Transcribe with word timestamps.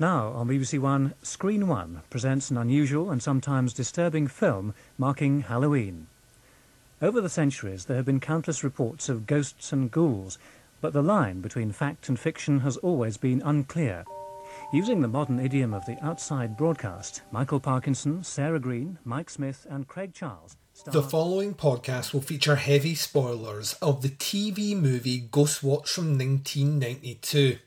Now, 0.00 0.28
on 0.28 0.46
BBC 0.46 0.78
One, 0.78 1.14
Screen 1.22 1.66
One 1.66 2.02
presents 2.08 2.52
an 2.52 2.56
unusual 2.56 3.10
and 3.10 3.20
sometimes 3.20 3.72
disturbing 3.72 4.28
film 4.28 4.72
marking 4.96 5.40
Halloween. 5.40 6.06
Over 7.02 7.20
the 7.20 7.28
centuries, 7.28 7.86
there 7.86 7.96
have 7.96 8.06
been 8.06 8.20
countless 8.20 8.62
reports 8.62 9.08
of 9.08 9.26
ghosts 9.26 9.72
and 9.72 9.90
ghouls, 9.90 10.38
but 10.80 10.92
the 10.92 11.02
line 11.02 11.40
between 11.40 11.72
fact 11.72 12.08
and 12.08 12.16
fiction 12.16 12.60
has 12.60 12.76
always 12.76 13.16
been 13.16 13.42
unclear. 13.44 14.04
Using 14.72 15.00
the 15.00 15.08
modern 15.08 15.40
idiom 15.40 15.74
of 15.74 15.84
the 15.86 15.98
outside 16.00 16.56
broadcast, 16.56 17.22
Michael 17.32 17.58
Parkinson, 17.58 18.22
Sarah 18.22 18.60
Greene, 18.60 18.98
Mike 19.04 19.30
Smith, 19.30 19.66
and 19.68 19.88
Craig 19.88 20.14
Charles. 20.14 20.56
The 20.84 21.02
following 21.02 21.54
podcast 21.54 22.12
will 22.12 22.20
feature 22.20 22.54
heavy 22.54 22.94
spoilers 22.94 23.74
of 23.74 24.02
the 24.02 24.10
TV 24.10 24.76
movie 24.76 25.22
Ghostwatch 25.22 25.88
from 25.88 26.16
1992. 26.16 27.58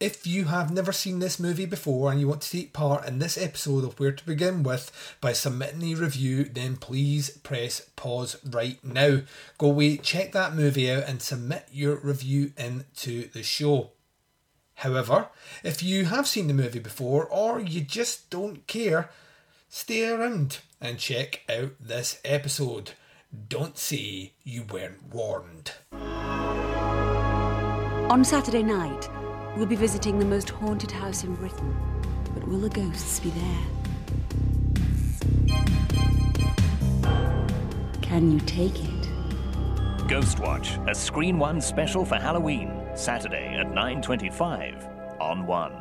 If 0.00 0.26
you 0.26 0.46
have 0.46 0.72
never 0.72 0.90
seen 0.90 1.20
this 1.20 1.38
movie 1.38 1.66
before 1.66 2.10
and 2.10 2.20
you 2.20 2.26
want 2.26 2.42
to 2.42 2.50
take 2.50 2.72
part 2.72 3.06
in 3.06 3.20
this 3.20 3.38
episode 3.38 3.84
of 3.84 3.98
Where 4.00 4.10
to 4.10 4.26
Begin 4.26 4.64
With 4.64 4.90
by 5.20 5.32
submitting 5.32 5.84
a 5.84 5.94
review, 5.94 6.44
then 6.44 6.76
please 6.76 7.30
press 7.30 7.80
pause 7.94 8.36
right 8.44 8.82
now. 8.84 9.20
Go 9.56 9.68
away, 9.68 9.96
check 9.98 10.32
that 10.32 10.54
movie 10.54 10.90
out, 10.90 11.04
and 11.04 11.22
submit 11.22 11.68
your 11.70 11.94
review 11.96 12.52
into 12.56 13.28
the 13.28 13.44
show. 13.44 13.92
However, 14.74 15.28
if 15.62 15.80
you 15.80 16.06
have 16.06 16.26
seen 16.26 16.48
the 16.48 16.54
movie 16.54 16.80
before 16.80 17.26
or 17.26 17.60
you 17.60 17.80
just 17.80 18.30
don't 18.30 18.66
care, 18.66 19.10
stay 19.68 20.08
around 20.08 20.58
and 20.80 20.98
check 20.98 21.42
out 21.48 21.70
this 21.78 22.20
episode. 22.24 22.90
Don't 23.48 23.78
say 23.78 24.32
you 24.42 24.64
weren't 24.64 25.14
warned. 25.14 25.70
On 28.10 28.24
Saturday 28.24 28.62
night, 28.62 29.08
we'll 29.56 29.66
be 29.66 29.76
visiting 29.76 30.18
the 30.18 30.24
most 30.24 30.50
haunted 30.50 30.90
house 30.90 31.22
in 31.24 31.34
Britain. 31.36 31.74
But 32.34 32.48
will 32.48 32.58
the 32.58 32.70
ghosts 32.70 33.20
be 33.20 33.30
there? 33.30 33.60
Can 38.02 38.32
you 38.32 38.40
take 38.40 38.74
it? 38.76 38.90
Ghostwatch, 40.08 40.88
a 40.88 40.94
Screen 40.94 41.38
One 41.38 41.60
special 41.60 42.04
for 42.04 42.16
Halloween, 42.16 42.70
Saturday 42.94 43.56
at 43.56 43.72
9:25 43.72 44.86
on 45.20 45.46
One. 45.46 45.72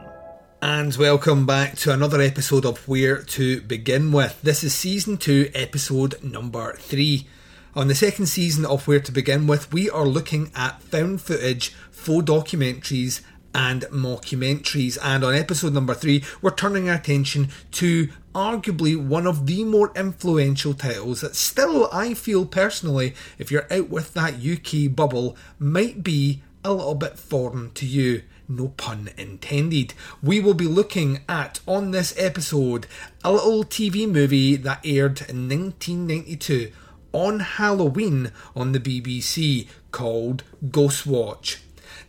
And 0.61 0.95
welcome 0.95 1.45
back 1.45 1.75
to 1.79 1.91
another 1.91 2.21
episode 2.21 2.65
of 2.65 2.87
Where 2.87 3.21
to 3.21 3.59
Begin 3.61 4.13
With. 4.13 4.41
This 4.41 4.63
is 4.63 4.73
season 4.73 5.17
2, 5.17 5.51
episode 5.53 6.23
number 6.23 6.75
3. 6.77 7.27
On 7.75 7.87
the 7.87 7.95
second 7.95 8.27
season 8.27 8.65
of 8.65 8.87
Where 8.87 8.99
to 8.99 9.11
Begin 9.11 9.45
With, 9.47 9.73
we 9.73 9.89
are 9.89 10.05
looking 10.05 10.51
at 10.55 10.81
found 10.83 11.21
footage, 11.21 11.73
faux 11.91 12.23
documentaries, 12.23 13.21
and 13.53 13.83
mockumentaries. 13.83 14.97
And 15.01 15.23
on 15.23 15.35
episode 15.35 15.73
number 15.73 15.93
3, 15.93 16.23
we're 16.41 16.51
turning 16.51 16.89
our 16.89 16.95
attention 16.95 17.49
to 17.73 18.09
arguably 18.33 18.95
one 18.95 19.27
of 19.27 19.45
the 19.45 19.63
more 19.63 19.91
influential 19.95 20.73
titles 20.73 21.21
that 21.21 21.35
still, 21.35 21.89
I 21.91 22.13
feel 22.13 22.45
personally, 22.45 23.13
if 23.37 23.51
you're 23.51 23.71
out 23.71 23.89
with 23.89 24.13
that 24.13 24.35
UK 24.35 24.93
bubble, 24.95 25.37
might 25.59 26.03
be 26.03 26.41
a 26.63 26.73
little 26.73 26.95
bit 26.95 27.19
foreign 27.19 27.71
to 27.71 27.85
you. 27.85 28.23
No 28.47 28.69
pun 28.69 29.09
intended. 29.17 29.93
We 30.21 30.39
will 30.39 30.53
be 30.53 30.67
looking 30.67 31.21
at, 31.29 31.59
on 31.65 31.91
this 31.91 32.13
episode, 32.17 32.87
a 33.23 33.31
little 33.31 33.63
TV 33.63 34.09
movie 34.09 34.57
that 34.57 34.85
aired 34.85 35.21
in 35.21 35.47
1992 35.47 36.71
on 37.13 37.39
Halloween 37.39 38.31
on 38.55 38.71
the 38.73 38.79
BBC 38.79 39.67
called 39.91 40.43
Ghostwatch. 40.65 41.59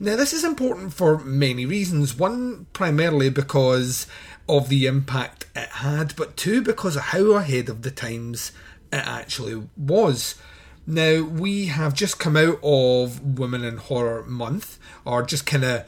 Now, 0.01 0.17
this 0.17 0.33
is 0.33 0.45
important 0.45 0.93
for 0.93 1.19
many 1.19 1.67
reasons. 1.67 2.17
One, 2.17 2.67
primarily 2.73 3.31
because 3.31 4.07
of 4.49 4.69
the 4.69 4.87
impact 4.87 5.47
it 5.55 5.69
had, 5.69 6.15
but 6.17 6.37
two, 6.37 6.63
because 6.63 6.97
of 6.97 7.03
how 7.03 7.33
ahead 7.33 7.69
of 7.69 7.83
the 7.83 7.91
times 7.91 8.53
it 8.93 9.07
actually 9.07 9.63
was. 9.77 10.35
Now, 10.87 11.23
we 11.23 11.67
have 11.67 11.95
just 11.95 12.19
come 12.19 12.37
out 12.37 12.59
of 12.63 13.39
Women 13.39 13.65
in 13.65 13.79
Horror 13.79 14.25
Month, 14.25 14.79
or 15.05 15.23
just 15.23 15.47
kind 15.47 15.65
of 15.65 15.87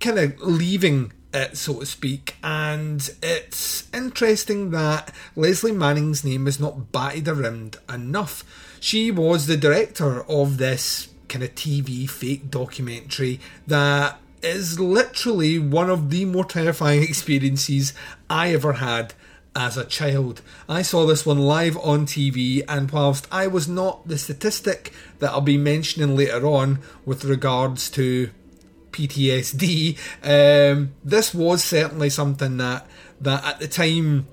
kind 0.00 0.18
of 0.18 0.40
leaving 0.40 1.12
it, 1.32 1.56
so 1.56 1.80
to 1.80 1.86
speak. 1.86 2.36
And 2.42 3.08
it's 3.22 3.88
interesting 3.92 4.70
that 4.70 5.12
Lesley 5.34 5.72
Manning's 5.72 6.24
name 6.24 6.46
is 6.46 6.60
not 6.60 6.92
batted 6.92 7.28
around 7.28 7.76
enough. 7.88 8.44
She 8.80 9.10
was 9.10 9.46
the 9.46 9.56
director 9.56 10.22
of 10.24 10.58
this 10.58 11.08
kind 11.28 11.44
of 11.44 11.54
TV 11.54 12.08
fake 12.08 12.50
documentary 12.50 13.40
that 13.66 14.18
is 14.42 14.78
literally 14.78 15.58
one 15.58 15.90
of 15.90 16.10
the 16.10 16.24
more 16.24 16.44
terrifying 16.44 17.02
experiences 17.02 17.92
I 18.30 18.52
ever 18.52 18.74
had 18.74 19.14
as 19.54 19.76
a 19.76 19.84
child. 19.84 20.40
I 20.68 20.82
saw 20.82 21.04
this 21.04 21.26
one 21.26 21.38
live 21.40 21.76
on 21.78 22.06
TV, 22.06 22.62
and 22.68 22.90
whilst 22.90 23.26
I 23.32 23.46
was 23.48 23.66
not 23.68 24.06
the 24.06 24.16
statistic 24.16 24.92
that 25.18 25.30
I'll 25.30 25.40
be 25.40 25.58
mentioning 25.58 26.16
later 26.16 26.46
on 26.46 26.78
with 27.04 27.24
regards 27.24 27.90
to 27.90 28.30
PTSD, 28.92 29.98
um, 30.22 30.94
this 31.04 31.34
was 31.34 31.64
certainly 31.64 32.10
something 32.10 32.56
that 32.58 32.86
that 33.20 33.44
at 33.44 33.58
the 33.58 33.66
time, 33.66 34.28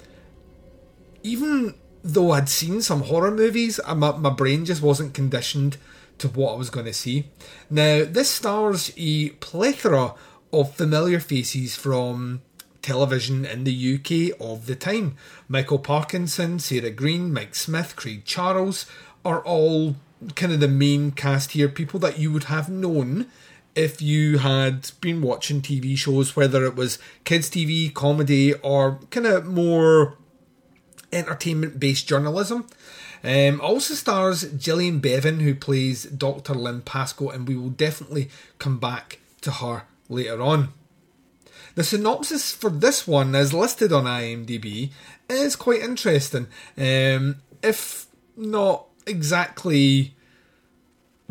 even 1.23 1.73
though 2.03 2.31
I'd 2.31 2.49
seen 2.49 2.81
some 2.81 3.01
horror 3.01 3.31
movies, 3.31 3.79
uh, 3.83 3.95
my, 3.95 4.11
my 4.11 4.29
brain 4.29 4.63
just 4.63 4.83
wasn't 4.83 5.15
conditioned 5.15 5.77
to 6.19 6.27
what 6.27 6.53
I 6.53 6.57
was 6.57 6.69
going 6.69 6.85
to 6.85 6.93
see. 6.93 7.27
Now, 7.69 8.05
this 8.05 8.29
stars 8.29 8.91
a 8.97 9.29
plethora 9.29 10.13
of 10.53 10.73
familiar 10.75 11.19
faces 11.19 11.75
from 11.75 12.41
television 12.81 13.45
in 13.45 13.63
the 13.63 13.95
UK 13.95 14.39
of 14.39 14.67
the 14.67 14.75
time. 14.75 15.17
Michael 15.47 15.79
Parkinson, 15.79 16.59
Sarah 16.59 16.91
Greene, 16.91 17.33
Mike 17.33 17.55
Smith, 17.55 17.95
Craig 17.95 18.23
Charles 18.25 18.85
are 19.25 19.41
all 19.41 19.95
kind 20.35 20.53
of 20.53 20.59
the 20.59 20.67
main 20.67 21.11
cast 21.11 21.51
here, 21.51 21.67
people 21.67 21.99
that 21.99 22.19
you 22.19 22.31
would 22.31 22.45
have 22.45 22.69
known 22.69 23.27
if 23.75 24.01
you 24.01 24.37
had 24.37 24.91
been 25.01 25.21
watching 25.21 25.61
TV 25.61 25.97
shows, 25.97 26.35
whether 26.35 26.63
it 26.63 26.75
was 26.75 26.97
kids' 27.25 27.49
TV, 27.49 27.93
comedy, 27.93 28.53
or 28.53 28.99
kind 29.09 29.25
of 29.25 29.45
more 29.45 30.17
entertainment 31.11 31.79
based 31.79 32.07
journalism. 32.07 32.67
Um, 33.25 33.59
also 33.59 33.95
stars 33.95 34.43
Gillian 34.51 34.99
Bevan, 34.99 35.39
who 35.39 35.55
plays 35.55 36.03
Dr. 36.03 36.53
Lynn 36.53 36.81
Pascoe, 36.81 37.29
and 37.29 37.47
we 37.47 37.55
will 37.55 37.69
definitely 37.69 38.29
come 38.59 38.77
back 38.77 39.19
to 39.41 39.51
her 39.51 39.83
later 40.07 40.41
on. 40.41 40.69
The 41.73 41.83
synopsis 41.83 42.53
for 42.53 42.69
this 42.69 43.07
one, 43.07 43.33
as 43.33 43.51
listed 43.51 43.91
on 43.91 44.05
IMDb, 44.05 44.91
is 45.27 45.55
quite 45.55 45.81
interesting. 45.81 46.47
Um, 46.77 47.37
if 47.63 48.05
not 48.37 48.85
exactly 49.07 50.13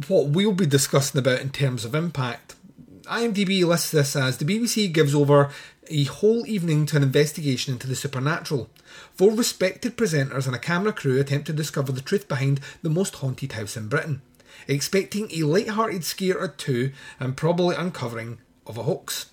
what 0.08 0.26
we'll 0.28 0.52
be 0.52 0.66
discussing 0.66 1.18
about 1.18 1.40
in 1.40 1.50
terms 1.50 1.84
of 1.84 1.94
impact. 1.94 2.56
IMDb 3.04 3.64
lists 3.64 3.90
this 3.90 4.16
as 4.16 4.38
the 4.38 4.44
BBC 4.44 4.92
gives 4.92 5.14
over 5.14 5.50
a 5.88 6.04
whole 6.04 6.46
evening 6.46 6.86
to 6.86 6.96
an 6.96 7.02
investigation 7.02 7.74
into 7.74 7.86
the 7.86 7.94
supernatural. 7.94 8.68
Four 9.14 9.32
respected 9.32 9.96
presenters 9.96 10.46
and 10.46 10.54
a 10.54 10.58
camera 10.58 10.92
crew 10.92 11.20
attempt 11.20 11.46
to 11.46 11.52
discover 11.52 11.92
the 11.92 12.00
truth 12.00 12.28
behind 12.28 12.60
the 12.82 12.90
most 12.90 13.16
haunted 13.16 13.52
house 13.52 13.76
in 13.76 13.88
Britain, 13.88 14.22
expecting 14.68 15.28
a 15.30 15.42
light-hearted 15.42 16.04
scare 16.04 16.38
or 16.38 16.48
two 16.48 16.92
and 17.20 17.36
probably 17.36 17.76
uncovering 17.76 18.38
of 18.66 18.78
a 18.78 18.82
hoax. 18.82 19.30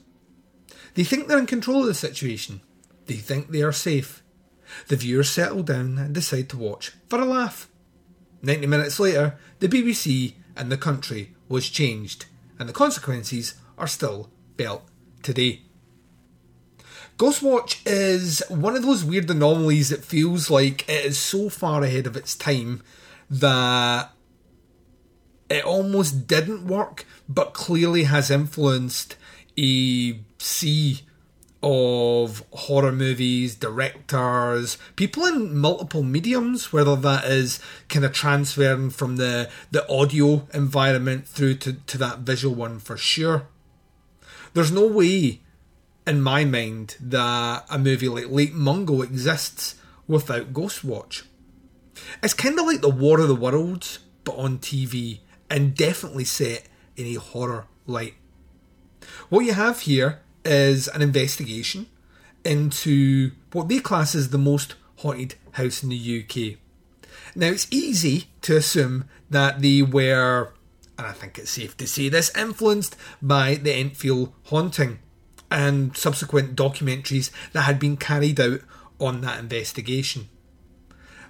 They 0.95 1.03
think 1.03 1.27
they're 1.27 1.39
in 1.39 1.47
control 1.47 1.81
of 1.81 1.87
the 1.87 1.93
situation. 1.93 2.61
They 3.05 3.15
think 3.15 3.49
they 3.49 3.61
are 3.61 3.71
safe. 3.71 4.21
The 4.87 4.95
viewers 4.95 5.29
settle 5.29 5.63
down 5.63 5.97
and 5.97 6.13
decide 6.13 6.49
to 6.49 6.57
watch 6.57 6.93
for 7.09 7.19
a 7.19 7.25
laugh. 7.25 7.67
90 8.41 8.67
minutes 8.67 8.99
later, 8.99 9.37
the 9.59 9.67
BBC 9.67 10.35
and 10.55 10.71
the 10.71 10.77
country 10.77 11.33
was 11.47 11.69
changed, 11.69 12.25
and 12.57 12.67
the 12.67 12.73
consequences 12.73 13.55
are 13.77 13.87
still 13.87 14.29
felt 14.57 14.83
today. 15.21 15.61
Ghostwatch 17.21 17.83
is 17.85 18.41
one 18.49 18.75
of 18.75 18.81
those 18.81 19.05
weird 19.05 19.29
anomalies 19.29 19.89
that 19.89 20.03
feels 20.03 20.49
like 20.49 20.89
it 20.89 21.05
is 21.05 21.19
so 21.19 21.49
far 21.49 21.83
ahead 21.83 22.07
of 22.07 22.17
its 22.17 22.35
time 22.35 22.81
that 23.29 24.11
it 25.47 25.63
almost 25.63 26.25
didn't 26.25 26.65
work, 26.65 27.05
but 27.29 27.53
clearly 27.53 28.05
has 28.05 28.31
influenced 28.31 29.17
a 29.55 30.19
sea 30.39 31.01
of 31.61 32.43
horror 32.53 32.91
movies, 32.91 33.53
directors, 33.53 34.79
people 34.95 35.23
in 35.23 35.55
multiple 35.55 36.01
mediums, 36.01 36.73
whether 36.73 36.95
that 36.95 37.25
is 37.25 37.59
kind 37.87 38.03
of 38.03 38.13
transferring 38.13 38.89
from 38.89 39.17
the, 39.17 39.47
the 39.69 39.87
audio 39.87 40.47
environment 40.55 41.27
through 41.27 41.53
to, 41.53 41.73
to 41.73 41.99
that 41.99 42.21
visual 42.21 42.55
one 42.55 42.79
for 42.79 42.97
sure. 42.97 43.45
There's 44.55 44.71
no 44.71 44.87
way, 44.87 45.41
in 46.07 46.21
my 46.21 46.45
mind, 46.45 46.97
that 46.99 47.65
a 47.69 47.77
movie 47.77 48.09
like 48.09 48.29
Lake 48.29 48.53
Mungo 48.53 49.01
exists 49.01 49.75
without 50.07 50.53
Ghostwatch. 50.53 51.23
It's 52.23 52.33
kind 52.33 52.59
of 52.59 52.65
like 52.65 52.81
the 52.81 52.89
War 52.89 53.19
of 53.19 53.27
the 53.27 53.35
Worlds, 53.35 53.99
but 54.23 54.35
on 54.35 54.57
TV, 54.59 55.19
and 55.49 55.75
definitely 55.75 56.25
set 56.25 56.67
in 56.95 57.05
a 57.07 57.15
horror 57.15 57.67
light. 57.85 58.15
What 59.29 59.45
you 59.45 59.53
have 59.53 59.81
here 59.81 60.21
is 60.43 60.87
an 60.87 61.01
investigation 61.01 61.87
into 62.43 63.31
what 63.51 63.69
they 63.69 63.79
class 63.79 64.15
as 64.15 64.29
the 64.29 64.37
most 64.37 64.75
haunted 64.97 65.35
house 65.51 65.83
in 65.83 65.89
the 65.89 66.23
UK. 66.23 66.57
Now, 67.35 67.47
it's 67.47 67.67
easy 67.71 68.27
to 68.41 68.57
assume 68.57 69.05
that 69.29 69.61
they 69.61 69.81
were, 69.81 70.53
and 70.97 71.07
I 71.07 71.11
think 71.11 71.37
it's 71.37 71.51
safe 71.51 71.77
to 71.77 71.87
say 71.87 72.09
this, 72.09 72.35
influenced 72.35 72.95
by 73.21 73.55
the 73.55 73.73
Enfield 73.73 74.33
haunting 74.45 74.99
and 75.51 75.95
subsequent 75.95 76.55
documentaries 76.55 77.29
that 77.51 77.63
had 77.63 77.79
been 77.79 77.97
carried 77.97 78.39
out 78.39 78.61
on 78.99 79.21
that 79.21 79.39
investigation. 79.39 80.29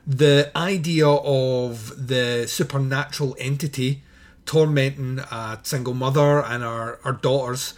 The 0.05 0.51
idea 0.55 1.07
of 1.07 2.07
the 2.07 2.47
supernatural 2.47 3.35
entity 3.39 4.03
tormenting 4.45 5.19
a 5.19 5.59
single 5.63 5.93
mother 5.93 6.43
and 6.43 6.63
her, 6.63 7.19
daughters 7.21 7.73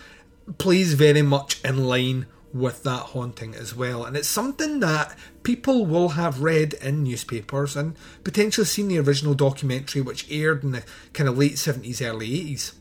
plays 0.57 0.93
very 0.93 1.21
much 1.21 1.63
in 1.63 1.85
line 1.85 2.25
with 2.53 2.83
that 2.83 2.99
haunting 2.99 3.55
as 3.55 3.75
well. 3.75 4.05
And 4.05 4.15
it's 4.15 4.27
something 4.27 4.79
that 4.79 5.17
people 5.41 5.85
will 5.85 6.09
have 6.09 6.41
read 6.41 6.73
in 6.75 7.03
newspapers 7.03 7.75
and 7.75 7.95
potentially 8.23 8.65
seen 8.65 8.87
the 8.87 8.99
original 8.99 9.33
documentary 9.33 10.01
which 10.01 10.29
aired 10.29 10.63
in 10.63 10.71
the 10.71 10.83
kind 11.13 11.27
of 11.27 11.37
late 11.37 11.53
70s, 11.53 12.05
early 12.05 12.29
80s. 12.29 12.73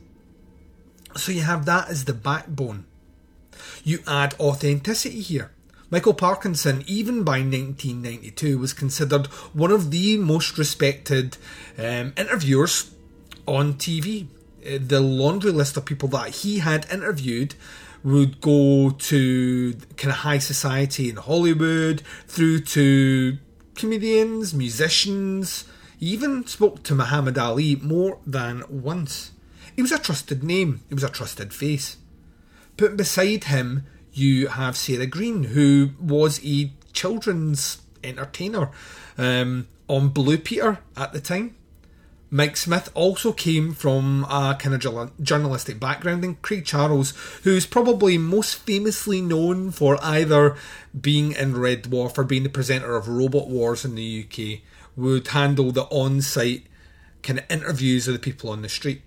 So 1.16 1.32
you 1.32 1.40
have 1.42 1.64
that 1.66 1.88
as 1.88 2.04
the 2.04 2.14
backbone. 2.14 2.86
You 3.84 4.00
add 4.06 4.34
authenticity 4.38 5.20
here. 5.20 5.50
Michael 5.90 6.14
Parkinson, 6.14 6.84
even 6.86 7.22
by 7.22 7.40
1992, 7.40 8.58
was 8.58 8.72
considered 8.72 9.26
one 9.52 9.70
of 9.70 9.90
the 9.90 10.16
most 10.16 10.56
respected 10.56 11.36
um, 11.78 12.14
interviewers 12.16 12.92
on 13.46 13.74
TV. 13.74 14.26
Uh, 14.64 14.78
the 14.80 15.00
laundry 15.00 15.50
list 15.50 15.76
of 15.76 15.84
people 15.84 16.08
that 16.08 16.36
he 16.36 16.60
had 16.60 16.86
interviewed 16.90 17.54
would 18.02 18.40
go 18.40 18.90
to 18.90 19.74
kind 19.96 20.10
of 20.10 20.18
high 20.18 20.38
society 20.38 21.10
in 21.10 21.16
Hollywood, 21.16 22.02
through 22.26 22.60
to 22.60 23.36
comedians, 23.74 24.54
musicians. 24.54 25.64
He 25.98 26.06
even 26.06 26.46
spoke 26.46 26.82
to 26.84 26.94
Muhammad 26.94 27.36
Ali 27.36 27.76
more 27.76 28.18
than 28.26 28.64
once. 28.68 29.32
He 29.76 29.82
was 29.82 29.92
a 29.92 29.98
trusted 29.98 30.42
name, 30.42 30.80
he 30.88 30.94
was 30.94 31.04
a 31.04 31.08
trusted 31.08 31.52
face. 31.52 31.96
Put 32.76 32.96
beside 32.96 33.44
him, 33.44 33.84
you 34.12 34.48
have 34.48 34.76
Sarah 34.76 35.06
Greene, 35.06 35.44
who 35.44 35.90
was 36.00 36.40
a 36.44 36.72
children's 36.92 37.82
entertainer 38.04 38.70
um, 39.16 39.68
on 39.88 40.08
Blue 40.08 40.38
Peter 40.38 40.78
at 40.96 41.12
the 41.12 41.20
time. 41.20 41.54
Mike 42.34 42.56
Smith 42.56 42.90
also 42.94 43.30
came 43.30 43.74
from 43.74 44.24
a 44.24 44.56
kind 44.58 44.74
of 44.74 45.12
journalistic 45.22 45.78
background, 45.78 46.24
and 46.24 46.40
Craig 46.40 46.64
Charles, 46.64 47.12
who's 47.44 47.66
probably 47.66 48.16
most 48.16 48.54
famously 48.54 49.20
known 49.20 49.70
for 49.70 49.98
either 50.02 50.56
being 50.98 51.32
in 51.32 51.54
Red 51.54 51.84
Dwarf 51.84 52.16
or 52.16 52.24
being 52.24 52.42
the 52.42 52.48
presenter 52.48 52.96
of 52.96 53.06
Robot 53.06 53.48
Wars 53.48 53.84
in 53.84 53.96
the 53.96 54.26
UK, 54.26 54.60
would 54.96 55.28
handle 55.28 55.72
the 55.72 55.82
on 55.84 56.22
site 56.22 56.66
kind 57.22 57.38
of 57.38 57.44
interviews 57.50 58.08
of 58.08 58.14
the 58.14 58.18
people 58.18 58.48
on 58.48 58.62
the 58.62 58.68
street. 58.70 59.02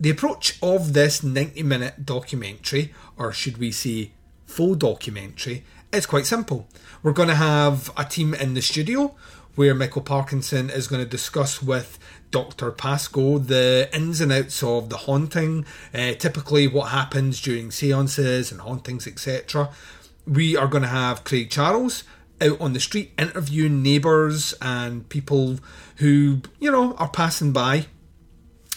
The 0.00 0.10
approach 0.10 0.58
of 0.62 0.92
this 0.92 1.22
90 1.22 1.62
minute 1.62 2.04
documentary, 2.04 2.92
or 3.16 3.32
should 3.32 3.58
we 3.58 3.70
say 3.70 4.12
full 4.46 4.74
documentary, 4.74 5.64
is 5.92 6.06
quite 6.06 6.26
simple. 6.26 6.66
We're 7.02 7.12
going 7.12 7.28
to 7.28 7.34
have 7.34 7.90
a 7.96 8.04
team 8.04 8.34
in 8.34 8.54
the 8.54 8.62
studio 8.62 9.14
where 9.54 9.74
Michael 9.74 10.02
Parkinson 10.02 10.70
is 10.70 10.88
going 10.88 11.02
to 11.02 11.08
discuss 11.08 11.62
with 11.62 11.98
Dr. 12.30 12.70
Pascoe 12.70 13.38
the 13.38 13.90
ins 13.92 14.20
and 14.20 14.32
outs 14.32 14.62
of 14.62 14.88
the 14.88 14.96
haunting, 14.96 15.66
uh, 15.92 16.14
typically 16.14 16.66
what 16.66 16.88
happens 16.88 17.40
during 17.40 17.70
seances 17.70 18.50
and 18.50 18.62
hauntings, 18.62 19.06
etc. 19.06 19.70
We 20.26 20.56
are 20.56 20.68
going 20.68 20.82
to 20.82 20.88
have 20.88 21.24
Craig 21.24 21.50
Charles 21.50 22.04
out 22.40 22.60
on 22.60 22.72
the 22.72 22.80
street 22.80 23.12
interviewing 23.18 23.82
neighbours 23.82 24.54
and 24.62 25.08
people 25.08 25.58
who, 25.96 26.40
you 26.58 26.70
know, 26.70 26.94
are 26.94 27.10
passing 27.10 27.52
by. 27.52 27.86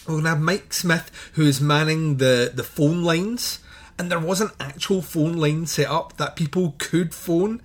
We're 0.06 0.14
going 0.14 0.24
to 0.24 0.30
have 0.30 0.40
Mike 0.40 0.72
Smith 0.72 1.10
who 1.34 1.42
is 1.42 1.60
manning 1.60 2.18
the, 2.18 2.52
the 2.54 2.62
phone 2.62 3.02
lines, 3.02 3.60
and 3.98 4.10
there 4.10 4.20
was 4.20 4.40
an 4.40 4.50
actual 4.60 5.02
phone 5.02 5.36
line 5.36 5.66
set 5.66 5.88
up 5.88 6.16
that 6.16 6.36
people 6.36 6.74
could 6.78 7.14
phone. 7.14 7.62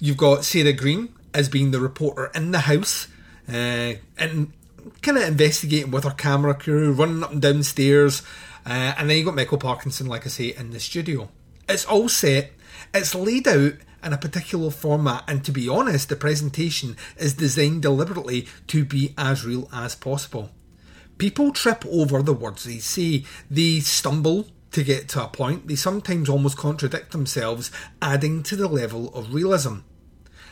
You've 0.00 0.16
got 0.16 0.44
Sarah 0.44 0.72
Greene 0.72 1.14
as 1.32 1.48
being 1.48 1.70
the 1.70 1.80
reporter 1.80 2.30
in 2.34 2.50
the 2.50 2.60
house 2.60 3.08
uh, 3.48 3.94
and 4.18 4.52
kind 5.02 5.18
of 5.18 5.24
investigating 5.24 5.90
with 5.90 6.04
her 6.04 6.10
camera 6.10 6.54
crew, 6.54 6.92
running 6.92 7.22
up 7.22 7.32
and 7.32 7.42
down 7.42 7.62
stairs. 7.62 8.22
Uh, 8.66 8.94
and 8.96 9.08
then 9.08 9.16
you've 9.16 9.26
got 9.26 9.34
Michael 9.34 9.58
Parkinson, 9.58 10.06
like 10.06 10.26
I 10.26 10.28
say, 10.30 10.54
in 10.56 10.70
the 10.70 10.80
studio. 10.80 11.28
It's 11.68 11.84
all 11.84 12.08
set, 12.08 12.52
it's 12.92 13.14
laid 13.14 13.46
out 13.48 13.74
in 14.02 14.12
a 14.12 14.18
particular 14.18 14.70
format, 14.70 15.24
and 15.26 15.44
to 15.44 15.52
be 15.52 15.68
honest, 15.68 16.08
the 16.08 16.16
presentation 16.16 16.96
is 17.16 17.34
designed 17.34 17.82
deliberately 17.82 18.46
to 18.66 18.84
be 18.84 19.14
as 19.16 19.44
real 19.44 19.68
as 19.72 19.94
possible. 19.94 20.50
People 21.18 21.52
trip 21.52 21.84
over 21.86 22.22
the 22.22 22.32
words 22.32 22.64
they 22.64 22.78
say, 22.78 23.24
they 23.50 23.80
stumble 23.80 24.48
to 24.72 24.82
get 24.82 25.08
to 25.10 25.24
a 25.24 25.28
point, 25.28 25.68
they 25.68 25.76
sometimes 25.76 26.28
almost 26.28 26.58
contradict 26.58 27.12
themselves, 27.12 27.70
adding 28.02 28.42
to 28.42 28.56
the 28.56 28.68
level 28.68 29.14
of 29.14 29.32
realism. 29.32 29.78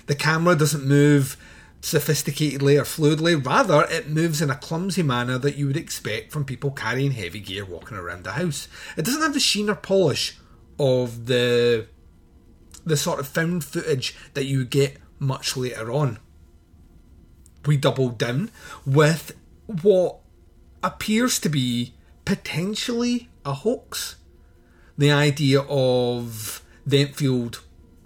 The 0.07 0.15
camera 0.15 0.55
doesn't 0.55 0.87
move 0.87 1.37
sophisticatedly 1.81 2.81
or 2.81 2.85
fluidly. 2.85 3.45
Rather, 3.45 3.85
it 3.91 4.09
moves 4.09 4.41
in 4.41 4.51
a 4.51 4.57
clumsy 4.57 5.03
manner 5.03 5.39
that 5.39 5.57
you 5.57 5.67
would 5.67 5.77
expect 5.77 6.33
from 6.33 6.45
people 6.45 6.71
carrying 6.71 7.13
heavy 7.13 7.41
gear 7.41 7.65
walking 7.65 7.97
around 7.97 8.25
the 8.25 8.33
house. 8.33 8.69
It 8.97 9.05
doesn't 9.05 9.23
have 9.23 9.35
the 9.35 9.41
sheen 9.41 9.69
or 9.69 9.75
polish 9.75 10.39
of 10.79 11.27
the 11.27 11.87
the 12.85 12.97
sort 12.97 13.21
of 13.21 13.29
found 13.29 13.63
footage 13.65 14.17
that 14.35 14.45
you 14.45 14.65
get 14.65 14.99
much 15.19 15.57
later 15.57 15.93
on. 15.93 16.19
We 17.65 17.77
double 17.77 18.09
down 18.09 18.51
with 18.85 19.37
what 19.67 20.19
appears 20.83 21.39
to 21.41 21.49
be 21.49 21.95
potentially 22.25 23.29
a 23.45 23.53
hoax. 23.55 24.17
The 24.99 25.11
idea 25.11 25.63
of 25.69 26.63
the 26.87 27.09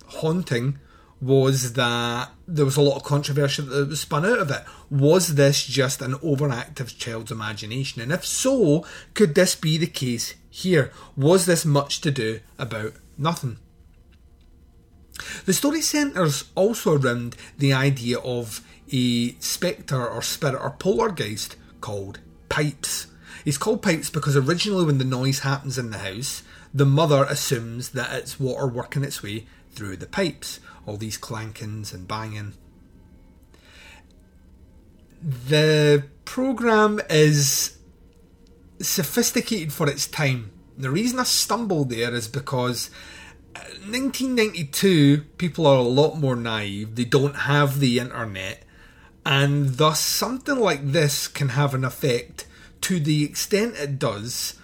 haunting 0.06 0.78
was 1.20 1.72
that 1.72 2.30
there 2.46 2.64
was 2.64 2.76
a 2.76 2.82
lot 2.82 2.96
of 2.96 3.02
controversy 3.02 3.62
that 3.62 3.88
was 3.88 4.00
spun 4.00 4.24
out 4.24 4.38
of 4.38 4.50
it. 4.50 4.62
Was 4.90 5.34
this 5.34 5.64
just 5.64 6.02
an 6.02 6.14
overactive 6.14 6.96
child's 6.98 7.32
imagination? 7.32 8.02
And 8.02 8.12
if 8.12 8.24
so, 8.24 8.84
could 9.14 9.34
this 9.34 9.54
be 9.54 9.78
the 9.78 9.86
case 9.86 10.34
here? 10.50 10.92
Was 11.16 11.46
this 11.46 11.64
much 11.64 12.00
to 12.02 12.10
do 12.10 12.40
about 12.58 12.92
nothing? 13.16 13.58
The 15.46 15.54
story 15.54 15.80
centres 15.80 16.44
also 16.54 16.98
around 16.98 17.36
the 17.56 17.72
idea 17.72 18.18
of 18.18 18.60
a 18.92 19.34
spectre 19.40 20.06
or 20.06 20.20
spirit 20.20 20.60
or 20.60 20.70
poltergeist 20.70 21.56
called 21.80 22.20
Pipes. 22.56 23.06
He's 23.44 23.58
called 23.58 23.82
Pipes 23.82 24.08
because 24.08 24.36
originally, 24.36 24.86
when 24.86 24.98
the 24.98 25.04
noise 25.04 25.40
happens 25.40 25.76
in 25.76 25.90
the 25.90 25.98
house, 25.98 26.42
the 26.72 26.86
mother 26.86 27.24
assumes 27.24 27.90
that 27.90 28.12
it's 28.14 28.40
water 28.40 28.66
working 28.66 29.04
its 29.04 29.22
way 29.22 29.46
through 29.72 29.96
the 29.96 30.06
pipes 30.06 30.58
all 30.86 30.96
these 30.96 31.18
clankings 31.18 31.92
and 31.92 32.08
banging. 32.08 32.54
The 35.22 36.04
program 36.24 37.00
is 37.10 37.76
sophisticated 38.80 39.72
for 39.72 39.88
its 39.88 40.06
time. 40.06 40.52
The 40.78 40.90
reason 40.90 41.18
I 41.18 41.24
stumbled 41.24 41.90
there 41.90 42.14
is 42.14 42.28
because 42.28 42.90
1992 43.54 45.24
uh, 45.24 45.24
people 45.38 45.66
are 45.66 45.78
a 45.78 45.82
lot 45.82 46.16
more 46.16 46.36
naive. 46.36 46.94
They 46.94 47.04
don't 47.04 47.34
have 47.34 47.80
the 47.80 47.98
internet, 47.98 48.62
and 49.24 49.76
thus 49.76 50.00
something 50.00 50.58
like 50.58 50.92
this 50.92 51.26
can 51.26 51.50
have 51.50 51.74
an 51.74 51.84
effect 51.84 52.45
to 52.82 53.00
the 53.00 53.24
extent 53.24 53.76
it 53.76 53.98
does. 53.98 54.54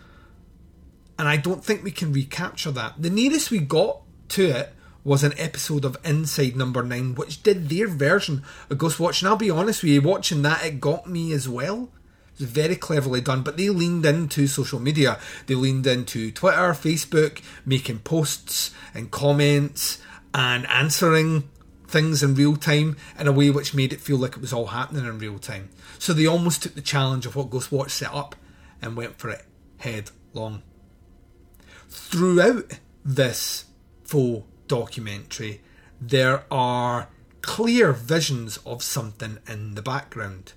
And 1.19 1.29
I 1.29 1.37
don't 1.37 1.65
think 1.65 1.85
we 1.85 1.91
can 1.91 2.13
recapture 2.13 2.71
that. 2.73 3.01
The 3.01 3.11
nearest 3.11 3.51
we 3.51 3.59
got 3.59 4.01
to 4.31 4.49
it 4.51 4.75
was 5.05 5.25
an 5.25 5.35
episode 5.37 5.85
of 5.85 5.97
Inside 6.05 6.57
Number 6.57 6.83
9, 6.83 7.15
which 7.17 7.43
did 7.43 7.69
their 7.69 7.89
version 7.89 8.43
of 8.71 8.79
Ghostwatch. 8.79 9.21
And 9.21 9.29
I'll 9.29 9.37
be 9.37 9.51
honest 9.51 9.83
with 9.83 9.93
you, 9.93 10.01
watching 10.03 10.43
that, 10.43 10.65
it 10.65 10.81
got 10.81 11.07
me 11.07 11.33
as 11.33 11.49
well. 11.49 11.91
It 12.35 12.41
was 12.41 12.49
very 12.49 12.77
cleverly 12.77 13.21
done, 13.21 13.43
but 13.43 13.57
they 13.57 13.69
leaned 13.69 14.07
into 14.07 14.47
social 14.47 14.81
media. 14.81 15.19
They 15.47 15.55
leaned 15.55 15.87
into 15.87 16.31
Twitter, 16.31 16.73
Facebook, 16.73 17.43
making 17.67 18.01
posts 18.01 18.73
and 18.95 19.11
comments 19.11 19.99
and 20.33 20.67
answering 20.69 21.51
things 21.93 22.23
in 22.23 22.35
real 22.35 22.57
time 22.57 22.97
in 23.19 23.29
a 23.29 23.33
way 23.33 23.51
which 23.51 23.75
made 23.75 23.93
it 23.93 24.01
feel 24.01 24.17
like 24.17 24.33
it 24.33 24.41
was 24.41 24.53
all 24.53 24.69
happening 24.69 25.05
in 25.05 25.19
real 25.19 25.39
time. 25.39 25.69
So 25.99 26.13
they 26.13 26.27
almost 26.27 26.63
took 26.63 26.75
the 26.75 26.81
challenge 26.81 27.27
of 27.27 27.37
what 27.37 27.51
Ghostwatch 27.51 27.91
set 27.91 28.13
up 28.13 28.35
and 28.81 28.97
went 28.97 29.19
for 29.19 29.31
it 29.31 29.45
headlong. 29.79 30.63
Throughout 31.89 32.81
this 33.05 33.67
full 34.05 34.47
documentary, 34.67 35.61
there 36.01 36.45
are 36.51 37.09
clear 37.43 37.93
visions 37.93 38.57
of 38.65 38.83
something 38.83 39.39
in 39.47 39.75
the 39.75 39.83
background. 39.83 40.55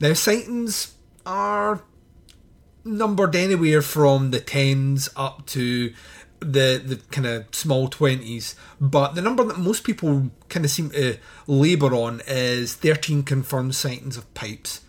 Now, 0.00 0.14
sightings 0.14 0.94
are 1.26 1.82
numbered 2.84 3.34
anywhere 3.36 3.82
from 3.82 4.30
the 4.30 4.40
tens 4.40 5.08
up 5.16 5.46
to 5.46 5.92
the 6.52 6.82
the 6.84 7.00
kind 7.10 7.26
of 7.26 7.46
small 7.52 7.88
twenties, 7.88 8.54
but 8.80 9.14
the 9.14 9.22
number 9.22 9.44
that 9.44 9.58
most 9.58 9.84
people 9.84 10.30
kind 10.48 10.64
of 10.64 10.70
seem 10.70 10.90
to 10.90 11.18
labour 11.46 11.94
on 11.94 12.22
is 12.26 12.74
thirteen 12.74 13.22
confirmed 13.22 13.74
sightings 13.74 14.16
of 14.16 14.32
pipes 14.34 14.82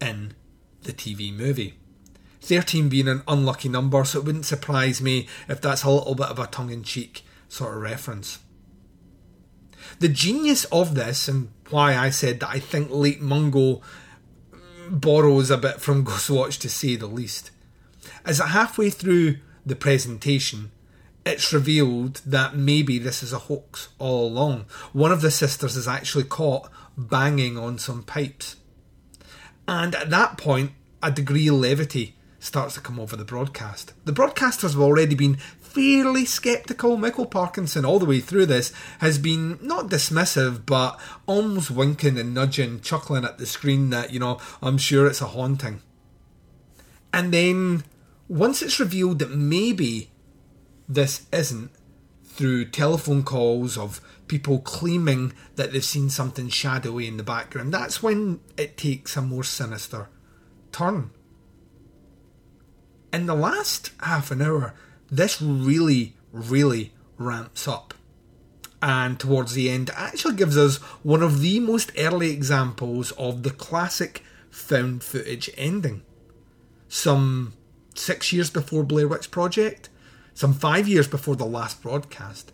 in 0.00 0.34
the 0.82 0.92
TV 0.92 1.34
movie. 1.34 1.74
13 2.40 2.88
being 2.88 3.08
an 3.08 3.22
unlucky 3.28 3.68
number, 3.68 4.04
so 4.04 4.18
it 4.18 4.24
wouldn't 4.24 4.46
surprise 4.46 5.02
me 5.02 5.28
if 5.48 5.60
that's 5.60 5.82
a 5.82 5.90
little 5.90 6.14
bit 6.14 6.28
of 6.28 6.38
a 6.38 6.46
tongue 6.46 6.70
in 6.70 6.82
cheek 6.82 7.22
sort 7.48 7.74
of 7.74 7.82
reference. 7.82 8.38
The 10.00 10.08
genius 10.08 10.64
of 10.66 10.94
this, 10.94 11.28
and 11.28 11.50
why 11.70 11.96
I 11.96 12.10
said 12.10 12.40
that 12.40 12.50
I 12.50 12.58
think 12.58 12.90
Lake 12.90 13.20
Mungo 13.20 13.82
borrows 14.88 15.50
a 15.50 15.58
bit 15.58 15.80
from 15.80 16.04
Ghostwatch 16.06 16.58
to 16.60 16.68
say 16.68 16.96
the 16.96 17.06
least, 17.06 17.50
is 18.26 18.38
that 18.38 18.48
halfway 18.48 18.90
through 18.90 19.38
the 19.66 19.76
presentation, 19.76 20.70
it's 21.24 21.52
revealed 21.52 22.20
that 22.26 22.56
maybe 22.56 22.98
this 22.98 23.22
is 23.22 23.32
a 23.32 23.38
hoax 23.38 23.88
all 23.98 24.26
along. 24.26 24.66
One 24.92 25.12
of 25.12 25.20
the 25.20 25.30
sisters 25.30 25.76
is 25.76 25.88
actually 25.88 26.24
caught 26.24 26.70
banging 26.96 27.58
on 27.58 27.78
some 27.78 28.02
pipes. 28.02 28.56
And 29.66 29.94
at 29.94 30.10
that 30.10 30.38
point, 30.38 30.72
a 31.02 31.10
degree 31.10 31.48
of 31.48 31.56
levity 31.56 32.16
starts 32.40 32.74
to 32.74 32.80
come 32.80 32.98
over 32.98 33.16
the 33.16 33.24
broadcast. 33.24 33.92
The 34.04 34.12
broadcasters 34.12 34.72
have 34.72 34.80
already 34.80 35.14
been 35.14 35.36
fairly 35.60 36.24
sceptical. 36.24 36.96
Michael 36.96 37.26
Parkinson, 37.26 37.84
all 37.84 37.98
the 37.98 38.06
way 38.06 38.20
through 38.20 38.46
this, 38.46 38.72
has 39.00 39.18
been 39.18 39.58
not 39.60 39.88
dismissive, 39.88 40.64
but 40.64 40.98
almost 41.26 41.70
winking 41.70 42.18
and 42.18 42.34
nudging, 42.34 42.80
chuckling 42.80 43.24
at 43.24 43.38
the 43.38 43.46
screen 43.46 43.90
that, 43.90 44.12
you 44.12 44.18
know, 44.18 44.40
I'm 44.62 44.78
sure 44.78 45.06
it's 45.06 45.20
a 45.20 45.26
haunting. 45.26 45.82
And 47.12 47.32
then, 47.32 47.84
once 48.28 48.62
it's 48.62 48.80
revealed 48.80 49.18
that 49.18 49.30
maybe 49.30 50.10
this 50.88 51.26
isn't, 51.32 51.70
through 52.24 52.66
telephone 52.66 53.22
calls 53.22 53.76
of 53.76 54.00
people 54.28 54.60
claiming 54.60 55.32
that 55.56 55.72
they've 55.72 55.84
seen 55.84 56.08
something 56.08 56.48
shadowy 56.48 57.06
in 57.06 57.16
the 57.16 57.22
background, 57.22 57.74
that's 57.74 58.02
when 58.02 58.40
it 58.56 58.76
takes 58.76 59.16
a 59.16 59.22
more 59.22 59.44
sinister 59.44 60.08
turn. 60.70 61.10
In 63.12 63.26
the 63.26 63.34
last 63.34 63.90
half 64.02 64.30
an 64.30 64.42
hour, 64.42 64.74
this 65.10 65.40
really, 65.42 66.14
really 66.30 66.92
ramps 67.16 67.66
up. 67.66 67.94
And 68.80 69.18
towards 69.18 69.54
the 69.54 69.70
end, 69.70 69.90
actually 69.96 70.36
gives 70.36 70.56
us 70.56 70.76
one 71.02 71.22
of 71.22 71.40
the 71.40 71.58
most 71.58 71.90
early 71.98 72.30
examples 72.30 73.10
of 73.12 73.42
the 73.42 73.50
classic 73.50 74.22
found 74.50 75.02
footage 75.02 75.50
ending. 75.56 76.02
Some 76.88 77.54
six 77.94 78.32
years 78.32 78.50
before 78.50 78.84
Blair 78.84 79.08
Witch 79.08 79.30
Project, 79.30 79.88
some 80.38 80.54
five 80.54 80.86
years 80.86 81.08
before 81.08 81.34
the 81.34 81.44
last 81.44 81.82
broadcast. 81.82 82.52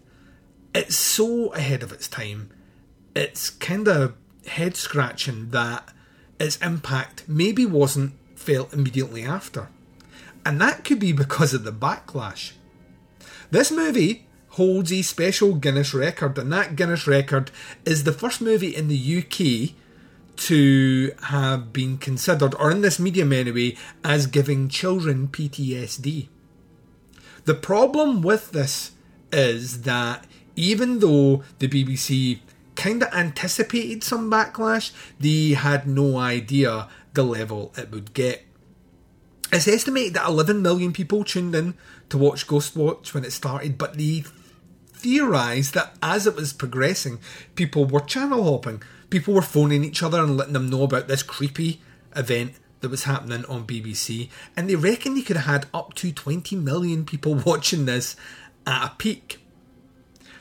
It's 0.74 0.96
so 0.96 1.52
ahead 1.52 1.82
of 1.82 1.92
its 1.92 2.08
time. 2.08 2.48
It's 3.14 3.50
kind 3.50 3.86
of 3.86 4.14
head 4.46 4.74
scratching 4.74 5.50
that 5.50 5.92
its 6.40 6.56
impact 6.62 7.24
maybe 7.28 7.66
wasn't 7.66 8.14
felt 8.36 8.72
immediately 8.72 9.22
after. 9.22 9.68
And 10.46 10.58
that 10.62 10.82
could 10.82 10.98
be 10.98 11.12
because 11.12 11.52
of 11.52 11.64
the 11.64 11.72
backlash. 11.72 12.52
This 13.50 13.70
movie 13.70 14.28
holds 14.52 14.90
a 14.90 15.02
special 15.02 15.52
Guinness 15.54 15.92
record, 15.92 16.38
and 16.38 16.50
that 16.54 16.76
Guinness 16.76 17.06
record 17.06 17.50
is 17.84 18.04
the 18.04 18.14
first 18.14 18.40
movie 18.40 18.74
in 18.74 18.88
the 18.88 19.18
UK 19.18 19.74
to 20.46 21.12
have 21.24 21.70
been 21.74 21.98
considered, 21.98 22.54
or 22.54 22.70
in 22.70 22.80
this 22.80 22.98
medium 22.98 23.30
anyway, 23.30 23.76
as 24.02 24.26
giving 24.26 24.70
children 24.70 25.28
PTSD. 25.28 26.28
The 27.44 27.54
problem 27.54 28.22
with 28.22 28.52
this 28.52 28.92
is 29.30 29.82
that 29.82 30.26
even 30.56 31.00
though 31.00 31.42
the 31.58 31.68
BBC 31.68 32.40
kind 32.74 33.02
of 33.02 33.12
anticipated 33.12 34.02
some 34.02 34.30
backlash, 34.30 34.92
they 35.20 35.50
had 35.50 35.86
no 35.86 36.16
idea 36.16 36.88
the 37.12 37.22
level 37.22 37.72
it 37.76 37.90
would 37.90 38.14
get. 38.14 38.44
It's 39.52 39.68
estimated 39.68 40.14
that 40.14 40.28
11 40.28 40.62
million 40.62 40.92
people 40.92 41.22
tuned 41.22 41.54
in 41.54 41.74
to 42.08 42.18
watch 42.18 42.46
Ghostwatch 42.46 43.14
when 43.14 43.24
it 43.24 43.32
started, 43.32 43.78
but 43.78 43.94
they 43.94 44.24
theorised 44.92 45.74
that 45.74 45.96
as 46.02 46.26
it 46.26 46.34
was 46.34 46.52
progressing, 46.52 47.18
people 47.54 47.84
were 47.84 48.00
channel 48.00 48.44
hopping. 48.44 48.82
People 49.10 49.34
were 49.34 49.42
phoning 49.42 49.84
each 49.84 50.02
other 50.02 50.22
and 50.22 50.36
letting 50.36 50.54
them 50.54 50.70
know 50.70 50.82
about 50.82 51.08
this 51.08 51.22
creepy 51.22 51.80
event 52.16 52.54
that 52.84 52.90
was 52.90 53.04
happening 53.04 53.44
on 53.46 53.66
BBC, 53.66 54.28
and 54.54 54.68
they 54.68 54.76
reckon 54.76 55.14
they 55.14 55.22
could 55.22 55.36
have 55.36 55.46
had 55.46 55.66
up 55.72 55.94
to 55.94 56.12
20 56.12 56.54
million 56.56 57.04
people 57.04 57.34
watching 57.46 57.86
this 57.86 58.14
at 58.66 58.86
a 58.86 58.94
peak. 58.96 59.40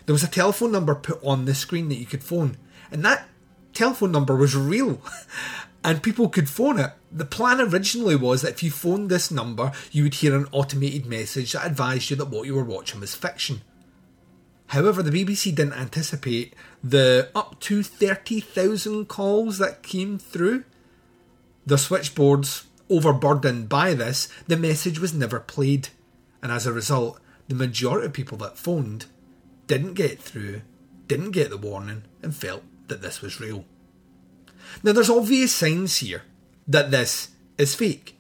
There 0.05 0.13
was 0.13 0.23
a 0.23 0.27
telephone 0.27 0.73
number 0.73 0.93
put 0.93 1.23
on 1.23 1.45
the 1.45 1.55
screen 1.55 1.87
that 1.87 1.95
you 1.95 2.05
could 2.05 2.23
phone, 2.23 2.57
and 2.91 3.03
that 3.05 3.27
telephone 3.73 4.11
number 4.11 4.35
was 4.35 4.55
real. 4.55 5.01
and 5.83 6.03
people 6.03 6.27
could 6.27 6.49
phone 6.49 6.79
it. 6.79 6.91
The 7.11 7.25
plan 7.25 7.61
originally 7.61 8.15
was 8.15 8.41
that 8.41 8.51
if 8.51 8.63
you 8.63 8.71
phoned 8.71 9.09
this 9.09 9.31
number, 9.31 9.71
you 9.91 10.03
would 10.03 10.15
hear 10.15 10.35
an 10.35 10.47
automated 10.51 11.05
message 11.05 11.53
that 11.53 11.65
advised 11.65 12.09
you 12.09 12.15
that 12.17 12.29
what 12.29 12.45
you 12.45 12.55
were 12.55 12.63
watching 12.63 12.99
was 12.99 13.15
fiction. 13.15 13.61
However, 14.67 15.03
the 15.03 15.11
BBC 15.11 15.53
didn't 15.53 15.73
anticipate 15.73 16.53
the 16.83 17.29
up 17.35 17.59
to 17.61 17.83
30,000 17.83 19.07
calls 19.07 19.57
that 19.59 19.83
came 19.83 20.17
through. 20.17 20.63
The 21.65 21.77
switchboards, 21.77 22.65
overburdened 22.89 23.69
by 23.69 23.93
this, 23.93 24.27
the 24.47 24.57
message 24.57 24.99
was 24.99 25.13
never 25.13 25.39
played, 25.39 25.89
and 26.41 26.51
as 26.51 26.65
a 26.65 26.73
result, 26.73 27.19
the 27.47 27.55
majority 27.55 28.07
of 28.07 28.13
people 28.13 28.37
that 28.39 28.57
phoned 28.57 29.05
didn't 29.67 29.93
get 29.93 30.19
through, 30.19 30.61
didn't 31.07 31.31
get 31.31 31.49
the 31.49 31.57
warning, 31.57 32.03
and 32.21 32.35
felt 32.35 32.63
that 32.87 33.01
this 33.01 33.21
was 33.21 33.39
real. 33.39 33.65
Now, 34.83 34.91
there's 34.91 35.09
obvious 35.09 35.53
signs 35.53 35.97
here 35.97 36.23
that 36.67 36.91
this 36.91 37.29
is 37.57 37.75
fake. 37.75 38.17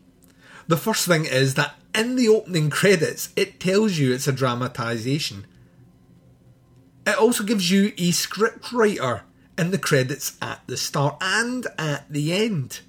The 0.67 0.77
first 0.77 1.05
thing 1.05 1.25
is 1.25 1.55
that 1.55 1.75
in 1.93 2.15
the 2.15 2.29
opening 2.29 2.69
credits, 2.69 3.29
it 3.35 3.59
tells 3.59 3.97
you 3.97 4.13
it's 4.13 4.27
a 4.27 4.33
dramatisation. 4.33 5.45
It 7.05 7.17
also 7.17 7.43
gives 7.43 7.69
you 7.69 7.91
a 7.97 8.11
script 8.11 8.71
writer 8.71 9.23
in 9.57 9.71
the 9.71 9.77
credits 9.77 10.37
at 10.41 10.61
the 10.67 10.77
start 10.77 11.17
and 11.21 11.67
at 11.77 12.11
the 12.11 12.33
end. 12.33 12.79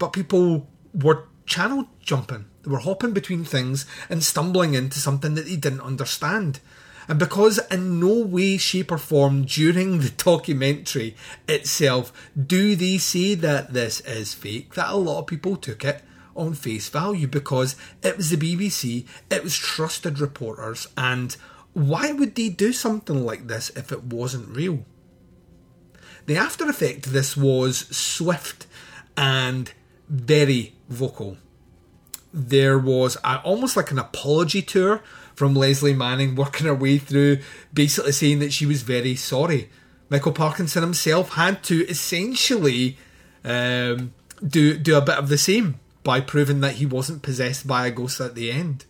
But 0.00 0.12
people 0.12 0.66
were 0.92 1.28
channel 1.46 1.86
jumping. 2.00 2.46
They 2.62 2.70
were 2.70 2.78
hopping 2.78 3.12
between 3.12 3.44
things 3.44 3.86
and 4.08 4.24
stumbling 4.24 4.74
into 4.74 4.98
something 4.98 5.34
that 5.34 5.44
they 5.44 5.56
didn't 5.56 5.82
understand. 5.82 6.58
And 7.06 7.18
because 7.18 7.58
in 7.70 8.00
no 8.00 8.24
way, 8.24 8.56
shape, 8.56 8.90
or 8.90 8.98
form 8.98 9.44
during 9.44 9.98
the 9.98 10.10
documentary 10.10 11.16
itself 11.48 12.12
do 12.34 12.74
they 12.76 12.98
say 12.98 13.34
that 13.34 13.72
this 13.72 14.00
is 14.00 14.32
fake, 14.32 14.74
that 14.74 14.90
a 14.90 14.96
lot 14.96 15.20
of 15.20 15.26
people 15.26 15.56
took 15.56 15.84
it 15.84 16.02
on 16.36 16.54
face 16.54 16.88
value 16.88 17.26
because 17.26 17.76
it 18.02 18.16
was 18.16 18.30
the 18.30 18.36
BBC, 18.36 19.06
it 19.30 19.42
was 19.42 19.56
trusted 19.56 20.18
reporters, 20.18 20.86
and 20.96 21.36
why 21.72 22.12
would 22.12 22.36
they 22.36 22.48
do 22.48 22.72
something 22.72 23.26
like 23.26 23.48
this 23.48 23.70
if 23.70 23.92
it 23.92 24.04
wasn't 24.04 24.56
real? 24.56 24.84
The 26.26 26.36
after 26.36 26.68
effect 26.68 27.06
of 27.06 27.12
this 27.12 27.36
was 27.36 27.88
swift 27.94 28.66
and 29.16 29.72
very 30.10 30.74
vocal. 30.88 31.38
There 32.34 32.78
was 32.78 33.16
a, 33.24 33.40
almost 33.42 33.76
like 33.76 33.90
an 33.90 33.98
apology 33.98 34.60
tour 34.60 35.02
from 35.34 35.54
Lesley 35.54 35.94
Manning 35.94 36.34
working 36.34 36.66
her 36.66 36.74
way 36.74 36.98
through, 36.98 37.38
basically 37.72 38.12
saying 38.12 38.40
that 38.40 38.52
she 38.52 38.66
was 38.66 38.82
very 38.82 39.14
sorry. 39.14 39.70
Michael 40.10 40.32
Parkinson 40.32 40.82
himself 40.82 41.30
had 41.34 41.62
to 41.64 41.86
essentially 41.86 42.98
um, 43.44 44.12
do 44.46 44.76
do 44.76 44.96
a 44.96 45.00
bit 45.00 45.16
of 45.16 45.28
the 45.28 45.38
same 45.38 45.78
by 46.02 46.20
proving 46.20 46.60
that 46.60 46.74
he 46.74 46.86
wasn't 46.86 47.22
possessed 47.22 47.66
by 47.66 47.86
a 47.86 47.90
ghost 47.90 48.20
at 48.20 48.34
the 48.34 48.50
end. 48.50 48.84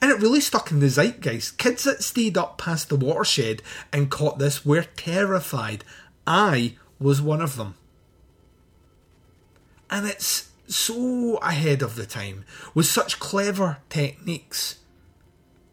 And 0.00 0.10
it 0.10 0.20
really 0.20 0.40
stuck 0.40 0.70
in 0.70 0.80
the 0.80 0.88
zeitgeist. 0.88 1.58
Kids 1.58 1.84
that 1.84 2.02
stayed 2.02 2.38
up 2.38 2.56
past 2.56 2.88
the 2.88 2.96
watershed 2.96 3.62
and 3.92 4.10
caught 4.10 4.38
this 4.38 4.64
were 4.64 4.86
terrified. 4.96 5.84
I 6.26 6.76
was 6.98 7.20
one 7.20 7.42
of 7.42 7.56
them. 7.56 7.74
And 9.92 10.08
it's 10.08 10.50
so 10.66 11.36
ahead 11.36 11.82
of 11.82 11.94
the 11.94 12.06
time 12.06 12.44
with 12.74 12.86
such 12.86 13.20
clever 13.20 13.78
techniques 13.88 14.80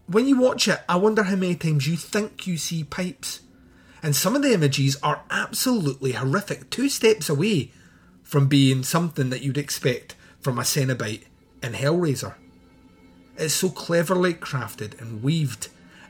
when 0.09 0.27
you 0.27 0.39
watch 0.39 0.67
it, 0.67 0.79
I 0.89 0.95
wonder 0.95 1.23
how 1.23 1.35
many 1.35 1.53
times 1.53 1.87
you 1.87 1.95
think 1.95 2.47
you 2.47 2.57
see 2.57 2.83
pipes. 2.83 3.41
And 4.01 4.15
some 4.15 4.35
of 4.35 4.41
the 4.41 4.53
images 4.53 4.97
are 5.03 5.21
absolutely 5.29 6.13
horrific, 6.13 6.71
two 6.71 6.89
steps 6.89 7.29
away 7.29 7.71
from 8.23 8.47
being 8.47 8.81
something 8.81 9.29
that 9.29 9.41
you'd 9.43 9.57
expect 9.57 10.15
from 10.39 10.57
a 10.57 10.63
Cenobite 10.63 11.25
in 11.61 11.73
Hellraiser. 11.73 12.35
It's 13.37 13.53
so 13.53 13.69
cleverly 13.69 14.33
crafted 14.33 14.99
and 14.99 15.21
weaved, 15.21 15.67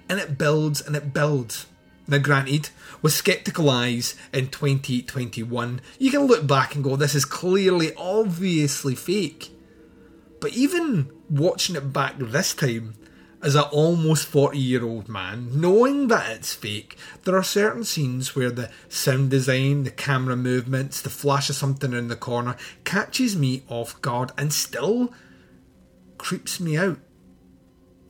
and 0.07 0.17
it 0.17 0.37
builds 0.37 0.81
and 0.81 0.95
it 0.95 1.13
builds. 1.13 1.65
Now, 2.09 2.17
granted, 2.17 2.69
with 3.03 3.13
sceptical 3.13 3.69
eyes 3.69 4.15
in 4.33 4.47
2021, 4.47 5.79
you 5.99 6.09
can 6.09 6.25
look 6.25 6.47
back 6.47 6.73
and 6.73 6.83
go, 6.83 6.95
this 6.95 7.13
is 7.13 7.23
clearly, 7.23 7.93
obviously 7.95 8.95
fake. 8.95 9.51
But 10.41 10.53
even 10.53 11.11
watching 11.29 11.75
it 11.75 11.93
back 11.93 12.15
this 12.17 12.55
time, 12.55 12.95
as 13.43 13.53
an 13.53 13.65
almost 13.71 14.25
40 14.25 14.57
year 14.57 14.83
old 14.83 15.07
man, 15.07 15.61
knowing 15.61 16.07
that 16.07 16.31
it's 16.31 16.53
fake, 16.53 16.97
there 17.25 17.35
are 17.35 17.43
certain 17.43 17.83
scenes 17.83 18.35
where 18.35 18.49
the 18.49 18.71
sound 18.87 19.29
design, 19.29 19.83
the 19.83 19.91
camera 19.91 20.35
movements, 20.35 21.01
the 21.01 21.11
flash 21.11 21.49
of 21.49 21.55
something 21.55 21.93
in 21.93 22.07
the 22.07 22.15
corner 22.15 22.55
catches 22.85 23.37
me 23.37 23.61
off 23.69 24.01
guard 24.01 24.31
and 24.35 24.51
still 24.51 25.13
creeps 26.17 26.59
me 26.59 26.75
out. 26.75 26.97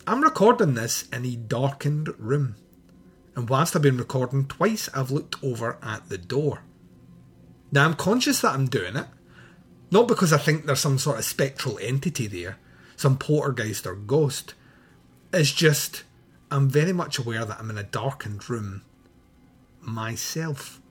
I'm 0.07 0.23
recording 0.23 0.73
this 0.73 1.07
in 1.13 1.25
a 1.25 1.35
darkened 1.35 2.09
room, 2.17 2.55
and 3.35 3.49
whilst 3.49 3.75
I've 3.75 3.81
been 3.81 3.97
recording 3.97 4.45
twice, 4.45 4.89
I've 4.93 5.11
looked 5.11 5.41
over 5.43 5.77
at 5.81 6.09
the 6.09 6.17
door. 6.17 6.63
Now 7.71 7.85
I'm 7.85 7.95
conscious 7.95 8.41
that 8.41 8.53
I'm 8.53 8.67
doing 8.67 8.95
it, 8.95 9.07
not 9.91 10.07
because 10.07 10.33
I 10.33 10.37
think 10.37 10.65
there's 10.65 10.79
some 10.79 10.97
sort 10.97 11.19
of 11.19 11.25
spectral 11.25 11.79
entity 11.81 12.27
there, 12.27 12.57
some 12.95 13.17
poltergeist 13.17 13.85
or 13.85 13.95
ghost 13.95 14.53
it's 15.33 15.51
just, 15.51 16.03
I'm 16.49 16.69
very 16.69 16.93
much 16.93 17.19
aware 17.19 17.45
that 17.45 17.59
I'm 17.59 17.69
in 17.69 17.77
a 17.77 17.83
darkened 17.83 18.49
room 18.49 18.83
myself. 19.81 20.81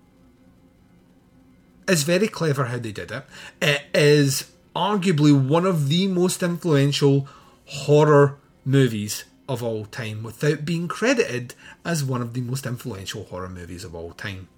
It's 1.87 2.03
very 2.03 2.29
clever 2.29 2.67
how 2.67 2.79
they 2.79 2.93
did 2.93 3.11
it. 3.11 3.25
It 3.61 3.83
is 3.95 4.53
arguably 4.77 5.33
one 5.33 5.67
of 5.67 5.89
the 5.89 6.07
most 6.07 6.43
influential 6.43 7.27
horror 7.65 8.39
movies 8.65 9.25
of 9.49 9.63
all 9.63 9.87
time 9.87 10.23
without 10.23 10.65
being 10.65 10.89
credited 10.89 11.55
as 11.85 12.05
one 12.05 12.21
of 12.21 12.35
the 12.35 12.41
most 12.41 12.67
influential 12.67 13.25
horror 13.25 13.49
movies 13.49 13.85
of 13.85 13.95
all 13.95 14.13
time. 14.13 14.49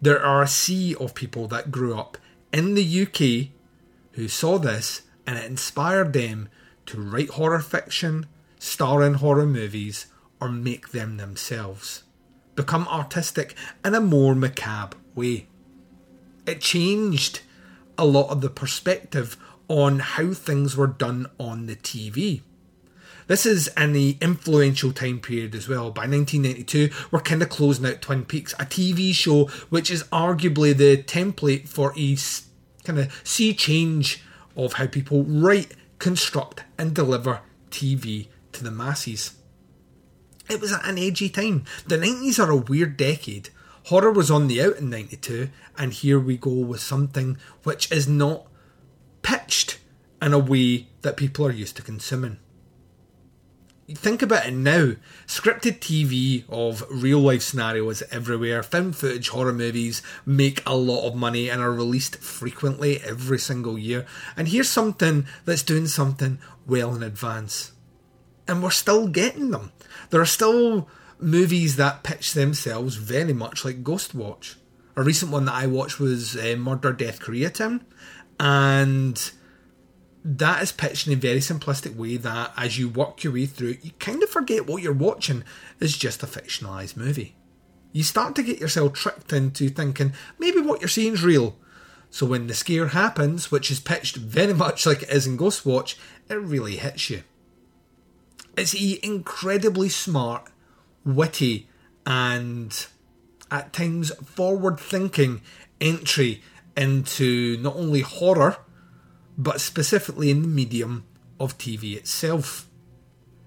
There 0.00 0.24
are 0.24 0.42
a 0.42 0.48
sea 0.48 0.94
of 0.94 1.14
people 1.14 1.48
that 1.48 1.70
grew 1.70 1.98
up 1.98 2.16
in 2.52 2.74
the 2.74 3.02
UK 3.02 3.52
who 4.12 4.28
saw 4.28 4.58
this 4.58 5.02
and 5.26 5.38
it 5.38 5.44
inspired 5.44 6.12
them 6.12 6.48
to 6.86 7.00
write 7.00 7.30
horror 7.30 7.60
fiction, 7.60 8.26
star 8.58 9.02
in 9.02 9.14
horror 9.14 9.46
movies, 9.46 10.06
or 10.40 10.48
make 10.48 10.90
them 10.90 11.16
themselves. 11.16 12.02
Become 12.54 12.88
artistic 12.88 13.54
in 13.84 13.94
a 13.94 14.00
more 14.00 14.34
macabre 14.34 14.96
way. 15.14 15.46
It 16.46 16.60
changed 16.60 17.40
a 17.96 18.04
lot 18.04 18.30
of 18.30 18.40
the 18.40 18.50
perspective 18.50 19.36
on 19.68 20.00
how 20.00 20.32
things 20.32 20.76
were 20.76 20.88
done 20.88 21.26
on 21.38 21.66
the 21.66 21.76
TV. 21.76 22.42
This 23.26 23.46
is 23.46 23.68
in 23.76 23.92
the 23.92 24.16
influential 24.20 24.92
time 24.92 25.20
period 25.20 25.54
as 25.54 25.68
well. 25.68 25.90
By 25.90 26.06
1992, 26.06 26.90
we're 27.10 27.20
kind 27.20 27.42
of 27.42 27.48
closing 27.48 27.86
out 27.86 28.02
Twin 28.02 28.24
Peaks, 28.24 28.52
a 28.54 28.64
TV 28.64 29.14
show 29.14 29.46
which 29.70 29.90
is 29.90 30.04
arguably 30.04 30.76
the 30.76 31.02
template 31.02 31.68
for 31.68 31.92
a 31.96 32.16
kind 32.84 32.98
of 32.98 33.20
sea 33.24 33.54
change 33.54 34.22
of 34.56 34.74
how 34.74 34.86
people 34.86 35.24
write, 35.24 35.72
construct, 35.98 36.64
and 36.78 36.94
deliver 36.94 37.40
TV 37.70 38.28
to 38.52 38.64
the 38.64 38.70
masses. 38.70 39.34
It 40.50 40.60
was 40.60 40.72
an 40.72 40.98
edgy 40.98 41.28
time. 41.28 41.64
The 41.86 41.96
90s 41.96 42.38
are 42.38 42.50
a 42.50 42.56
weird 42.56 42.96
decade. 42.96 43.50
Horror 43.84 44.12
was 44.12 44.30
on 44.30 44.48
the 44.48 44.62
out 44.62 44.76
in 44.76 44.90
92, 44.90 45.48
and 45.78 45.92
here 45.92 46.20
we 46.20 46.36
go 46.36 46.50
with 46.50 46.80
something 46.80 47.38
which 47.62 47.90
is 47.90 48.06
not 48.06 48.46
pitched 49.22 49.78
in 50.20 50.32
a 50.32 50.38
way 50.38 50.88
that 51.00 51.16
people 51.16 51.46
are 51.46 51.52
used 51.52 51.76
to 51.76 51.82
consuming. 51.82 52.38
Think 53.96 54.22
about 54.22 54.46
it 54.46 54.52
now. 54.52 54.94
Scripted 55.26 55.80
TV 55.80 56.44
of 56.48 56.84
real 56.90 57.18
life 57.20 57.42
scenarios 57.42 58.02
everywhere. 58.10 58.62
Film 58.62 58.92
footage 58.92 59.28
horror 59.28 59.52
movies 59.52 60.02
make 60.26 60.62
a 60.66 60.76
lot 60.76 61.06
of 61.06 61.14
money 61.14 61.48
and 61.48 61.60
are 61.60 61.72
released 61.72 62.16
frequently 62.16 63.00
every 63.00 63.38
single 63.38 63.78
year. 63.78 64.06
And 64.36 64.48
here's 64.48 64.68
something 64.68 65.26
that's 65.44 65.62
doing 65.62 65.86
something 65.86 66.38
well 66.66 66.94
in 66.94 67.02
advance 67.02 67.72
and 68.48 68.62
we're 68.62 68.70
still 68.70 69.08
getting 69.08 69.50
them. 69.50 69.72
There 70.10 70.20
are 70.20 70.26
still 70.26 70.88
movies 71.18 71.76
that 71.76 72.02
pitch 72.02 72.34
themselves 72.34 72.96
very 72.96 73.32
much 73.32 73.64
like 73.64 73.84
Ghost 73.84 74.14
Watch. 74.14 74.56
A 74.96 75.02
recent 75.02 75.32
one 75.32 75.46
that 75.46 75.54
I 75.54 75.66
watched 75.66 75.98
was 75.98 76.36
uh, 76.36 76.56
Murder 76.58 76.92
Death 76.92 77.20
Koreatown, 77.20 77.80
and 78.38 79.30
that 80.24 80.62
is 80.62 80.72
pitched 80.72 81.06
in 81.06 81.12
a 81.12 81.16
very 81.16 81.40
simplistic 81.40 81.96
way 81.96 82.16
that 82.16 82.52
as 82.56 82.78
you 82.78 82.88
work 82.88 83.24
your 83.24 83.32
way 83.32 83.46
through 83.46 83.70
it, 83.70 83.84
you 83.84 83.90
kind 83.98 84.22
of 84.22 84.30
forget 84.30 84.66
what 84.66 84.82
you're 84.82 84.92
watching 84.92 85.42
is 85.80 85.96
just 85.96 86.22
a 86.22 86.26
fictionalised 86.26 86.96
movie. 86.96 87.34
You 87.92 88.02
start 88.02 88.34
to 88.36 88.42
get 88.42 88.60
yourself 88.60 88.92
tricked 88.92 89.32
into 89.32 89.68
thinking 89.68 90.12
maybe 90.38 90.60
what 90.60 90.80
you're 90.80 90.88
seeing 90.88 91.14
is 91.14 91.24
real. 91.24 91.56
So 92.10 92.26
when 92.26 92.46
the 92.46 92.54
scare 92.54 92.88
happens, 92.88 93.50
which 93.50 93.70
is 93.70 93.80
pitched 93.80 94.16
very 94.16 94.54
much 94.54 94.86
like 94.86 95.02
it 95.02 95.10
is 95.10 95.26
in 95.26 95.36
Ghostwatch, 95.36 95.96
it 96.28 96.34
really 96.34 96.76
hits 96.76 97.10
you. 97.10 97.22
It's 98.56 98.74
incredibly 98.74 99.88
smart, 99.88 100.48
witty, 101.04 101.68
and 102.06 102.86
at 103.50 103.72
times 103.72 104.10
forward 104.24 104.78
thinking 104.78 105.40
entry 105.80 106.42
into 106.76 107.56
not 107.58 107.76
only 107.76 108.00
horror, 108.00 108.58
but 109.42 109.60
specifically 109.60 110.30
in 110.30 110.42
the 110.42 110.48
medium 110.48 111.04
of 111.40 111.58
TV 111.58 111.96
itself. 111.96 112.68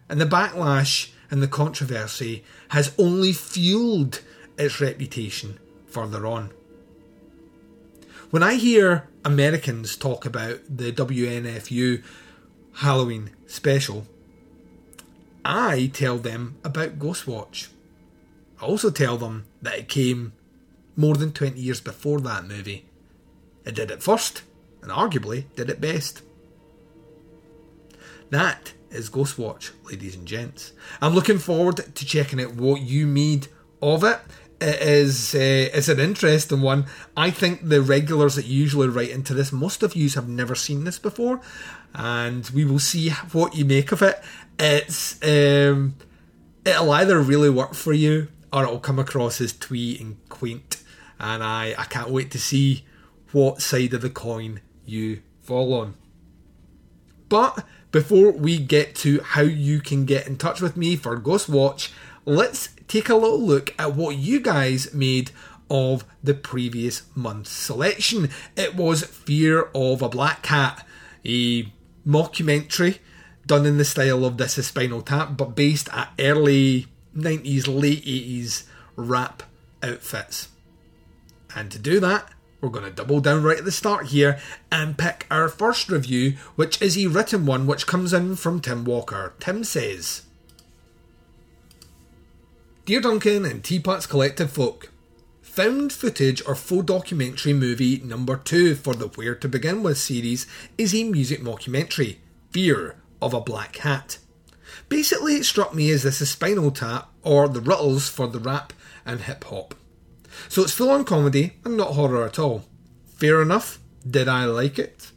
And 0.09 0.19
the 0.19 0.25
backlash 0.25 1.11
and 1.31 1.41
the 1.41 1.47
controversy 1.47 2.43
has 2.69 2.93
only 2.97 3.31
fueled 3.31 4.21
its 4.57 4.81
reputation 4.81 5.57
further 5.87 6.27
on. 6.27 6.51
When 8.29 8.43
I 8.43 8.55
hear 8.55 9.07
Americans 9.23 9.95
talk 9.95 10.25
about 10.25 10.59
the 10.69 10.91
WNUF 10.91 12.03
Halloween 12.73 13.31
special, 13.47 14.05
I 15.45 15.89
tell 15.93 16.17
them 16.17 16.57
about 16.63 16.99
Ghostwatch. 16.99 17.69
I 18.61 18.65
also 18.65 18.89
tell 18.89 19.17
them 19.17 19.45
that 19.61 19.79
it 19.79 19.87
came 19.87 20.33
more 20.97 21.15
than 21.15 21.31
20 21.31 21.59
years 21.59 21.79
before 21.79 22.19
that 22.21 22.45
movie. 22.45 22.85
It 23.65 23.75
did 23.75 23.91
it 23.91 24.03
first, 24.03 24.41
and 24.85 24.93
arguably 24.93 25.45
did 25.55 25.69
it 25.69 25.81
best. 25.81 26.21
That 28.29 28.73
is 28.91 29.09
Ghostwatch, 29.09 29.71
ladies 29.89 30.15
and 30.15 30.27
gents. 30.27 30.73
I'm 31.01 31.13
looking 31.13 31.39
forward 31.39 31.77
to 31.77 32.05
checking 32.05 32.39
out 32.39 32.53
what 32.55 32.81
you 32.81 33.07
made 33.07 33.47
of 33.81 34.03
it. 34.03 34.19
It 34.61 34.81
is 34.81 35.35
uh, 35.35 35.69
it's 35.73 35.89
an 35.89 35.99
interesting 35.99 36.61
one. 36.61 36.85
I 37.17 37.29
think 37.29 37.67
the 37.67 37.81
regulars 37.81 38.35
that 38.35 38.45
usually 38.45 38.87
write 38.87 39.09
into 39.09 39.33
this, 39.33 39.51
most 39.51 39.83
of 39.83 39.95
you 39.95 40.09
have 40.11 40.29
never 40.29 40.55
seen 40.55 40.85
this 40.85 40.97
before, 40.97 41.41
and 41.93 42.49
we 42.51 42.63
will 42.63 42.79
see 42.79 43.09
what 43.09 43.55
you 43.55 43.65
make 43.65 43.91
of 43.91 44.01
it 44.01 44.23
it's 44.59 45.21
um, 45.23 45.95
it'll 46.63 46.91
either 46.91 47.19
really 47.19 47.49
work 47.49 47.73
for 47.73 47.93
you 47.93 48.29
or 48.53 48.63
it'll 48.63 48.79
come 48.79 48.99
across 48.99 49.41
as 49.41 49.53
twee 49.53 49.97
and 49.99 50.17
quaint, 50.29 50.83
and 51.19 51.43
I 51.43 51.75
I 51.77 51.85
can't 51.85 52.09
wait 52.09 52.31
to 52.31 52.39
see 52.39 52.85
what 53.31 53.61
side 53.61 53.93
of 53.93 54.01
the 54.01 54.09
coin 54.09 54.61
you 54.85 55.21
fall 55.41 55.73
on. 55.73 55.95
But 57.29 57.65
before 57.91 58.31
we 58.31 58.57
get 58.57 58.95
to 58.95 59.21
how 59.21 59.41
you 59.41 59.79
can 59.79 60.05
get 60.05 60.27
in 60.27 60.37
touch 60.37 60.61
with 60.61 60.77
me 60.77 60.95
for 60.95 61.15
Ghost 61.15 61.49
Watch, 61.49 61.91
let's 62.25 62.69
take 62.87 63.09
a 63.09 63.15
little 63.15 63.41
look 63.41 63.73
at 63.79 63.95
what 63.95 64.17
you 64.17 64.39
guys 64.39 64.93
made 64.93 65.31
of 65.69 66.05
the 66.23 66.33
previous 66.33 67.03
month's 67.15 67.51
selection. 67.51 68.29
It 68.55 68.75
was 68.75 69.03
Fear 69.03 69.69
of 69.73 70.01
a 70.01 70.09
Black 70.09 70.45
Hat, 70.45 70.85
a 71.25 71.71
mockumentary 72.05 72.99
done 73.45 73.65
in 73.65 73.77
the 73.77 73.85
style 73.85 74.25
of 74.25 74.37
This 74.37 74.57
is 74.57 74.67
Spinal 74.67 75.01
Tap, 75.01 75.37
but 75.37 75.55
based 75.55 75.89
at 75.91 76.11
early 76.19 76.87
90s, 77.15 77.67
late 77.67 78.05
80s 78.05 78.63
rap 78.95 79.43
outfits. 79.81 80.49
And 81.55 81.71
to 81.71 81.79
do 81.79 81.99
that, 81.99 82.29
we're 82.65 82.71
going 82.71 82.83
to 82.83 82.91
double 82.91 83.21
down 83.21 83.43
right 83.43 83.59
at 83.59 83.65
the 83.65 83.71
start 83.71 84.07
here 84.07 84.39
and 84.71 84.97
pick 84.97 85.27
our 85.29 85.47
first 85.47 85.87
review, 85.87 86.35
which 86.55 86.81
is 86.81 86.97
a 86.97 87.05
written 87.05 87.45
one 87.45 87.67
which 87.67 87.85
comes 87.85 88.11
in 88.11 88.35
from 88.35 88.59
Tim 88.59 88.83
Walker. 88.83 89.33
Tim 89.39 89.63
says 89.63 90.23
Dear 92.85 93.01
Duncan 93.01 93.45
and 93.45 93.63
Teapot's 93.63 94.07
Collective 94.07 94.49
Folk, 94.49 94.91
Found 95.43 95.93
footage 95.93 96.41
or 96.47 96.55
full 96.55 96.81
documentary 96.81 97.53
movie 97.53 97.99
number 97.99 98.35
two 98.35 98.73
for 98.73 98.95
the 98.95 99.07
Where 99.09 99.35
to 99.35 99.47
Begin 99.47 99.83
With 99.83 99.99
series 99.99 100.47
is 100.77 100.93
a 100.95 101.03
music 101.03 101.41
mockumentary, 101.41 102.17
Fear 102.49 102.95
of 103.21 103.33
a 103.35 103.41
Black 103.41 103.77
Hat. 103.77 104.17
Basically, 104.89 105.35
it 105.35 105.45
struck 105.45 105.73
me 105.75 105.91
as 105.91 106.01
this 106.01 106.19
is 106.19 106.31
Spinal 106.31 106.71
Tap 106.71 107.09
or 107.21 107.47
the 107.47 107.61
Ruttles 107.61 108.09
for 108.09 108.27
the 108.27 108.39
rap 108.39 108.73
and 109.05 109.21
hip 109.21 109.43
hop. 109.45 109.75
So 110.49 110.63
it's 110.63 110.73
full 110.73 110.89
on 110.89 111.05
comedy 111.05 111.53
and 111.63 111.77
not 111.77 111.93
horror 111.93 112.25
at 112.25 112.39
all. 112.39 112.65
Fair 113.15 113.41
enough, 113.41 113.79
did 114.09 114.27
I 114.27 114.45
like 114.45 114.77
it? 114.77 115.11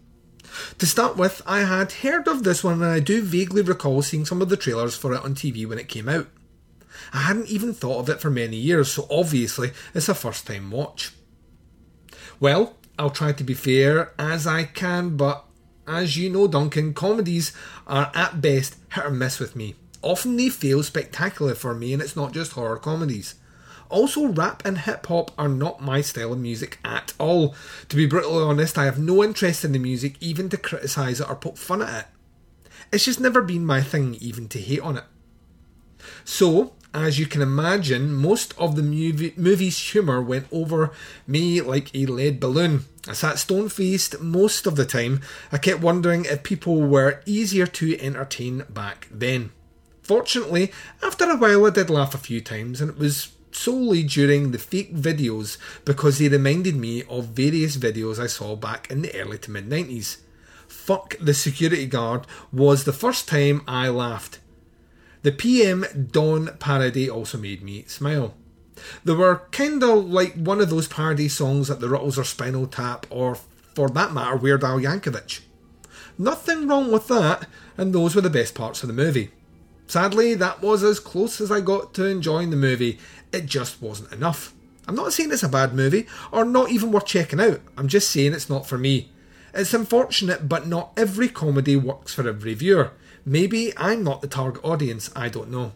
To 0.79 0.87
start 0.87 1.17
with, 1.17 1.43
I 1.47 1.61
had 1.61 1.93
heard 1.93 2.27
of 2.27 2.43
this 2.43 2.65
one 2.65 2.83
and 2.83 2.85
I 2.85 3.01
do 3.01 3.23
vaguely 3.23 3.63
recall 3.63 4.03
seeing 4.03 4.25
some 4.25 4.43
of 4.43 4.49
the 4.49 4.57
trailers 4.57 4.97
for 4.97 5.13
it 5.15 5.25
on 5.25 5.35
TV 5.35 5.67
when 5.67 5.79
it 5.79 5.89
came 5.89 6.09
out. 6.09 6.29
I 7.13 7.19
hadn't 7.23 7.49
even 7.49 7.73
thought 7.75 8.01
of 8.01 8.09
it 8.09 8.21
for 8.21 8.31
many 8.31 8.57
years, 8.57 8.93
so 8.93 9.07
obviously 9.11 9.73
it's 9.95 10.09
a 10.09 10.15
first 10.15 10.47
time 10.47 10.71
watch. 10.71 11.13
Well, 12.41 12.77
I'll 12.99 13.11
try 13.11 13.33
to 13.33 13.45
be 13.45 13.55
fair 13.55 14.13
as 14.19 14.47
I 14.47 14.65
can, 14.65 15.17
but 15.17 15.45
as 15.87 16.17
you 16.17 16.29
know, 16.31 16.47
Duncan, 16.47 16.95
comedies 16.95 17.53
are 17.87 18.11
at 18.15 18.41
best 18.41 18.77
hit 18.93 19.05
or 19.05 19.11
miss 19.11 19.39
with 19.39 19.57
me. 19.57 19.75
Often 20.03 20.37
they 20.37 20.49
fail 20.49 20.83
spectacularly 20.83 21.57
for 21.57 21.75
me, 21.75 21.93
and 21.93 22.03
it's 22.03 22.17
not 22.17 22.33
just 22.33 22.53
horror 22.53 22.79
comedies. 22.79 23.35
Also, 23.91 24.27
rap 24.27 24.63
and 24.65 24.79
hip 24.79 25.07
hop 25.07 25.31
are 25.39 25.49
not 25.49 25.83
my 25.83 26.01
style 26.01 26.33
of 26.33 26.39
music 26.39 26.79
at 26.85 27.13
all. 27.19 27.55
To 27.89 27.97
be 27.97 28.07
brutally 28.07 28.43
honest, 28.43 28.77
I 28.77 28.85
have 28.85 28.99
no 28.99 29.25
interest 29.25 29.65
in 29.65 29.73
the 29.73 29.79
music 29.79 30.17
even 30.21 30.49
to 30.51 30.57
criticise 30.57 31.21
it 31.21 31.29
or 31.29 31.37
poke 31.37 31.57
fun 31.57 31.83
at 31.83 32.01
it. 32.01 32.07
It's 32.93 33.05
just 33.05 33.21
never 33.21 33.43
been 33.43 33.65
my 33.65 33.83
thing 33.83 34.17
even 34.21 34.49
to 34.49 34.61
hate 34.61 34.81
on 34.81 34.99
it. 34.99 35.05
So, 36.25 36.75
as 36.95 37.19
you 37.19 37.27
can 37.27 37.43
imagine, 37.43 38.13
most 38.13 38.55
of 38.59 38.77
the 38.77 38.83
movie, 38.83 39.35
movie's 39.37 39.79
humour 39.79 40.23
went 40.23 40.47
over 40.51 40.91
me 41.27 41.61
like 41.61 41.95
a 41.95 42.07
lead 42.07 42.41
balloon. 42.41 42.85
I 43.07 43.13
sat 43.13 43.39
stone 43.39 43.69
faced 43.69 44.21
most 44.21 44.67
of 44.67 44.77
the 44.77 44.85
time. 44.85 45.21
I 45.53 45.59
kept 45.59 45.81
wondering 45.81 46.25
if 46.25 46.43
people 46.43 46.83
were 46.83 47.23
easier 47.27 47.67
to 47.67 48.01
entertain 48.01 48.65
back 48.69 49.09
then. 49.11 49.51
Fortunately, 50.03 50.73
after 51.03 51.25
a 51.25 51.37
while 51.37 51.67
I 51.67 51.71
did 51.71 51.91
laugh 51.91 52.15
a 52.15 52.19
few 52.19 52.41
times, 52.41 52.81
and 52.81 52.91
it 52.91 52.99
was 52.99 53.29
solely 53.59 54.03
during 54.05 54.51
the 54.51 54.59
fake 54.59 54.95
videos 54.95 55.59
because 55.85 56.19
they 56.19 56.29
reminded 56.29 56.77
me 56.77 57.03
of 57.05 57.27
various 57.27 57.77
videos 57.77 58.19
I 58.19 58.29
saw 58.29 58.55
back 58.55 58.91
in 58.91 59.03
the 59.03 59.15
early 59.21 59.39
to 59.39 59.51
mid 59.51 59.69
90s. 59.69 60.19
Fuck 60.69 61.17
the 61.21 61.35
security 61.35 61.87
guard 61.87 62.27
was 62.53 62.85
the 62.85 62.93
first 62.93 63.27
time 63.27 63.63
I 63.67 63.89
laughed. 63.89 64.39
The 65.23 65.33
PM 65.33 65.85
Dawn 66.13 66.51
parody 66.61 67.11
also 67.11 67.39
made 67.39 67.63
me 67.63 67.85
smile. 67.87 68.35
They 69.05 69.15
were 69.15 69.43
kinda 69.51 69.89
like 69.89 70.35
one 70.35 70.61
of 70.61 70.71
those 70.71 70.87
parody 70.87 71.29
songs 71.29 71.69
at 71.69 71.81
the 71.81 71.89
Ruttles 71.89 72.19
or 72.19 72.25
Spinal 72.25 72.69
Tap, 72.69 73.07
or 73.11 73.37
for 73.75 73.89
that 73.91 74.13
matter, 74.13 74.37
Weird 74.37 74.63
Al 74.63 74.79
Yankovic. 74.79 75.41
Nothing 76.17 76.69
wrong 76.69 76.93
with 76.93 77.09
that, 77.09 77.49
and 77.77 77.93
those 77.93 78.15
were 78.15 78.21
the 78.21 78.31
best 78.31 78.55
parts 78.55 78.83
of 78.83 78.87
the 78.87 78.93
movie. 78.93 79.33
Sadly, 79.89 80.35
that 80.35 80.61
was 80.61 80.85
as 80.85 81.01
close 81.01 81.41
as 81.41 81.51
I 81.51 81.63
got 81.63 81.95
to 81.95 82.05
enjoying 82.05 82.51
the 82.51 82.57
movie. 82.57 82.99
It 83.33 83.47
just 83.47 83.81
wasn't 83.81 84.13
enough. 84.13 84.55
I'm 84.87 84.95
not 84.95 85.15
saying 85.15 85.33
it's 85.33 85.43
a 85.43 85.49
bad 85.49 85.75
movie, 85.75 86.07
or 86.31 86.45
not 86.45 86.71
even 86.71 86.93
worth 86.93 87.07
checking 87.07 87.41
out. 87.41 87.61
I'm 87.77 87.89
just 87.89 88.11
saying 88.11 88.35
it's 88.35 88.51
not 88.51 88.67
for 88.67 88.77
me. 88.77 89.11
It's 89.55 89.73
unfortunate, 89.73 90.49
but 90.49 90.67
not 90.67 90.93
every 90.97 91.29
comedy 91.29 91.75
works 91.75 92.15
for 92.15 92.29
every 92.29 92.53
viewer. 92.53 92.93
Maybe 93.25 93.77
I'm 93.79 94.05
not 94.05 94.21
the 94.21 94.29
target 94.29 94.63
audience, 94.63 95.11
I 95.17 95.31
don't 95.31 95.51
know. 95.51 95.73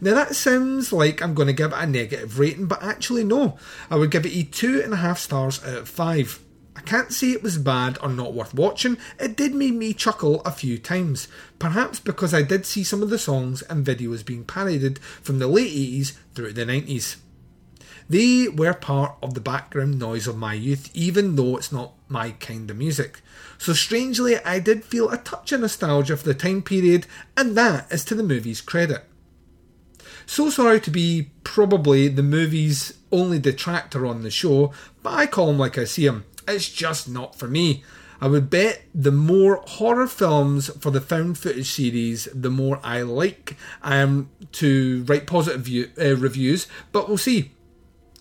Now 0.00 0.14
that 0.14 0.34
sounds 0.34 0.92
like 0.92 1.22
I'm 1.22 1.34
going 1.34 1.46
to 1.46 1.52
give 1.52 1.72
it 1.72 1.78
a 1.78 1.86
negative 1.86 2.38
rating, 2.38 2.66
but 2.66 2.82
actually 2.82 3.24
no. 3.24 3.58
I 3.90 3.96
would 3.96 4.10
give 4.10 4.26
it 4.26 4.36
a 4.36 4.42
two 4.42 4.82
and 4.82 4.92
a 4.92 4.96
half 4.96 5.18
stars 5.18 5.62
out 5.64 5.78
of 5.78 5.88
five. 5.88 6.40
Can't 6.86 7.12
say 7.12 7.32
it 7.32 7.42
was 7.42 7.58
bad 7.58 7.98
or 8.02 8.08
not 8.10 8.34
worth 8.34 8.54
watching. 8.54 8.98
It 9.18 9.36
did 9.36 9.54
make 9.54 9.74
me 9.74 9.94
chuckle 9.94 10.42
a 10.42 10.50
few 10.50 10.78
times, 10.78 11.28
perhaps 11.58 11.98
because 11.98 12.34
I 12.34 12.42
did 12.42 12.66
see 12.66 12.84
some 12.84 13.02
of 13.02 13.10
the 13.10 13.18
songs 13.18 13.62
and 13.62 13.86
videos 13.86 14.24
being 14.24 14.44
parodied 14.44 14.98
from 14.98 15.38
the 15.38 15.48
late 15.48 15.72
80s 15.72 16.12
through 16.34 16.52
the 16.52 16.64
90s. 16.64 17.16
They 18.08 18.48
were 18.48 18.74
part 18.74 19.16
of 19.22 19.32
the 19.32 19.40
background 19.40 19.98
noise 19.98 20.26
of 20.26 20.36
my 20.36 20.52
youth, 20.52 20.90
even 20.92 21.36
though 21.36 21.56
it's 21.56 21.72
not 21.72 21.94
my 22.06 22.32
kind 22.32 22.70
of 22.70 22.76
music. 22.76 23.22
So 23.56 23.72
strangely, 23.72 24.36
I 24.38 24.58
did 24.58 24.84
feel 24.84 25.08
a 25.08 25.16
touch 25.16 25.52
of 25.52 25.62
nostalgia 25.62 26.16
for 26.16 26.24
the 26.24 26.34
time 26.34 26.60
period, 26.60 27.06
and 27.36 27.56
that 27.56 27.90
is 27.90 28.04
to 28.06 28.14
the 28.14 28.22
movie's 28.22 28.60
credit. 28.60 29.04
So 30.26 30.50
sorry 30.50 30.80
to 30.80 30.90
be 30.90 31.30
probably 31.44 32.08
the 32.08 32.22
movie's 32.22 32.94
only 33.10 33.38
detractor 33.38 34.06
on 34.06 34.22
the 34.22 34.30
show, 34.30 34.72
but 35.02 35.14
I 35.14 35.26
call 35.26 35.50
him 35.50 35.58
like 35.58 35.78
I 35.78 35.84
see 35.84 36.06
him. 36.06 36.24
It's 36.46 36.68
just 36.68 37.08
not 37.08 37.34
for 37.34 37.48
me. 37.48 37.82
I 38.20 38.28
would 38.28 38.48
bet 38.48 38.82
the 38.94 39.12
more 39.12 39.62
horror 39.66 40.06
films 40.06 40.68
for 40.80 40.90
the 40.90 41.00
found 41.00 41.36
footage 41.36 41.70
series, 41.70 42.28
the 42.32 42.50
more 42.50 42.80
I 42.82 43.02
like 43.02 43.56
I 43.82 43.96
am 43.96 44.30
to 44.52 45.04
write 45.04 45.26
positive 45.26 45.62
view, 45.62 45.90
uh, 46.00 46.16
reviews, 46.16 46.66
but 46.92 47.08
we'll 47.08 47.18
see. 47.18 47.52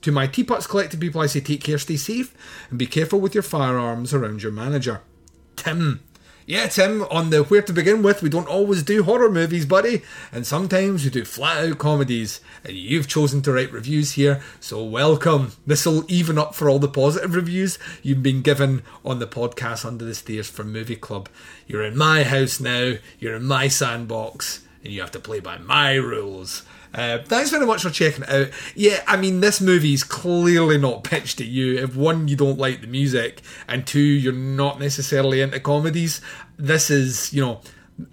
To 0.02 0.12
my 0.12 0.28
Teapots 0.28 0.68
Collective 0.68 1.00
people, 1.00 1.22
I 1.22 1.28
say 1.28 1.40
take 1.40 1.64
care, 1.64 1.78
stay 1.78 1.96
safe, 1.96 2.36
and 2.70 2.78
be 2.78 2.86
careful 2.86 3.22
with 3.22 3.34
your 3.34 3.44
firearms 3.44 4.14
around 4.14 4.44
your 4.44 4.52
manager. 4.52 5.02
Tim. 5.56 6.02
Yeah, 6.46 6.68
Tim, 6.68 7.04
on 7.04 7.30
the 7.30 7.44
Where 7.44 7.62
to 7.62 7.72
Begin 7.72 8.04
With, 8.04 8.22
we 8.22 8.28
don't 8.28 8.50
always 8.50 8.84
do 8.84 9.04
horror 9.04 9.32
movies, 9.32 9.66
buddy, 9.66 10.02
and 10.30 10.46
sometimes 10.46 11.06
we 11.06 11.10
do 11.10 11.24
flat 11.24 11.64
out 11.66 11.78
comedies, 11.78 12.42
and 12.66 12.76
you've 12.76 13.08
chosen 13.08 13.42
to 13.44 13.54
write 13.54 13.72
reviews 13.72 14.14
here, 14.14 14.42
so 14.60 14.84
welcome. 14.84 15.54
This'll 15.66 16.04
even 16.12 16.38
up 16.38 16.54
for 16.54 16.70
all 16.70 16.80
the 16.80 16.90
positive 16.90 17.34
reviews 17.34 17.80
you've 18.02 18.22
been 18.22 18.42
given 18.42 18.84
on 19.06 19.20
the 19.20 19.28
podcast 19.28 19.86
Under 19.86 20.04
the 20.04 20.14
Stairs 20.14 20.50
for 20.50 20.66
Movie 20.66 20.98
Club. 20.98 21.30
You're 21.66 21.86
in 21.86 21.96
my 21.96 22.26
house 22.26 22.60
now, 22.60 22.96
you're 23.20 23.36
in 23.36 23.46
my 23.46 23.70
sandbox, 23.70 24.66
and 24.84 24.92
you 24.92 25.00
have 25.00 25.12
to 25.12 25.20
play 25.20 25.40
by 25.40 25.60
my 25.60 25.94
rules. 25.94 26.64
Uh, 26.94 27.20
thanks 27.24 27.50
very 27.50 27.66
much 27.66 27.82
for 27.82 27.90
checking 27.90 28.24
it 28.24 28.30
out. 28.30 28.50
Yeah, 28.76 29.02
I 29.08 29.18
mean, 29.18 29.40
this 29.40 29.60
movie's 29.60 30.04
clearly 30.04 30.78
not 30.78 31.04
pitched 31.04 31.42
at 31.42 31.48
you. 31.48 31.78
If 31.78 31.96
one, 31.96 32.28
you 32.28 32.36
don't 32.36 32.60
like 32.60 32.82
the 32.82 32.88
music, 32.88 33.42
and 33.68 33.86
two, 33.86 34.00
you're 34.00 34.34
not 34.34 34.80
necessarily 34.80 35.42
into 35.42 35.60
comedies, 35.60 36.22
this 36.58 36.92
is, 36.92 37.34
you 37.34 37.42
know, 37.42 37.62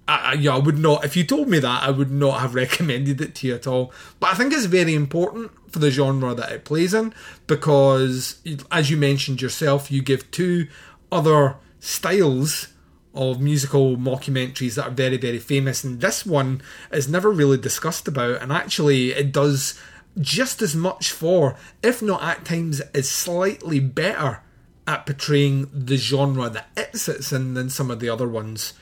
I, 0.09 0.17
I, 0.17 0.33
yeah, 0.35 0.55
I 0.55 0.59
would 0.59 0.79
not. 0.79 1.05
If 1.05 1.17
you 1.17 1.25
told 1.25 1.49
me 1.49 1.59
that, 1.59 1.83
I 1.83 1.91
would 1.91 2.11
not 2.11 2.41
have 2.41 2.55
recommended 2.63 3.21
it 3.21 3.35
to 3.37 3.49
you 3.49 3.55
at 3.55 3.67
all. 3.67 3.93
But 4.19 4.33
I 4.33 4.35
think 4.35 4.53
it's 4.53 4.67
very 4.67 4.95
important 4.95 5.53
for 5.71 5.79
the 5.79 5.91
genre 5.91 6.35
that 6.35 6.51
it 6.53 6.65
plays 6.65 6.95
in 6.95 7.15
because, 7.47 8.41
as 8.71 8.91
you 8.91 8.97
mentioned 8.97 9.41
yourself, 9.43 9.91
you 9.91 10.03
give 10.03 10.31
two 10.31 10.69
other 11.13 11.57
styles 11.81 12.69
of 13.15 13.41
musical 13.41 13.97
mockumentaries 13.97 14.77
that 14.77 14.87
are 14.87 14.91
very, 14.91 15.17
very 15.17 15.39
famous, 15.39 15.85
and 15.85 16.01
this 16.01 16.25
one 16.25 16.63
is 16.93 17.09
never 17.09 17.31
really 17.31 17.59
discussed 17.59 18.07
about, 18.07 18.41
and 18.41 18.53
actually, 18.53 19.11
it 19.11 19.33
does 19.33 19.81
just 20.19 20.61
as 20.63 20.75
much 20.75 21.13
for, 21.13 21.57
if 21.83 22.03
not 22.03 22.23
at 22.23 22.45
times, 22.45 22.81
is 22.95 23.11
slightly 23.11 23.81
better 23.81 24.43
at 24.87 25.07
portraying 25.07 25.71
the 25.73 25.97
genre 25.97 26.49
that 26.51 26.69
it 26.77 26.97
sits 26.97 27.33
in 27.33 27.55
than 27.55 27.71
some 27.71 27.91
of 27.91 28.01
the 28.01 28.09
other 28.09 28.29
ones 28.29 28.73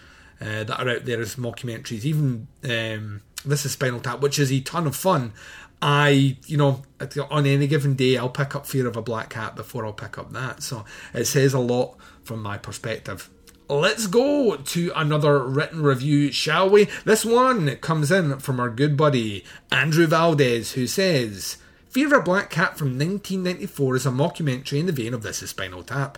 uh, 0.41 0.65
that 0.65 0.81
are 0.81 0.89
out 0.89 1.05
there 1.05 1.21
as 1.21 1.37
mockumentaries. 1.37 2.05
Even 2.05 2.49
um, 2.65 3.21
this 3.45 3.67
is 3.67 3.73
Spinal 3.73 4.01
Tap, 4.01 4.21
which 4.21 4.39
is 4.39 4.51
a 4.51 4.61
ton 4.61 4.87
of 4.87 4.97
fun. 4.97 5.33
I, 5.81 6.37
you 6.47 6.57
know, 6.57 6.83
on 7.31 7.47
any 7.47 7.67
given 7.67 7.95
day, 7.95 8.17
I'll 8.17 8.29
pick 8.29 8.57
up 8.57 8.67
Fear 8.67 8.87
of 8.87 8.97
a 8.97 9.03
Black 9.03 9.33
Hat 9.35 9.55
before 9.55 9.85
I'll 9.87 9.93
pick 9.93 10.19
up 10.19 10.33
that. 10.33 10.63
So 10.63 10.85
it 11.15 11.27
says 11.27 11.55
a 11.55 11.61
lot 11.61 11.97
from 12.25 12.43
my 12.43 12.59
perspective. 12.59 13.31
Let's 13.71 14.07
go 14.07 14.57
to 14.57 14.93
another 14.97 15.45
written 15.45 15.83
review, 15.83 16.33
shall 16.33 16.71
we? 16.71 16.89
This 17.05 17.23
one 17.23 17.77
comes 17.77 18.11
in 18.11 18.39
from 18.39 18.59
our 18.59 18.71
good 18.71 18.97
buddy 18.97 19.45
Andrew 19.71 20.07
Valdez, 20.07 20.73
who 20.73 20.87
says 20.87 21.59
Fear 21.91 22.07
of 22.07 22.13
a 22.15 22.23
Black 22.23 22.51
Hat 22.55 22.79
from 22.79 22.99
1994 22.99 23.97
is 23.97 24.07
a 24.07 24.11
mockumentary 24.11 24.79
in 24.79 24.87
the 24.87 24.93
vein 24.93 25.13
of 25.13 25.23
This 25.23 25.43
is 25.43 25.51
Spinal 25.51 25.83
Tap. 25.83 26.17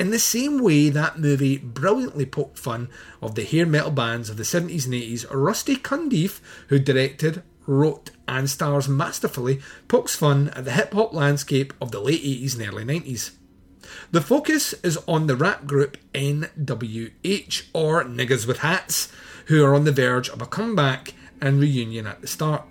In 0.00 0.10
the 0.10 0.18
same 0.18 0.58
way 0.58 0.88
that 0.88 1.20
movie 1.20 1.56
brilliantly 1.56 2.26
poked 2.26 2.58
fun 2.58 2.88
of 3.22 3.36
the 3.36 3.44
hair 3.44 3.64
metal 3.64 3.92
bands 3.92 4.28
of 4.28 4.36
the 4.36 4.42
70s 4.42 4.86
and 4.86 4.94
80s, 4.94 5.24
Rusty 5.30 5.76
Cundiff, 5.76 6.40
who 6.66 6.80
directed, 6.80 7.44
wrote, 7.64 8.10
and 8.26 8.50
stars 8.50 8.88
masterfully, 8.88 9.60
pokes 9.86 10.16
fun 10.16 10.48
at 10.48 10.64
the 10.64 10.72
hip 10.72 10.92
hop 10.92 11.14
landscape 11.14 11.72
of 11.80 11.92
the 11.92 12.00
late 12.00 12.24
80s 12.24 12.58
and 12.58 12.66
early 12.66 12.84
90s. 12.84 13.37
The 14.10 14.20
focus 14.20 14.74
is 14.82 14.98
on 15.06 15.26
the 15.26 15.36
rap 15.36 15.66
group 15.66 15.96
NWH, 16.14 17.68
or 17.72 18.04
Niggas 18.04 18.46
with 18.46 18.58
Hats, 18.58 19.12
who 19.46 19.64
are 19.64 19.74
on 19.74 19.84
the 19.84 19.92
verge 19.92 20.28
of 20.28 20.42
a 20.42 20.46
comeback 20.46 21.14
and 21.40 21.60
reunion 21.60 22.06
at 22.06 22.20
the 22.20 22.26
start. 22.26 22.64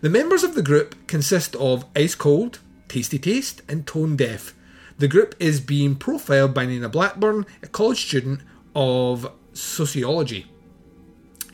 The 0.00 0.10
members 0.10 0.44
of 0.44 0.54
the 0.54 0.62
group 0.62 1.06
consist 1.06 1.56
of 1.56 1.84
Ice 1.96 2.14
Cold, 2.14 2.60
Tasty 2.88 3.18
Taste, 3.18 3.62
and 3.68 3.86
Tone 3.86 4.16
Deaf. 4.16 4.54
The 4.98 5.08
group 5.08 5.34
is 5.38 5.60
being 5.60 5.96
profiled 5.96 6.54
by 6.54 6.66
Nina 6.66 6.88
Blackburn, 6.88 7.46
a 7.62 7.66
college 7.66 8.06
student 8.06 8.40
of 8.74 9.30
sociology. 9.52 10.46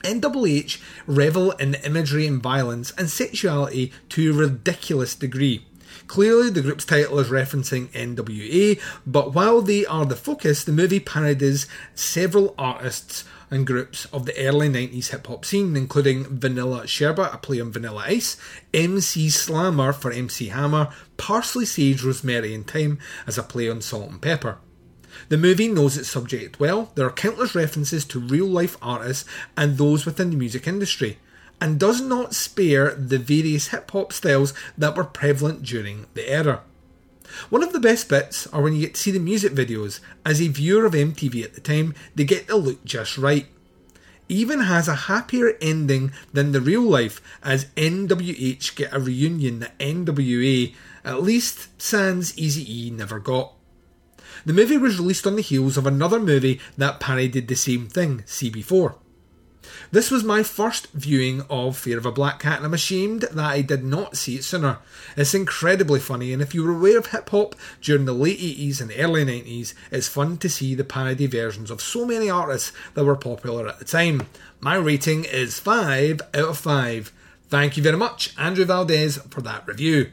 NWH 0.03 0.81
revel 1.07 1.53
in 1.53 1.75
imagery 1.77 2.27
and 2.27 2.43
violence 2.43 2.93
and 2.93 3.09
sexuality 3.09 3.93
to 4.11 4.31
a 4.31 4.35
ridiculous 4.35 5.15
degree. 5.15 5.67
Clearly, 6.07 6.51
the 6.51 6.63
group's 6.63 6.85
title 6.85 7.19
is 7.19 7.29
referencing 7.29 7.89
NWA, 7.89 8.81
but 9.07 9.33
while 9.33 9.61
they 9.63 9.87
are 9.87 10.05
the 10.05 10.17
focus, 10.17 10.63
the 10.63 10.73
movie 10.73 11.01
parodies 11.01 11.67
several 11.95 12.55
artists 12.59 13.25
and 13.51 13.67
groups 13.67 14.07
of 14.07 14.27
the 14.27 14.39
early 14.39 14.69
90s 14.69 15.11
hip 15.11 15.27
hop 15.27 15.45
scene, 15.45 15.77
including 15.77 16.25
Vanilla 16.25 16.87
Sherbet, 16.87 17.33
a 17.33 17.39
play 17.39 17.61
on 17.61 17.73
Vanilla 17.73 18.05
Ice, 18.07 18.37
MC 18.73 19.31
Slammer 19.31 19.93
for 19.93 20.11
MC 20.11 20.49
Hammer, 20.49 20.93
Parsley 21.17 21.65
Sage, 21.65 22.03
Rosemary 22.03 22.55
and 22.55 22.67
Thyme 22.67 22.99
as 23.27 23.39
a 23.39 23.43
play 23.43 23.71
on 23.71 23.81
Salt-N-Pepa. 23.81 24.57
The 25.29 25.39
movie 25.39 25.69
knows 25.69 25.97
its 25.97 26.09
subject 26.09 26.59
well. 26.59 26.91
There 26.97 27.07
are 27.07 27.13
countless 27.13 27.55
references 27.55 28.05
to 28.07 28.21
real 28.21 28.47
life 28.47 28.77
artists 28.83 29.29
and 29.57 29.79
those 29.79 30.05
within 30.05 30.31
the 30.31 30.37
music 30.37 30.67
industry 30.67 31.19
and 31.61 31.81
does 31.81 32.01
not 32.01 32.35
spare 32.35 32.95
the 32.95 33.19
various 33.19 33.69
hip 33.69 33.91
hop 33.91 34.13
styles 34.13 34.53
that 34.77 34.97
were 34.97 35.05
prevalent 35.05 35.63
during 35.63 36.07
the 36.15 36.29
era. 36.29 36.63
One 37.49 37.63
of 37.63 37.73
the 37.73 37.81
best 37.81 38.09
bits 38.09 38.47
are 38.49 38.63
when 38.63 38.75
you 38.75 38.81
get 38.83 38.95
to 38.95 39.01
see 39.01 39.11
the 39.11 39.19
music 39.19 39.53
videos. 39.53 40.01
As 40.25 40.41
a 40.41 40.49
viewer 40.49 40.85
of 40.85 40.93
MTV 40.93 41.43
at 41.43 41.55
the 41.55 41.61
time, 41.61 41.95
they 42.15 42.25
get 42.25 42.47
the 42.47 42.57
look 42.57 42.85
just 42.85 43.19
right. 43.19 43.47
even 44.29 44.61
has 44.61 44.89
a 44.89 44.95
happier 44.95 45.57
ending 45.61 46.11
than 46.33 46.53
the 46.53 46.61
real 46.61 46.83
life 46.83 47.21
as 47.43 47.67
NWH 47.77 48.75
get 48.75 48.93
a 48.93 48.99
reunion 48.99 49.59
that 49.61 49.79
NWA, 49.79 50.75
at 51.05 51.23
least 51.23 51.69
sans 51.81 52.33
Eazy 52.33 52.67
E, 52.69 52.91
never 52.91 53.19
got. 53.19 53.53
The 54.47 54.53
movie 54.53 54.79
was 54.79 54.99
released 54.99 55.27
on 55.27 55.37
the 55.37 55.43
heels 55.43 55.77
of 55.77 55.87
another 55.87 56.19
movie 56.19 56.61
that 56.77 57.01
parodied 57.01 57.49
the 57.49 57.55
same 57.55 57.87
thing, 57.87 58.21
CB4. 58.27 58.97
This 59.91 60.11
was 60.11 60.25
my 60.25 60.43
first 60.43 60.91
viewing 60.93 61.43
of 61.49 61.77
Fear 61.77 61.99
of 61.99 62.07
a 62.07 62.13
Black 62.13 62.43
Hat, 62.43 62.59
and 62.59 62.67
I'm 62.67 62.75
ashamed 62.75 63.23
that 63.23 63.39
I 63.39 63.61
did 63.63 63.85
not 63.85 64.17
see 64.17 64.37
it 64.37 64.45
sooner. 64.45 64.79
It's 65.17 65.35
incredibly 65.35 66.01
funny, 66.01 66.33
and 66.33 66.43
if 66.43 66.55
you 66.55 66.65
were 66.65 66.73
aware 66.73 66.99
of 66.99 67.07
hip 67.07 67.31
hop 67.31 67.55
during 67.81 68.05
the 68.05 68.13
late 68.13 68.39
80s 68.39 68.81
and 68.81 68.93
early 68.97 69.25
90s, 69.25 69.75
it's 69.91 70.09
fun 70.09 70.39
to 70.39 70.49
see 70.49 70.75
the 70.75 70.85
parody 70.85 71.27
versions 71.27 71.71
of 71.71 71.81
so 71.81 72.05
many 72.05 72.29
artists 72.29 72.73
that 72.95 73.05
were 73.05 73.17
popular 73.17 73.69
at 73.69 73.79
the 73.79 73.85
time. 73.85 74.27
My 74.61 74.77
rating 74.77 75.25
is 75.25 75.59
5 75.61 76.21
out 76.35 76.49
of 76.49 76.59
5. 76.59 77.13
Thank 77.49 77.77
you 77.77 77.83
very 77.83 77.97
much, 77.97 78.35
Andrew 78.39 78.65
Valdez, 78.65 79.19
for 79.31 79.43
that 79.43 79.67
review. 79.67 80.13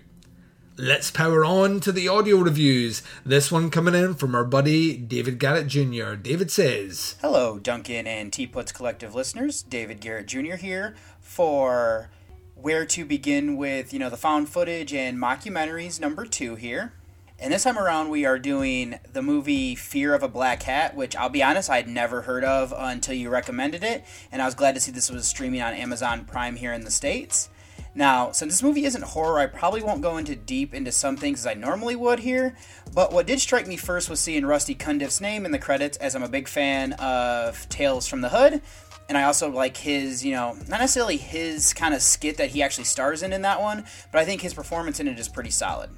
Let's 0.81 1.11
power 1.11 1.45
on 1.45 1.79
to 1.81 1.91
the 1.91 2.07
audio 2.07 2.37
reviews. 2.37 3.03
This 3.23 3.51
one 3.51 3.69
coming 3.69 3.93
in 3.93 4.15
from 4.15 4.33
our 4.33 4.43
buddy 4.43 4.97
David 4.97 5.37
Garrett 5.37 5.67
Jr. 5.67 6.15
David 6.15 6.49
says 6.49 7.17
Hello, 7.21 7.59
Duncan 7.59 8.07
and 8.07 8.33
Teapots 8.33 8.71
Collective 8.71 9.13
listeners. 9.13 9.61
David 9.61 10.01
Garrett 10.01 10.25
Jr. 10.25 10.55
here 10.55 10.95
for 11.19 12.09
where 12.55 12.83
to 12.87 13.05
begin 13.05 13.57
with, 13.57 13.93
you 13.93 13.99
know, 13.99 14.09
the 14.09 14.17
found 14.17 14.49
footage 14.49 14.91
and 14.91 15.19
mockumentaries 15.19 15.99
number 15.99 16.25
two 16.25 16.55
here. 16.55 16.93
And 17.37 17.53
this 17.53 17.61
time 17.61 17.77
around, 17.77 18.09
we 18.09 18.25
are 18.25 18.39
doing 18.39 18.97
the 19.13 19.21
movie 19.21 19.75
Fear 19.75 20.15
of 20.15 20.23
a 20.23 20.27
Black 20.27 20.63
Hat, 20.63 20.95
which 20.95 21.15
I'll 21.15 21.29
be 21.29 21.43
honest, 21.43 21.69
I 21.69 21.75
had 21.75 21.89
never 21.89 22.23
heard 22.23 22.43
of 22.43 22.73
until 22.75 23.13
you 23.13 23.29
recommended 23.29 23.83
it. 23.83 24.03
And 24.31 24.41
I 24.41 24.45
was 24.45 24.55
glad 24.55 24.73
to 24.73 24.81
see 24.81 24.91
this 24.91 25.11
was 25.11 25.27
streaming 25.27 25.61
on 25.61 25.75
Amazon 25.75 26.25
Prime 26.25 26.55
here 26.55 26.73
in 26.73 26.85
the 26.85 26.89
States. 26.89 27.49
Now, 27.93 28.31
since 28.31 28.53
this 28.53 28.63
movie 28.63 28.85
isn't 28.85 29.03
horror, 29.03 29.39
I 29.39 29.47
probably 29.47 29.81
won't 29.83 30.01
go 30.01 30.17
into 30.17 30.35
deep 30.35 30.73
into 30.73 30.91
some 30.91 31.17
things 31.17 31.39
as 31.39 31.47
I 31.47 31.53
normally 31.53 31.95
would 31.95 32.19
here. 32.19 32.55
But 32.93 33.11
what 33.11 33.27
did 33.27 33.39
strike 33.39 33.67
me 33.67 33.77
first 33.77 34.09
was 34.09 34.19
seeing 34.19 34.45
Rusty 34.45 34.75
Cundiff's 34.75 35.21
name 35.21 35.45
in 35.45 35.51
the 35.51 35.59
credits, 35.59 35.97
as 35.97 36.15
I'm 36.15 36.23
a 36.23 36.29
big 36.29 36.47
fan 36.47 36.93
of 36.93 37.67
Tales 37.69 38.07
from 38.07 38.21
the 38.21 38.29
Hood. 38.29 38.61
And 39.09 39.17
I 39.17 39.23
also 39.23 39.49
like 39.49 39.75
his, 39.75 40.23
you 40.23 40.31
know, 40.31 40.53
not 40.69 40.79
necessarily 40.79 41.17
his 41.17 41.73
kind 41.73 41.93
of 41.93 42.01
skit 42.01 42.37
that 42.37 42.51
he 42.51 42.63
actually 42.63 42.85
stars 42.85 43.23
in 43.23 43.33
in 43.33 43.41
that 43.41 43.61
one, 43.61 43.85
but 44.11 44.21
I 44.21 44.25
think 44.25 44.41
his 44.41 44.53
performance 44.53 45.01
in 45.01 45.07
it 45.07 45.19
is 45.19 45.27
pretty 45.27 45.49
solid. 45.49 45.89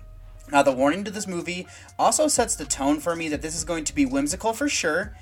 Now, 0.52 0.64
the 0.64 0.72
warning 0.72 1.04
to 1.04 1.12
this 1.12 1.28
movie 1.28 1.68
also 1.98 2.28
sets 2.28 2.56
the 2.56 2.66
tone 2.66 3.00
for 3.00 3.16
me 3.16 3.30
that 3.30 3.42
this 3.42 3.56
is 3.56 3.64
going 3.64 3.86
to 3.86 3.96
be 3.96 4.06
whimsical 4.06 4.54
for 4.54 4.68
sure, 4.68 5.16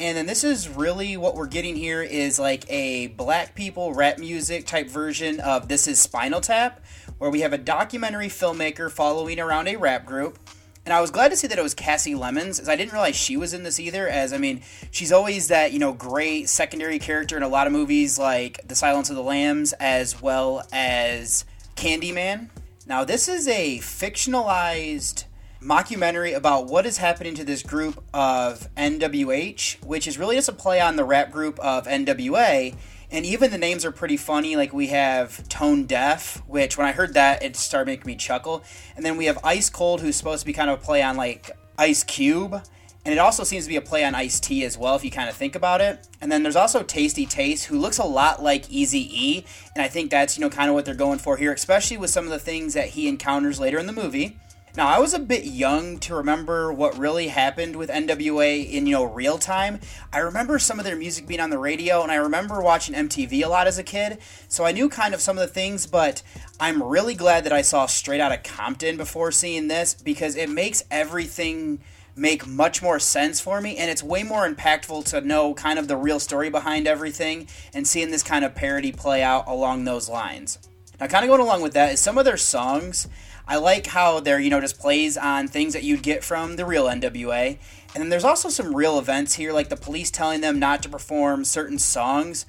and 0.00 0.16
then 0.16 0.26
this 0.26 0.42
is 0.42 0.68
really 0.68 1.16
what 1.16 1.36
we're 1.36 1.46
getting 1.46 1.76
here 1.76 2.02
is 2.02 2.38
like 2.38 2.68
a 2.68 3.08
black 3.08 3.54
people 3.54 3.94
rap 3.94 4.18
music 4.18 4.66
type 4.66 4.88
version 4.88 5.38
of 5.40 5.68
This 5.68 5.86
is 5.86 6.00
Spinal 6.00 6.40
Tap, 6.40 6.84
where 7.18 7.30
we 7.30 7.42
have 7.42 7.52
a 7.52 7.58
documentary 7.58 8.26
filmmaker 8.26 8.90
following 8.90 9.38
around 9.38 9.68
a 9.68 9.76
rap 9.76 10.04
group. 10.04 10.38
And 10.84 10.92
I 10.92 11.00
was 11.00 11.10
glad 11.10 11.30
to 11.30 11.36
see 11.36 11.46
that 11.46 11.58
it 11.58 11.62
was 11.62 11.74
Kasi 11.74 12.14
Lemmons 12.14 12.60
as 12.60 12.68
I 12.68 12.76
didn't 12.76 12.92
realize 12.92 13.16
she 13.16 13.36
was 13.36 13.54
in 13.54 13.62
this 13.62 13.78
either. 13.78 14.08
As 14.08 14.32
I 14.32 14.38
mean, 14.38 14.62
she's 14.90 15.12
always 15.12 15.48
that 15.48 15.72
you 15.72 15.78
know 15.78 15.92
great 15.92 16.48
secondary 16.48 16.98
character 16.98 17.36
in 17.36 17.42
a 17.42 17.48
lot 17.48 17.66
of 17.66 17.72
movies 17.72 18.18
like 18.18 18.66
The 18.66 18.74
Silence 18.74 19.10
of 19.10 19.16
the 19.16 19.22
Lambs, 19.22 19.72
as 19.74 20.20
well 20.20 20.66
as 20.72 21.44
Candyman. 21.76 22.50
Now, 22.86 23.04
this 23.04 23.28
is 23.28 23.48
a 23.48 23.78
fictionalized 23.78 25.24
mockumentary 25.64 26.36
about 26.36 26.66
what 26.66 26.84
is 26.84 26.98
happening 26.98 27.34
to 27.34 27.44
this 27.44 27.62
group 27.62 28.04
of 28.12 28.68
NWH, 28.74 29.82
which 29.84 30.06
is 30.06 30.18
really 30.18 30.36
just 30.36 30.48
a 30.48 30.52
play 30.52 30.80
on 30.80 30.96
the 30.96 31.04
rap 31.04 31.30
group 31.30 31.58
of 31.60 31.86
NWA. 31.86 32.76
And 33.10 33.24
even 33.24 33.50
the 33.50 33.58
names 33.58 33.84
are 33.84 33.92
pretty 33.92 34.16
funny. 34.16 34.56
Like 34.56 34.72
we 34.72 34.88
have 34.88 35.48
Tone 35.48 35.86
Deaf, 35.86 36.42
which 36.46 36.76
when 36.76 36.86
I 36.86 36.92
heard 36.92 37.14
that, 37.14 37.42
it 37.42 37.56
started 37.56 37.86
making 37.86 38.06
me 38.06 38.16
chuckle. 38.16 38.62
And 38.96 39.04
then 39.04 39.16
we 39.16 39.24
have 39.26 39.38
Ice 39.42 39.70
Cold, 39.70 40.00
who's 40.00 40.16
supposed 40.16 40.40
to 40.40 40.46
be 40.46 40.52
kind 40.52 40.68
of 40.68 40.80
a 40.80 40.82
play 40.82 41.02
on 41.02 41.16
like 41.16 41.50
Ice 41.78 42.04
Cube. 42.04 42.60
And 43.06 43.12
it 43.12 43.18
also 43.18 43.44
seems 43.44 43.64
to 43.64 43.68
be 43.68 43.76
a 43.76 43.82
play 43.82 44.04
on 44.04 44.14
Ice 44.14 44.40
T 44.40 44.64
as 44.64 44.76
well, 44.76 44.96
if 44.96 45.04
you 45.04 45.10
kind 45.10 45.28
of 45.28 45.36
think 45.36 45.54
about 45.54 45.80
it. 45.80 46.06
And 46.20 46.32
then 46.32 46.42
there's 46.42 46.56
also 46.56 46.82
Tasty 46.82 47.26
Taste, 47.26 47.66
who 47.66 47.78
looks 47.78 47.98
a 47.98 48.04
lot 48.04 48.42
like 48.42 48.66
Eazy 48.68 49.08
E, 49.10 49.44
and 49.74 49.82
I 49.82 49.88
think 49.88 50.10
that's 50.10 50.38
you 50.38 50.40
know 50.40 50.48
kind 50.48 50.70
of 50.70 50.74
what 50.74 50.86
they're 50.86 50.94
going 50.94 51.18
for 51.18 51.36
here, 51.36 51.52
especially 51.52 51.98
with 51.98 52.08
some 52.08 52.24
of 52.24 52.30
the 52.30 52.38
things 52.38 52.72
that 52.72 52.88
he 52.88 53.06
encounters 53.06 53.60
later 53.60 53.78
in 53.78 53.86
the 53.86 53.92
movie. 53.92 54.38
Now, 54.76 54.88
I 54.88 54.98
was 54.98 55.14
a 55.14 55.20
bit 55.20 55.44
young 55.44 55.98
to 55.98 56.16
remember 56.16 56.72
what 56.72 56.98
really 56.98 57.28
happened 57.28 57.76
with 57.76 57.90
NWA 57.90 58.68
in, 58.68 58.86
you 58.86 58.94
know, 58.94 59.04
real 59.04 59.38
time. 59.38 59.78
I 60.12 60.18
remember 60.18 60.58
some 60.58 60.80
of 60.80 60.84
their 60.84 60.96
music 60.96 61.28
being 61.28 61.38
on 61.38 61.50
the 61.50 61.58
radio, 61.58 62.02
and 62.02 62.10
I 62.10 62.16
remember 62.16 62.60
watching 62.60 62.92
MTV 62.96 63.44
a 63.44 63.48
lot 63.48 63.68
as 63.68 63.78
a 63.78 63.84
kid, 63.84 64.18
so 64.48 64.64
I 64.64 64.72
knew 64.72 64.88
kind 64.88 65.14
of 65.14 65.20
some 65.20 65.38
of 65.38 65.42
the 65.42 65.54
things, 65.54 65.86
but 65.86 66.24
I'm 66.58 66.82
really 66.82 67.14
glad 67.14 67.44
that 67.44 67.52
I 67.52 67.62
saw 67.62 67.86
Straight 67.86 68.20
Outta 68.20 68.38
Compton 68.38 68.96
before 68.96 69.30
seeing 69.30 69.68
this 69.68 69.94
because 69.94 70.34
it 70.34 70.50
makes 70.50 70.82
everything 70.90 71.78
make 72.16 72.44
much 72.44 72.82
more 72.82 72.98
sense 72.98 73.40
for 73.40 73.60
me 73.60 73.76
and 73.76 73.90
it's 73.90 74.02
way 74.02 74.22
more 74.22 74.48
impactful 74.48 75.04
to 75.04 75.20
know 75.20 75.52
kind 75.54 75.80
of 75.80 75.88
the 75.88 75.96
real 75.96 76.20
story 76.20 76.48
behind 76.48 76.86
everything 76.86 77.46
and 77.72 77.88
seeing 77.88 78.12
this 78.12 78.22
kind 78.22 78.44
of 78.44 78.54
parody 78.54 78.92
play 78.92 79.20
out 79.20 79.46
along 79.48 79.84
those 79.84 80.08
lines. 80.08 80.58
Now, 81.00 81.08
kind 81.08 81.24
of 81.24 81.28
going 81.28 81.40
along 81.40 81.62
with 81.62 81.72
that 81.74 81.92
is 81.92 82.00
some 82.00 82.18
of 82.18 82.24
their 82.24 82.36
songs 82.36 83.08
I 83.46 83.56
like 83.56 83.86
how 83.86 84.20
they're, 84.20 84.40
you 84.40 84.50
know, 84.50 84.60
just 84.60 84.78
plays 84.78 85.16
on 85.16 85.48
things 85.48 85.74
that 85.74 85.82
you'd 85.82 86.02
get 86.02 86.24
from 86.24 86.56
the 86.56 86.64
real 86.64 86.86
NWA. 86.86 87.58
And 87.94 88.02
then 88.02 88.08
there's 88.08 88.24
also 88.24 88.48
some 88.48 88.74
real 88.74 88.98
events 88.98 89.34
here, 89.34 89.52
like 89.52 89.68
the 89.68 89.76
police 89.76 90.10
telling 90.10 90.40
them 90.40 90.58
not 90.58 90.82
to 90.82 90.88
perform 90.88 91.44
certain 91.44 91.78
songs 91.78 92.46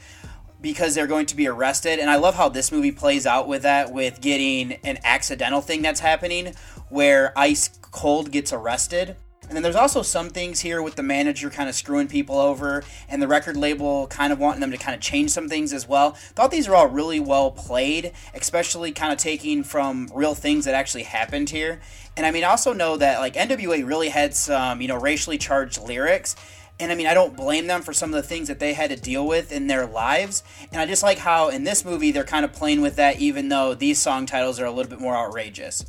because 0.61 0.95
they're 0.95 1.05
going 1.05 1.25
to 1.27 1.35
be 1.35 1.47
arrested. 1.47 1.99
And 1.99 2.09
I 2.09 2.15
love 2.15 2.35
how 2.35 2.49
this 2.49 2.71
movie 2.71 2.91
plays 2.91 3.27
out 3.27 3.47
with 3.47 3.61
that, 3.63 3.91
with 3.91 4.21
getting 4.21 4.73
an 4.83 4.99
accidental 5.03 5.61
thing 5.61 5.81
that's 5.81 5.99
happening 5.99 6.55
where 6.89 7.37
Ice 7.37 7.69
Cold 7.91 8.31
gets 8.31 8.53
arrested. 8.53 9.15
And 9.47 9.55
then 9.55 9.63
there's 9.63 9.75
also 9.75 10.01
some 10.01 10.29
things 10.29 10.61
here 10.61 10.81
with 10.81 10.95
the 10.95 11.03
manager 11.03 11.49
kind 11.49 11.69
of 11.69 11.75
screwing 11.75 12.07
people 12.07 12.37
over 12.37 12.83
and 13.07 13.21
the 13.21 13.27
record 13.27 13.55
label 13.55 14.07
kind 14.07 14.33
of 14.33 14.39
wanting 14.39 14.61
them 14.61 14.71
to 14.71 14.77
kind 14.77 14.95
of 14.95 15.01
change 15.01 15.31
some 15.31 15.47
things 15.47 15.71
as 15.71 15.87
well. 15.87 16.11
Thought 16.11 16.51
these 16.51 16.67
are 16.67 16.75
all 16.75 16.87
really 16.87 17.19
well 17.19 17.51
played, 17.51 18.11
especially 18.33 18.91
kind 18.91 19.13
of 19.13 19.19
taking 19.19 19.63
from 19.63 20.09
real 20.13 20.33
things 20.33 20.65
that 20.65 20.73
actually 20.73 21.03
happened 21.03 21.51
here. 21.51 21.79
And 22.17 22.25
I 22.25 22.31
mean, 22.31 22.43
also 22.43 22.73
know 22.73 22.97
that 22.97 23.19
like 23.19 23.35
NWA 23.35 23.87
really 23.87 24.09
had 24.09 24.33
some, 24.33 24.81
you 24.81 24.87
know, 24.87 24.97
racially 24.97 25.37
charged 25.37 25.81
lyrics. 25.81 26.35
And 26.79 26.91
I 26.91 26.95
mean, 26.95 27.07
I 27.07 27.13
don't 27.13 27.37
blame 27.37 27.67
them 27.67 27.81
for 27.83 27.93
some 27.93 28.13
of 28.13 28.21
the 28.21 28.27
things 28.27 28.47
that 28.49 28.59
they 28.59 28.73
had 28.73 28.89
to 28.89 28.97
deal 28.97 29.25
with 29.25 29.51
in 29.51 29.67
their 29.67 29.85
lives. 29.85 30.43
And 30.71 30.81
I 30.81 30.85
just 30.85 31.03
like 31.03 31.19
how 31.19 31.49
in 31.49 31.63
this 31.63 31.85
movie 31.85 32.11
they're 32.11 32.23
kind 32.23 32.43
of 32.43 32.51
playing 32.51 32.81
with 32.81 32.97
that, 32.97 33.19
even 33.19 33.47
though 33.49 33.73
these 33.73 34.01
song 34.01 34.25
titles 34.25 34.59
are 34.59 34.65
a 34.65 34.71
little 34.71 34.89
bit 34.89 34.99
more 34.99 35.15
outrageous. 35.15 35.85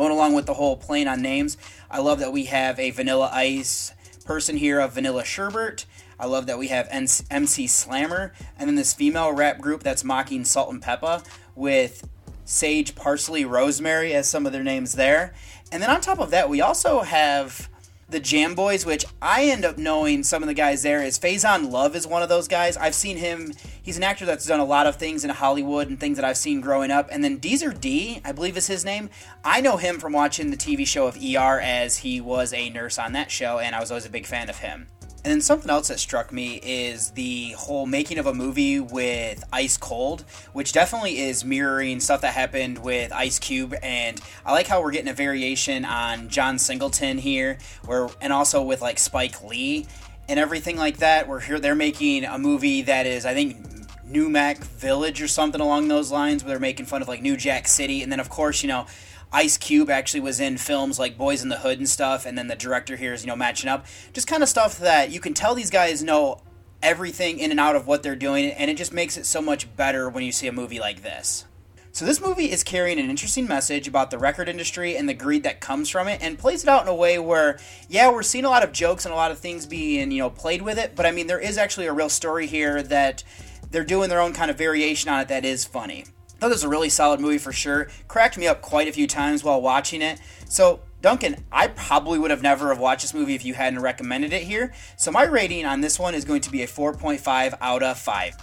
Going 0.00 0.12
along 0.12 0.32
with 0.32 0.46
the 0.46 0.54
whole 0.54 0.78
playing 0.78 1.08
on 1.08 1.20
names, 1.20 1.58
I 1.90 2.00
love 2.00 2.20
that 2.20 2.32
we 2.32 2.44
have 2.44 2.80
a 2.80 2.88
Vanilla 2.90 3.28
Ice 3.34 3.92
person 4.24 4.56
here 4.56 4.80
of 4.80 4.94
Vanilla 4.94 5.24
Sherbert. 5.24 5.84
I 6.18 6.24
love 6.24 6.46
that 6.46 6.56
we 6.56 6.68
have 6.68 6.88
MC 6.90 7.66
Slammer, 7.66 8.32
and 8.58 8.66
then 8.66 8.76
this 8.76 8.94
female 8.94 9.30
rap 9.30 9.58
group 9.58 9.82
that's 9.82 10.02
mocking 10.02 10.46
Salt-N-Pepa 10.46 11.22
with 11.54 12.08
Sage, 12.46 12.94
Parsley, 12.94 13.44
Rosemary 13.44 14.14
as 14.14 14.26
some 14.26 14.46
of 14.46 14.52
their 14.52 14.64
names 14.64 14.92
there. 14.94 15.34
And 15.70 15.82
then 15.82 15.90
on 15.90 16.00
top 16.00 16.18
of 16.18 16.30
that, 16.30 16.48
we 16.48 16.62
also 16.62 17.02
have 17.02 17.68
the 18.10 18.20
Jam 18.20 18.54
Boys, 18.54 18.84
which 18.84 19.04
I 19.22 19.44
end 19.44 19.64
up 19.64 19.78
knowing 19.78 20.22
some 20.22 20.42
of 20.42 20.46
the 20.46 20.54
guys 20.54 20.82
there 20.82 21.02
is 21.02 21.18
Faizon 21.18 21.70
Love 21.70 21.94
is 21.94 22.06
one 22.06 22.22
of 22.22 22.28
those 22.28 22.48
guys. 22.48 22.76
I've 22.76 22.94
seen 22.94 23.16
him. 23.16 23.52
He's 23.82 23.96
an 23.96 24.02
actor 24.02 24.24
that's 24.26 24.46
done 24.46 24.60
a 24.60 24.64
lot 24.64 24.86
of 24.86 24.96
things 24.96 25.24
in 25.24 25.30
Hollywood 25.30 25.88
and 25.88 25.98
things 25.98 26.16
that 26.16 26.24
I've 26.24 26.36
seen 26.36 26.60
growing 26.60 26.90
up. 26.90 27.08
And 27.10 27.22
then 27.22 27.38
Deezer 27.38 27.78
D, 27.78 28.20
I 28.24 28.32
believe 28.32 28.56
is 28.56 28.66
his 28.66 28.84
name. 28.84 29.10
I 29.44 29.60
know 29.60 29.76
him 29.76 29.98
from 29.98 30.12
watching 30.12 30.50
the 30.50 30.56
TV 30.56 30.86
show 30.86 31.06
of 31.06 31.16
ER 31.16 31.60
as 31.60 31.98
he 31.98 32.20
was 32.20 32.52
a 32.52 32.70
nurse 32.70 32.98
on 32.98 33.12
that 33.12 33.30
show, 33.30 33.58
and 33.58 33.74
I 33.74 33.80
was 33.80 33.90
always 33.90 34.06
a 34.06 34.10
big 34.10 34.26
fan 34.26 34.50
of 34.50 34.58
him. 34.58 34.88
And 35.22 35.32
then 35.32 35.40
something 35.42 35.68
else 35.68 35.88
that 35.88 36.00
struck 36.00 36.32
me 36.32 36.60
is 36.62 37.10
the 37.10 37.50
whole 37.50 37.84
making 37.84 38.16
of 38.16 38.26
a 38.26 38.32
movie 38.32 38.80
with 38.80 39.44
Ice 39.52 39.76
Cold, 39.76 40.24
which 40.54 40.72
definitely 40.72 41.18
is 41.18 41.44
mirroring 41.44 42.00
stuff 42.00 42.22
that 42.22 42.32
happened 42.32 42.78
with 42.78 43.12
Ice 43.12 43.38
Cube. 43.38 43.74
And 43.82 44.18
I 44.46 44.52
like 44.52 44.66
how 44.66 44.82
we're 44.82 44.92
getting 44.92 45.10
a 45.10 45.14
variation 45.14 45.84
on 45.84 46.30
John 46.30 46.58
Singleton 46.58 47.18
here, 47.18 47.58
where 47.84 48.08
and 48.22 48.32
also 48.32 48.62
with 48.62 48.80
like 48.80 48.98
Spike 48.98 49.44
Lee 49.44 49.86
and 50.26 50.40
everything 50.40 50.78
like 50.78 50.96
that. 50.98 51.28
Where 51.28 51.40
here 51.40 51.60
they're 51.60 51.74
making 51.74 52.24
a 52.24 52.38
movie 52.38 52.80
that 52.82 53.04
is, 53.04 53.26
I 53.26 53.34
think, 53.34 53.58
New 54.06 54.30
Mac 54.30 54.58
Village 54.58 55.20
or 55.20 55.28
something 55.28 55.60
along 55.60 55.88
those 55.88 56.10
lines, 56.10 56.42
where 56.42 56.48
they're 56.52 56.58
making 56.58 56.86
fun 56.86 57.02
of 57.02 57.08
like 57.08 57.20
New 57.20 57.36
Jack 57.36 57.68
City, 57.68 58.02
and 58.02 58.10
then 58.10 58.20
of 58.20 58.30
course 58.30 58.62
you 58.62 58.68
know 58.68 58.86
Ice 59.32 59.56
Cube 59.56 59.90
actually 59.90 60.20
was 60.20 60.40
in 60.40 60.58
films 60.58 60.98
like 60.98 61.16
Boys 61.16 61.42
in 61.42 61.48
the 61.48 61.58
Hood 61.58 61.78
and 61.78 61.88
stuff, 61.88 62.26
and 62.26 62.36
then 62.36 62.48
the 62.48 62.56
director 62.56 62.96
here 62.96 63.12
is, 63.12 63.22
you 63.22 63.28
know, 63.28 63.36
matching 63.36 63.70
up. 63.70 63.86
Just 64.12 64.26
kind 64.26 64.42
of 64.42 64.48
stuff 64.48 64.78
that 64.78 65.10
you 65.10 65.20
can 65.20 65.34
tell 65.34 65.54
these 65.54 65.70
guys 65.70 66.02
know 66.02 66.40
everything 66.82 67.38
in 67.38 67.50
and 67.50 67.60
out 67.60 67.76
of 67.76 67.86
what 67.86 68.02
they're 68.02 68.16
doing, 68.16 68.50
and 68.50 68.70
it 68.70 68.76
just 68.76 68.92
makes 68.92 69.16
it 69.16 69.26
so 69.26 69.40
much 69.40 69.74
better 69.76 70.08
when 70.08 70.24
you 70.24 70.32
see 70.32 70.48
a 70.48 70.52
movie 70.52 70.80
like 70.80 71.02
this. 71.02 71.44
So 71.92 72.04
this 72.04 72.20
movie 72.20 72.50
is 72.50 72.62
carrying 72.62 73.00
an 73.00 73.10
interesting 73.10 73.48
message 73.48 73.88
about 73.88 74.10
the 74.10 74.18
record 74.18 74.48
industry 74.48 74.96
and 74.96 75.08
the 75.08 75.14
greed 75.14 75.42
that 75.42 75.60
comes 75.60 75.88
from 75.88 76.06
it 76.06 76.22
and 76.22 76.38
plays 76.38 76.62
it 76.62 76.68
out 76.68 76.82
in 76.82 76.88
a 76.88 76.94
way 76.94 77.18
where 77.18 77.58
yeah, 77.88 78.10
we're 78.12 78.22
seeing 78.22 78.44
a 78.44 78.48
lot 78.48 78.62
of 78.62 78.70
jokes 78.70 79.04
and 79.04 79.12
a 79.12 79.16
lot 79.16 79.32
of 79.32 79.40
things 79.40 79.66
being, 79.66 80.12
you 80.12 80.18
know, 80.18 80.30
played 80.30 80.62
with 80.62 80.78
it, 80.78 80.94
but 80.94 81.04
I 81.04 81.10
mean 81.10 81.26
there 81.26 81.40
is 81.40 81.58
actually 81.58 81.86
a 81.86 81.92
real 81.92 82.08
story 82.08 82.46
here 82.46 82.80
that 82.84 83.24
they're 83.72 83.84
doing 83.84 84.08
their 84.08 84.20
own 84.20 84.32
kind 84.32 84.52
of 84.52 84.56
variation 84.56 85.10
on 85.10 85.20
it 85.20 85.28
that 85.28 85.44
is 85.44 85.64
funny. 85.64 86.04
Thought 86.40 86.48
this 86.48 86.56
was 86.56 86.64
a 86.64 86.68
really 86.70 86.88
solid 86.88 87.20
movie 87.20 87.36
for 87.36 87.52
sure. 87.52 87.88
Cracked 88.08 88.38
me 88.38 88.46
up 88.46 88.62
quite 88.62 88.88
a 88.88 88.92
few 88.92 89.06
times 89.06 89.44
while 89.44 89.60
watching 89.60 90.00
it. 90.00 90.18
So 90.48 90.80
Duncan, 91.02 91.44
I 91.52 91.66
probably 91.68 92.18
would 92.18 92.30
have 92.30 92.40
never 92.40 92.70
have 92.70 92.78
watched 92.78 93.02
this 93.02 93.12
movie 93.12 93.34
if 93.34 93.44
you 93.44 93.52
hadn't 93.52 93.80
recommended 93.80 94.32
it 94.32 94.44
here. 94.44 94.72
So 94.96 95.10
my 95.10 95.24
rating 95.24 95.66
on 95.66 95.82
this 95.82 95.98
one 95.98 96.14
is 96.14 96.24
going 96.24 96.40
to 96.40 96.50
be 96.50 96.62
a 96.62 96.66
4.5 96.66 97.58
out 97.60 97.82
of 97.82 97.98
5. 97.98 98.36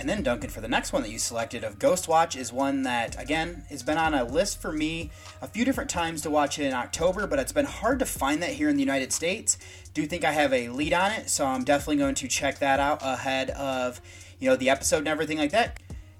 And 0.00 0.08
then 0.08 0.24
Duncan, 0.24 0.50
for 0.50 0.60
the 0.60 0.66
next 0.66 0.92
one 0.92 1.02
that 1.02 1.10
you 1.10 1.20
selected 1.20 1.62
of 1.62 1.78
Ghost 1.78 2.08
Watch 2.08 2.34
is 2.34 2.52
one 2.52 2.82
that 2.82 3.20
again 3.20 3.64
has 3.70 3.84
been 3.84 3.96
on 3.96 4.12
a 4.12 4.24
list 4.24 4.60
for 4.60 4.72
me 4.72 5.12
a 5.40 5.46
few 5.46 5.64
different 5.64 5.88
times 5.88 6.22
to 6.22 6.30
watch 6.30 6.58
it 6.58 6.66
in 6.66 6.74
October, 6.74 7.28
but 7.28 7.38
it's 7.38 7.52
been 7.52 7.64
hard 7.64 8.00
to 8.00 8.06
find 8.06 8.42
that 8.42 8.50
here 8.50 8.68
in 8.68 8.74
the 8.74 8.82
United 8.82 9.12
States. 9.12 9.56
Do 9.94 10.04
think 10.04 10.24
I 10.24 10.32
have 10.32 10.52
a 10.52 10.68
lead 10.68 10.92
on 10.92 11.12
it, 11.12 11.30
so 11.30 11.46
I'm 11.46 11.62
definitely 11.62 11.98
going 11.98 12.16
to 12.16 12.28
check 12.28 12.58
that 12.58 12.80
out 12.80 12.98
ahead 13.02 13.50
of 13.50 14.00
you 14.40 14.50
know 14.50 14.56
the 14.56 14.68
episode 14.68 14.98
and 14.98 15.08
everything 15.08 15.38
like 15.38 15.52
that. 15.52 15.78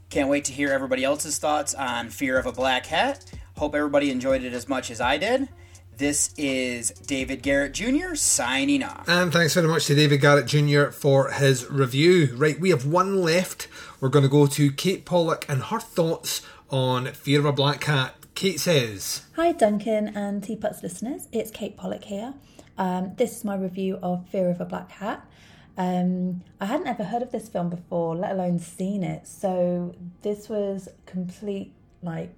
Can't 0.09 0.29
wait 0.29 0.45
to 0.45 0.53
hear 0.53 0.73
everybody 0.73 1.03
else's 1.05 1.39
thoughts 1.39 1.75
on 1.75 2.11
Fear 2.11 2.39
of 2.39 2.47
a 2.47 2.53
Black 2.53 2.87
Hat. 2.87 3.25
Hope 3.57 3.75
everybody 3.75 4.11
enjoyed 4.11 4.45
it 4.45 4.53
as 4.53 4.69
much 4.69 4.91
as 4.91 5.01
I 5.01 5.17
did. 5.19 5.49
This 5.97 6.33
is 6.37 6.91
David 6.91 7.43
Garrett 7.43 7.73
Jr. 7.73 8.15
signing 8.15 8.83
off. 8.85 9.09
And 9.09 9.33
thanks 9.33 9.55
very 9.55 9.67
much 9.67 9.87
to 9.87 9.95
David 9.95 10.21
Garrett 10.21 10.47
Jr. 10.47 10.91
for 10.91 11.31
his 11.33 11.69
review. 11.71 12.35
Right, 12.37 12.61
we 12.61 12.71
have 12.71 12.87
one 12.87 13.21
left. 13.23 13.67
We're 14.01 14.11
going 14.11 14.23
to 14.23 14.29
go 14.29 14.47
to 14.47 14.71
Kate 14.71 15.05
Pollock 15.05 15.45
and 15.49 15.65
her 15.65 15.81
thoughts 15.81 16.43
on 16.71 17.07
Fear 17.07 17.41
of 17.41 17.47
a 17.47 17.53
Black 17.53 17.81
Cat. 17.81 18.15
Kate 18.35 18.61
says 18.61 19.23
Hi, 19.35 19.53
Duncan 19.53 20.15
and 20.15 20.45
Teapots 20.45 20.83
listeners. 20.83 21.27
It's 21.33 21.51
Kate 21.51 21.77
Pollock 21.77 22.05
here. 22.05 22.35
Um, 22.79 23.15
this 23.17 23.39
is 23.39 23.45
my 23.45 23.57
review 23.57 23.99
of 24.03 24.29
Fear 24.29 24.51
of 24.51 24.61
a 24.61 24.67
Black 24.67 24.93
Hat. 24.93 25.27
Um, 25.79 26.43
I 26.61 26.67
hadn't 26.67 26.87
ever 26.87 27.05
heard 27.05 27.23
of 27.23 27.33
this 27.33 27.49
film 27.49 27.69
before, 27.69 28.17
let 28.17 28.33
alone 28.33 28.59
seen 28.59 29.03
it. 29.03 29.27
So 29.27 29.95
this 30.23 30.49
was 30.49 30.89
complete, 31.05 31.75
like, 32.03 32.35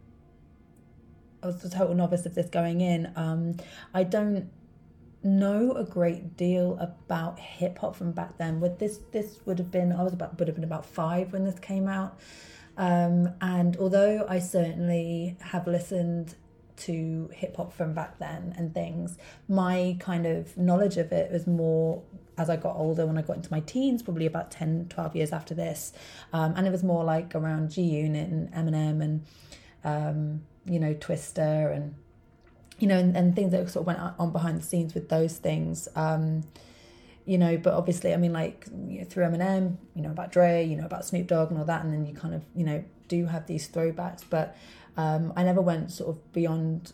I 1.42 1.46
was 1.46 1.64
a 1.64 1.70
total 1.70 1.94
novice 1.94 2.26
of 2.26 2.34
this 2.34 2.48
going 2.48 2.80
in. 2.80 3.12
Um, 3.14 3.56
I 3.94 4.02
don't 4.02 4.50
know 5.22 5.72
a 5.72 5.84
great 5.84 6.36
deal 6.36 6.76
about 6.80 7.38
hip 7.38 7.78
hop 7.78 7.96
from 7.96 8.12
back 8.12 8.38
then. 8.38 8.60
With 8.60 8.78
this, 8.78 8.98
this 9.12 9.40
would 9.44 9.58
have 9.58 9.70
been 9.70 9.92
I 9.92 10.02
was 10.02 10.12
about 10.12 10.38
would 10.38 10.48
have 10.48 10.54
been 10.54 10.64
about 10.64 10.84
five 10.84 11.32
when 11.32 11.44
this 11.44 11.58
came 11.58 11.86
out. 11.86 12.18
Um, 12.76 13.34
and 13.40 13.76
although 13.76 14.24
I 14.28 14.38
certainly 14.38 15.36
have 15.40 15.66
listened 15.66 16.36
to 16.80 17.30
hip 17.32 17.56
hop 17.56 17.72
from 17.72 17.94
back 17.94 18.18
then 18.18 18.54
and 18.56 18.74
things, 18.74 19.18
my 19.48 19.96
kind 20.00 20.26
of 20.26 20.56
knowledge 20.56 20.96
of 20.96 21.12
it 21.12 21.30
was 21.30 21.46
more 21.46 22.02
as 22.36 22.48
I 22.48 22.56
got 22.56 22.76
older 22.76 23.04
when 23.04 23.18
I 23.18 23.22
got 23.22 23.36
into 23.36 23.50
my 23.50 23.60
teens, 23.60 24.02
probably 24.02 24.26
about 24.26 24.50
10, 24.50 24.86
12 24.88 25.16
years 25.16 25.32
after 25.32 25.54
this. 25.54 25.92
Um, 26.32 26.54
and 26.56 26.66
it 26.66 26.70
was 26.70 26.84
more 26.84 27.04
like 27.04 27.34
around 27.34 27.70
G 27.70 27.82
Unit 27.82 28.28
and 28.28 28.52
Eminem 28.52 29.02
and 29.02 29.26
um, 29.84 30.42
you 30.64 30.78
know, 30.78 30.94
Twista 30.94 31.74
and 31.74 31.94
you 32.78 32.86
know, 32.86 32.96
and, 32.96 33.16
and 33.16 33.34
things 33.34 33.50
that 33.50 33.68
sort 33.70 33.82
of 33.82 33.86
went 33.88 33.98
on 34.18 34.30
behind 34.30 34.60
the 34.60 34.64
scenes 34.64 34.94
with 34.94 35.08
those 35.08 35.36
things. 35.36 35.88
Um, 35.96 36.44
you 37.24 37.36
know, 37.36 37.58
but 37.58 37.74
obviously, 37.74 38.14
I 38.14 38.16
mean, 38.16 38.32
like 38.32 38.66
you 38.86 39.00
know, 39.00 39.04
through 39.04 39.24
Eminem, 39.24 39.76
you 39.94 40.02
know 40.02 40.10
about 40.10 40.32
Dre, 40.32 40.64
you 40.64 40.76
know 40.76 40.86
about 40.86 41.04
Snoop 41.04 41.26
Dogg 41.26 41.50
and 41.50 41.58
all 41.58 41.64
that, 41.66 41.84
and 41.84 41.92
then 41.92 42.06
you 42.06 42.14
kind 42.14 42.34
of, 42.34 42.42
you 42.54 42.64
know, 42.64 42.82
do 43.08 43.26
have 43.26 43.46
these 43.46 43.68
throwbacks. 43.68 44.22
But 44.28 44.56
um, 44.98 45.32
I 45.36 45.44
never 45.44 45.62
went 45.62 45.92
sort 45.92 46.10
of 46.10 46.32
beyond 46.32 46.92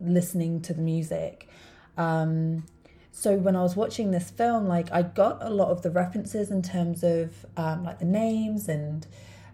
listening 0.00 0.60
to 0.62 0.74
the 0.74 0.82
music. 0.82 1.48
Um, 1.96 2.64
so 3.12 3.36
when 3.36 3.54
I 3.54 3.62
was 3.62 3.76
watching 3.76 4.10
this 4.10 4.30
film, 4.30 4.66
like 4.66 4.90
I 4.90 5.02
got 5.02 5.42
a 5.42 5.50
lot 5.50 5.68
of 5.68 5.82
the 5.82 5.90
references 5.90 6.50
in 6.50 6.62
terms 6.62 7.04
of 7.04 7.46
um, 7.56 7.84
like 7.84 7.98
the 7.98 8.06
names 8.06 8.68
and 8.68 9.06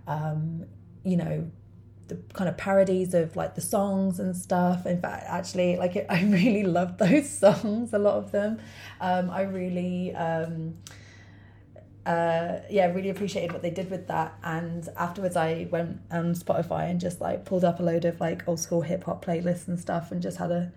um, 0.06 0.64
you 1.04 1.16
know 1.16 1.50
the 2.08 2.16
kind 2.34 2.48
of 2.48 2.56
parodies 2.56 3.14
of 3.14 3.36
like 3.36 3.54
the 3.54 3.60
songs 3.60 4.20
and 4.20 4.36
stuff. 4.36 4.86
In 4.86 5.00
fact, 5.00 5.24
actually, 5.28 5.76
like 5.76 5.96
it, 5.96 6.06
I 6.10 6.22
really 6.22 6.62
loved 6.62 6.98
those 6.98 7.28
songs, 7.38 7.92
a 7.92 7.98
lot 7.98 8.14
of 8.14 8.30
them. 8.30 8.60
Um, 9.00 9.28
I 9.30 9.42
really, 9.42 10.14
um, 10.14 10.76
uh, 12.04 12.58
yeah, 12.68 12.86
really 12.92 13.10
appreciated 13.10 13.52
what 13.52 13.62
they 13.62 13.70
did 13.70 13.90
with 13.90 14.08
that. 14.08 14.34
And 14.42 14.88
afterwards, 14.96 15.36
I 15.36 15.68
went 15.70 16.00
on 16.10 16.34
Spotify 16.34 16.90
and 16.90 17.00
just 17.00 17.20
like 17.20 17.44
pulled 17.44 17.64
up 17.64 17.80
a 17.80 17.82
load 17.82 18.04
of 18.04 18.20
like 18.20 18.46
old 18.48 18.60
school 18.60 18.82
hip 18.82 19.04
hop 19.04 19.24
playlists 19.24 19.68
and 19.68 19.78
stuff, 19.78 20.10
and 20.10 20.20
just 20.20 20.38
had 20.38 20.50
a 20.50 20.72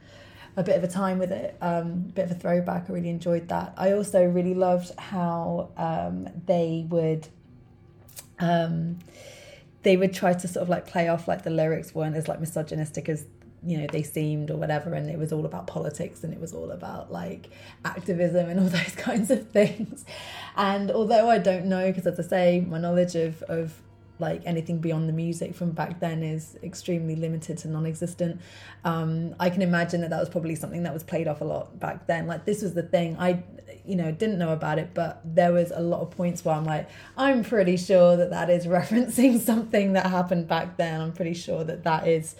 a 0.58 0.64
bit 0.64 0.78
of 0.78 0.84
a 0.84 0.88
time 0.88 1.20
with 1.20 1.32
it, 1.32 1.58
um, 1.62 2.06
a 2.10 2.14
bit 2.14 2.26
of 2.26 2.32
a 2.32 2.36
throwback. 2.36 2.90
I 2.90 2.94
really 2.94 3.10
enjoyed 3.10 3.50
that. 3.50 3.74
I 3.78 3.92
also 3.92 4.24
really 4.24 4.54
loved 4.54 4.98
how 4.98 5.70
um, 5.78 6.28
they 6.46 6.86
would. 6.90 7.28
Um, 8.40 9.00
they 9.84 9.98
would 9.98 10.14
try 10.14 10.34
to 10.34 10.48
sort 10.48 10.64
of 10.64 10.70
like 10.70 10.88
play 10.88 11.08
off 11.08 11.28
like 11.28 11.44
the 11.44 11.52
lyrics 11.52 11.94
weren't 11.94 12.16
as 12.16 12.28
like 12.28 12.40
misogynistic 12.40 13.08
as 13.08 13.26
you 13.66 13.78
know 13.78 13.88
they 13.88 14.04
seemed 14.04 14.52
or 14.52 14.58
whatever 14.58 14.94
and 14.94 15.10
it 15.10 15.18
was 15.18 15.34
all 15.34 15.46
about 15.46 15.66
politics 15.68 16.24
and 16.24 16.34
it 16.34 16.40
was 16.40 16.54
all 16.54 16.72
about 16.72 17.12
like 17.12 17.50
activism 17.84 18.50
and 18.50 18.60
all 18.60 18.66
those 18.70 18.96
kinds 18.96 19.32
of 19.32 19.50
things. 19.50 20.06
And 20.56 20.92
although 20.92 21.30
i 21.30 21.38
don't 21.38 21.66
know 21.66 21.88
because 21.88 22.08
as 22.08 22.20
i 22.20 22.24
say 22.24 22.66
my 22.68 22.80
knowledge 22.80 23.16
of 23.16 23.42
of 23.44 23.82
like 24.18 24.42
anything 24.46 24.78
beyond 24.78 25.10
the 25.10 25.14
music 25.14 25.54
from 25.54 25.72
back 25.72 26.00
then 26.00 26.24
is 26.24 26.58
extremely 26.64 27.18
limited 27.18 27.58
to 27.58 27.68
non-existent 27.68 28.40
um, 28.86 29.36
i 29.42 29.50
can 29.50 29.62
imagine 29.62 30.00
that 30.00 30.10
that 30.10 30.22
was 30.22 30.30
probably 30.30 30.56
something 30.56 30.84
that 30.84 30.94
was 30.94 31.04
played 31.04 31.28
off 31.28 31.42
a 31.42 31.44
lot 31.44 31.78
back 31.80 32.08
then. 32.08 32.28
Like 32.28 32.46
this 32.46 32.62
was 32.62 32.74
the 32.74 32.84
thing. 32.84 33.18
I 33.20 33.44
you 33.84 33.96
know 33.96 34.12
didn't 34.12 34.40
know 34.40 34.52
about 34.52 34.80
it 34.80 34.92
but 34.94 35.22
there 35.24 35.52
was 35.52 35.72
a 35.72 35.80
lot 35.80 36.02
of 36.02 36.10
points 36.12 36.44
where 36.46 36.56
i'm 36.56 36.66
like 36.66 36.90
i'm 37.18 37.44
pretty 37.44 37.78
sure 37.78 38.16
that 38.18 38.30
that 38.32 38.50
is 38.50 38.66
referencing 38.78 39.40
something 39.40 39.94
that 39.94 40.06
happened 40.08 40.48
back 40.48 40.78
then. 40.78 41.02
I'm 41.02 41.12
pretty 41.12 41.34
sure 41.34 41.64
that 41.64 41.84
that 41.84 42.08
is 42.08 42.36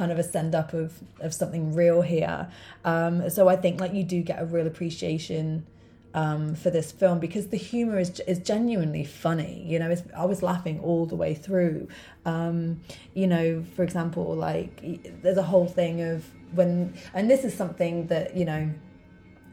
kind 0.00 0.10
of 0.10 0.18
a 0.18 0.22
send 0.22 0.54
up 0.54 0.72
of 0.72 0.98
of 1.20 1.34
something 1.34 1.74
real 1.74 2.00
here 2.00 2.48
um, 2.86 3.28
so 3.28 3.48
i 3.48 3.56
think 3.56 3.78
like 3.78 3.92
you 3.92 4.02
do 4.02 4.22
get 4.22 4.40
a 4.40 4.46
real 4.46 4.66
appreciation 4.66 5.66
um, 6.14 6.54
for 6.54 6.70
this 6.70 6.90
film 6.90 7.18
because 7.18 7.48
the 7.48 7.56
humor 7.56 7.98
is 7.98 8.18
is 8.20 8.38
genuinely 8.40 9.04
funny. 9.04 9.64
You 9.66 9.78
know, 9.78 9.94
I 10.16 10.24
was 10.24 10.42
laughing 10.42 10.80
all 10.80 11.06
the 11.06 11.16
way 11.16 11.34
through. 11.34 11.88
Um, 12.24 12.80
you 13.14 13.26
know, 13.26 13.62
for 13.76 13.82
example, 13.82 14.34
like 14.34 15.22
there's 15.22 15.36
a 15.36 15.42
whole 15.42 15.66
thing 15.66 16.02
of 16.02 16.24
when, 16.52 16.94
and 17.14 17.30
this 17.30 17.44
is 17.44 17.54
something 17.54 18.08
that 18.08 18.36
you 18.36 18.44
know 18.44 18.70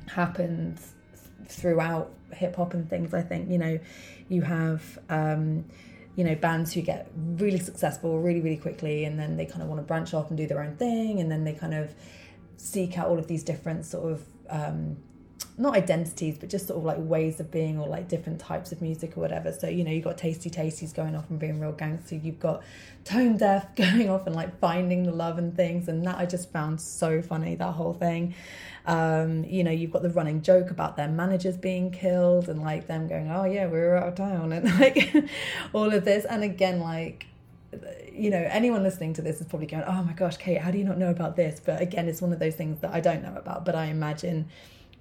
happens 0.07 0.93
throughout 1.47 2.11
hip 2.31 2.55
hop 2.55 2.73
and 2.73 2.89
things. 2.89 3.13
I 3.13 3.21
think 3.21 3.51
you 3.51 3.57
know, 3.57 3.79
you 4.29 4.41
have. 4.41 4.99
Um, 5.09 5.65
you 6.17 6.23
know 6.23 6.35
bands 6.35 6.73
who 6.73 6.81
get 6.81 7.09
really 7.15 7.59
successful 7.59 8.19
really 8.19 8.41
really 8.41 8.57
quickly 8.57 9.05
and 9.05 9.17
then 9.17 9.37
they 9.37 9.45
kind 9.45 9.61
of 9.61 9.69
want 9.69 9.79
to 9.79 9.83
branch 9.83 10.13
off 10.13 10.29
and 10.29 10.37
do 10.37 10.47
their 10.47 10.61
own 10.61 10.75
thing 10.75 11.21
and 11.21 11.31
then 11.31 11.45
they 11.45 11.53
kind 11.53 11.73
of 11.73 11.93
seek 12.57 12.97
out 12.97 13.07
all 13.07 13.19
of 13.19 13.27
these 13.27 13.43
different 13.43 13.85
sort 13.85 14.11
of 14.11 14.23
um, 14.49 14.97
not 15.59 15.73
identities, 15.73 16.37
but 16.37 16.49
just 16.49 16.67
sort 16.67 16.77
of 16.77 16.83
like 16.83 16.97
ways 16.99 17.39
of 17.39 17.49
being 17.49 17.79
or 17.79 17.87
like 17.87 18.07
different 18.07 18.39
types 18.39 18.71
of 18.71 18.79
music 18.79 19.17
or 19.17 19.21
whatever. 19.21 19.51
So, 19.51 19.67
you 19.67 19.83
know, 19.83 19.89
you've 19.89 20.03
got 20.03 20.15
Tasty 20.15 20.51
Tasties 20.51 20.93
going 20.93 21.15
off 21.15 21.27
and 21.31 21.39
being 21.39 21.59
real 21.59 21.71
gangster. 21.71 22.15
You've 22.15 22.39
got 22.39 22.61
Tone 23.05 23.37
Def 23.37 23.65
going 23.75 24.07
off 24.07 24.27
and 24.27 24.35
like 24.35 24.59
finding 24.59 25.03
the 25.03 25.11
love 25.11 25.39
and 25.39 25.55
things. 25.55 25.87
And 25.87 26.05
that 26.05 26.17
I 26.19 26.27
just 26.27 26.51
found 26.51 26.79
so 26.79 27.23
funny, 27.23 27.55
that 27.55 27.71
whole 27.71 27.93
thing. 27.93 28.35
Um, 28.85 29.45
you 29.45 29.63
know, 29.63 29.71
you've 29.71 29.91
got 29.91 30.03
the 30.03 30.11
running 30.11 30.43
joke 30.43 30.69
about 30.69 30.95
their 30.95 31.07
managers 31.07 31.57
being 31.57 31.89
killed 31.89 32.49
and 32.49 32.61
like 32.61 32.85
them 32.85 33.07
going, 33.07 33.31
oh 33.31 33.45
yeah, 33.45 33.65
we 33.65 33.79
were 33.79 33.97
out 33.97 34.09
of 34.09 34.15
town 34.15 34.51
and 34.53 34.79
like 34.79 35.11
all 35.73 35.91
of 35.91 36.05
this. 36.05 36.23
And 36.25 36.43
again, 36.43 36.81
like, 36.81 37.25
you 38.13 38.29
know, 38.29 38.47
anyone 38.51 38.83
listening 38.83 39.13
to 39.13 39.23
this 39.23 39.41
is 39.41 39.47
probably 39.47 39.67
going, 39.67 39.83
oh 39.87 40.03
my 40.03 40.13
gosh, 40.13 40.37
Kate, 40.37 40.61
how 40.61 40.69
do 40.69 40.77
you 40.77 40.83
not 40.83 40.99
know 40.99 41.09
about 41.09 41.35
this? 41.35 41.59
But 41.59 41.81
again, 41.81 42.07
it's 42.07 42.21
one 42.21 42.31
of 42.31 42.37
those 42.37 42.53
things 42.53 42.79
that 42.81 42.93
I 42.93 42.99
don't 42.99 43.23
know 43.23 43.33
about, 43.35 43.65
but 43.65 43.73
I 43.73 43.85
imagine 43.85 44.49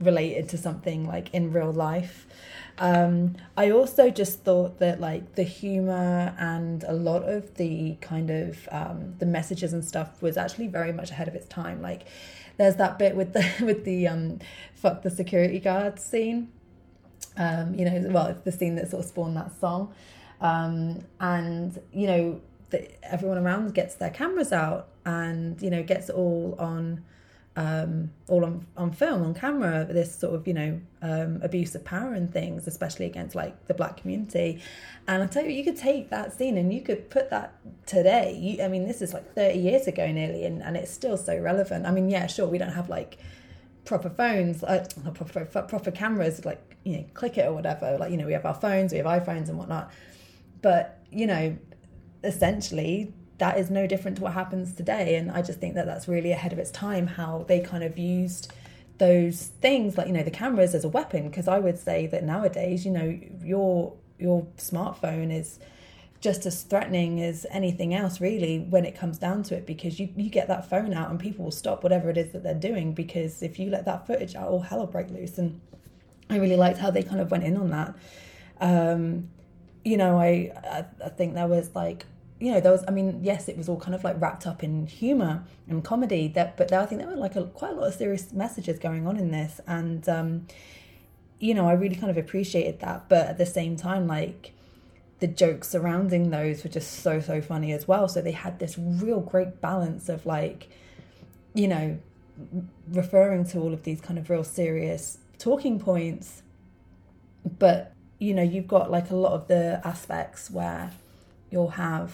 related 0.01 0.49
to 0.51 0.59
something 0.59 1.07
like 1.07 1.33
in 1.33 1.53
real 1.53 1.73
life. 1.73 2.27
Um, 2.79 3.37
I 3.57 3.71
also 3.71 4.11
just 4.11 4.45
thought 4.45 4.79
that 4.81 5.01
like 5.01 5.35
the 5.35 5.43
humor 5.43 6.35
and 6.39 6.85
a 6.85 6.93
lot 6.93 7.23
of 7.23 7.55
the 7.55 7.97
kind 8.03 8.31
of 8.31 8.69
um, 8.71 9.15
the 9.19 9.27
messages 9.27 9.73
and 9.73 9.85
stuff 9.85 10.21
was 10.21 10.37
actually 10.37 10.67
very 10.67 10.93
much 10.93 11.11
ahead 11.11 11.29
of 11.29 11.35
its 11.35 11.49
time. 11.49 11.81
Like 11.81 12.03
there's 12.59 12.77
that 12.77 12.99
bit 12.99 13.17
with 13.17 13.33
the 13.33 13.47
with 13.65 13.85
the 13.85 14.09
um, 14.09 14.41
fuck 14.75 15.03
the 15.03 15.11
security 15.11 15.59
guard 15.59 15.99
scene. 15.99 16.53
Um, 17.39 17.75
you 17.75 17.85
know, 17.85 18.09
well, 18.11 18.27
it's 18.27 18.43
the 18.43 18.53
scene 18.53 18.77
that 18.77 18.91
sort 18.91 19.05
of 19.05 19.09
spawned 19.09 19.37
that 19.37 19.59
song, 19.59 19.95
um, 20.41 21.01
and 21.21 21.79
you 21.93 22.07
know, 22.07 22.41
the, 22.71 22.89
everyone 23.05 23.39
around 23.39 23.75
gets 23.75 23.95
their 23.95 24.11
cameras 24.11 24.53
out 24.53 24.89
and 25.05 25.61
you 25.63 25.71
know 25.71 25.83
gets 25.83 26.11
all 26.11 26.57
on 26.59 27.05
um, 27.57 28.11
all 28.29 28.45
on, 28.45 28.67
on 28.77 28.93
film, 28.93 29.23
on 29.23 29.35
camera, 29.35 29.87
this 29.91 30.15
sort 30.15 30.35
of, 30.35 30.47
you 30.47 30.53
know, 30.53 30.81
um, 31.01 31.41
abuse 31.43 31.75
of 31.75 31.85
power 31.85 32.13
and 32.13 32.31
things, 32.31 32.67
especially 32.67 33.07
against 33.07 33.35
like 33.35 33.67
the 33.67 33.75
black 33.75 33.97
community. 33.97 34.63
And 35.09 35.23
I 35.23 35.27
tell 35.27 35.45
you, 35.45 35.51
you 35.51 35.65
could 35.65 35.77
take 35.77 36.11
that 36.11 36.37
scene 36.37 36.59
and 36.59 36.73
you 36.73 36.83
could 36.83 37.09
put 37.09 37.31
that 37.31 37.55
today. 37.87 38.37
You, 38.39 38.63
I 38.63 38.69
mean, 38.69 38.87
this 38.87 39.01
is 39.01 39.15
like 39.15 39.35
30 39.35 39.59
years 39.59 39.87
ago 39.87 40.11
nearly, 40.13 40.45
and, 40.45 40.63
and 40.63 40.77
it's 40.77 40.91
still 40.91 41.17
so 41.17 41.39
relevant. 41.39 41.87
I 41.87 41.93
mean, 41.93 42.11
yeah, 42.11 42.27
sure, 42.27 42.47
we 42.47 42.59
don't 42.59 42.73
have 42.73 42.91
like 42.91 43.19
proper 43.87 44.11
phones, 44.11 44.63
uh, 44.63 44.87
proper, 45.15 45.45
proper 45.63 45.91
cameras, 45.91 46.45
like, 46.45 46.77
you 46.85 46.99
know, 46.99 47.05
click 47.15 47.39
it 47.39 47.47
or 47.47 47.55
whatever. 47.55 47.97
Like, 47.99 48.11
you 48.11 48.19
know, 48.19 48.27
we 48.27 48.35
have 48.35 48.45
our 48.45 48.55
phones, 48.55 48.93
we 48.93 48.99
have 48.99 49.07
iPhones 49.07 49.49
and 49.49 49.57
whatnot. 49.59 49.91
but 50.61 50.99
you 51.11 51.27
know, 51.27 51.57
essentially, 52.25 53.15
that 53.39 53.59
is 53.59 53.71
no 53.71 53.87
different 53.87 54.17
to 54.19 54.23
what 54.23 54.33
happens 54.33 54.73
today. 54.73 55.17
And 55.17 55.31
I 55.31 55.43
just 55.43 55.61
think 55.61 55.75
that 55.75 55.87
that's 55.87 56.09
really 56.09 56.33
ahead 56.33 56.53
of 56.53 56.59
its 56.59 56.71
time. 56.71 57.07
How 57.07 57.45
they 57.47 57.61
kind 57.61 57.85
of 57.85 57.99
used 57.99 58.53
those 58.99 59.51
things 59.61 59.99
like 59.99 60.07
you 60.07 60.13
know 60.13 60.23
the 60.23 60.31
cameras 60.31 60.75
as 60.75 60.85
a 60.85 60.89
weapon 60.89 61.29
because 61.29 61.49
i 61.49 61.59
would 61.59 61.79
say 61.79 62.07
that 62.07 62.25
nowadays 62.25 62.85
you 62.85 62.91
know 62.91 63.19
your 63.43 63.93
your 64.19 64.47
smartphone 64.57 65.33
is 65.33 65.59
just 66.21 66.47
as 66.47 66.63
threatening 66.63 67.21
as 67.21 67.45
anything 67.51 67.93
else 67.93 68.21
really 68.21 68.59
when 68.59 68.85
it 68.87 68.97
comes 68.97 69.19
down 69.19 69.43
to 69.43 69.55
it 69.55 69.67
because 69.67 70.01
you, 70.01 70.09
you 70.17 70.31
get 70.31 70.49
that 70.49 70.69
phone 70.69 70.95
out 70.95 71.11
and 71.11 71.21
people 71.21 71.45
will 71.45 71.53
stop 71.53 71.83
whatever 71.83 72.09
it 72.09 72.17
is 72.17 72.33
that 72.33 72.43
they're 72.43 72.55
doing 72.55 72.95
because 72.95 73.43
if 73.43 73.59
you 73.59 73.69
let 73.69 73.85
that 73.85 74.07
footage 74.07 74.35
out 74.35 74.49
all 74.49 74.61
hell 74.61 74.79
will 74.79 74.87
break 74.87 75.11
loose 75.11 75.37
and 75.37 75.61
i 76.31 76.39
really 76.39 76.57
liked 76.57 76.79
how 76.79 76.91
they 76.91 77.03
kind 77.03 77.21
of 77.21 77.31
went 77.31 77.45
in 77.45 77.57
on 77.57 77.69
that 77.69 77.95
um, 78.61 79.29
you 79.85 79.99
know 79.99 80.19
I, 80.19 80.53
I 80.65 80.85
i 81.05 81.09
think 81.11 81.35
there 81.35 81.47
was 81.47 81.75
like 81.75 82.07
you 82.39 82.53
know, 82.53 82.61
there 82.61 82.73
was, 82.73 82.85
I 82.87 82.91
mean, 82.91 83.21
yes, 83.23 83.49
it 83.49 83.57
was 83.57 83.69
all 83.69 83.81
kind 83.81 83.95
of 83.95 84.05
like 84.05 84.21
wrapped 84.21 84.47
up 84.47 84.63
in 84.63 84.87
humor 84.87 85.45
and 85.69 85.83
comedy. 85.83 86.29
That, 86.29 86.57
but 86.57 86.69
there, 86.69 86.81
I 86.81 86.87
think 86.87 87.01
there 87.01 87.09
were 87.09 87.17
like 87.17 87.37
a, 87.37 87.45
quite 87.45 87.73
a 87.73 87.75
lot 87.75 87.89
of 87.89 87.95
serious 87.95 88.33
messages 88.33 88.79
going 88.79 89.07
on 89.07 89.17
in 89.17 89.31
this, 89.31 89.61
and 89.67 90.07
um, 90.09 90.47
you 91.39 91.55
know, 91.55 91.67
I 91.67 91.73
really 91.73 91.97
kind 91.97 92.11
of 92.11 92.19
appreciated 92.19 92.81
that. 92.81 93.09
But 93.09 93.27
at 93.29 93.39
the 93.39 93.47
same 93.47 93.77
time, 93.77 94.07
like 94.07 94.53
the 95.21 95.27
jokes 95.27 95.69
surrounding 95.69 96.31
those 96.31 96.63
were 96.63 96.69
just 96.69 97.01
so 97.01 97.21
so 97.21 97.41
funny 97.41 97.73
as 97.73 97.89
well. 97.89 98.07
So 98.07 98.21
they 98.21 98.33
had 98.33 98.59
this 98.59 98.77
real 98.79 99.21
great 99.21 99.63
balance 99.63 100.11
of 100.11 100.27
like, 100.27 100.69
you 101.55 101.69
know, 101.69 101.99
referring 102.91 103.47
to 103.47 103.59
all 103.61 103.73
of 103.73 103.85
these 103.85 104.03
kind 104.03 104.19
of 104.19 104.29
real 104.29 104.45
serious 104.45 105.19
talking 105.39 105.79
points, 105.79 106.43
but 107.59 107.93
you 108.19 108.35
know, 108.35 108.43
you've 108.43 108.69
got 108.69 108.91
like 108.91 109.11
a 109.11 109.17
lot 109.17 109.33
of 109.33 109.49
the 109.49 109.81
aspects 109.85 110.51
where 110.51 110.93
you'll 111.51 111.71
have 111.71 112.13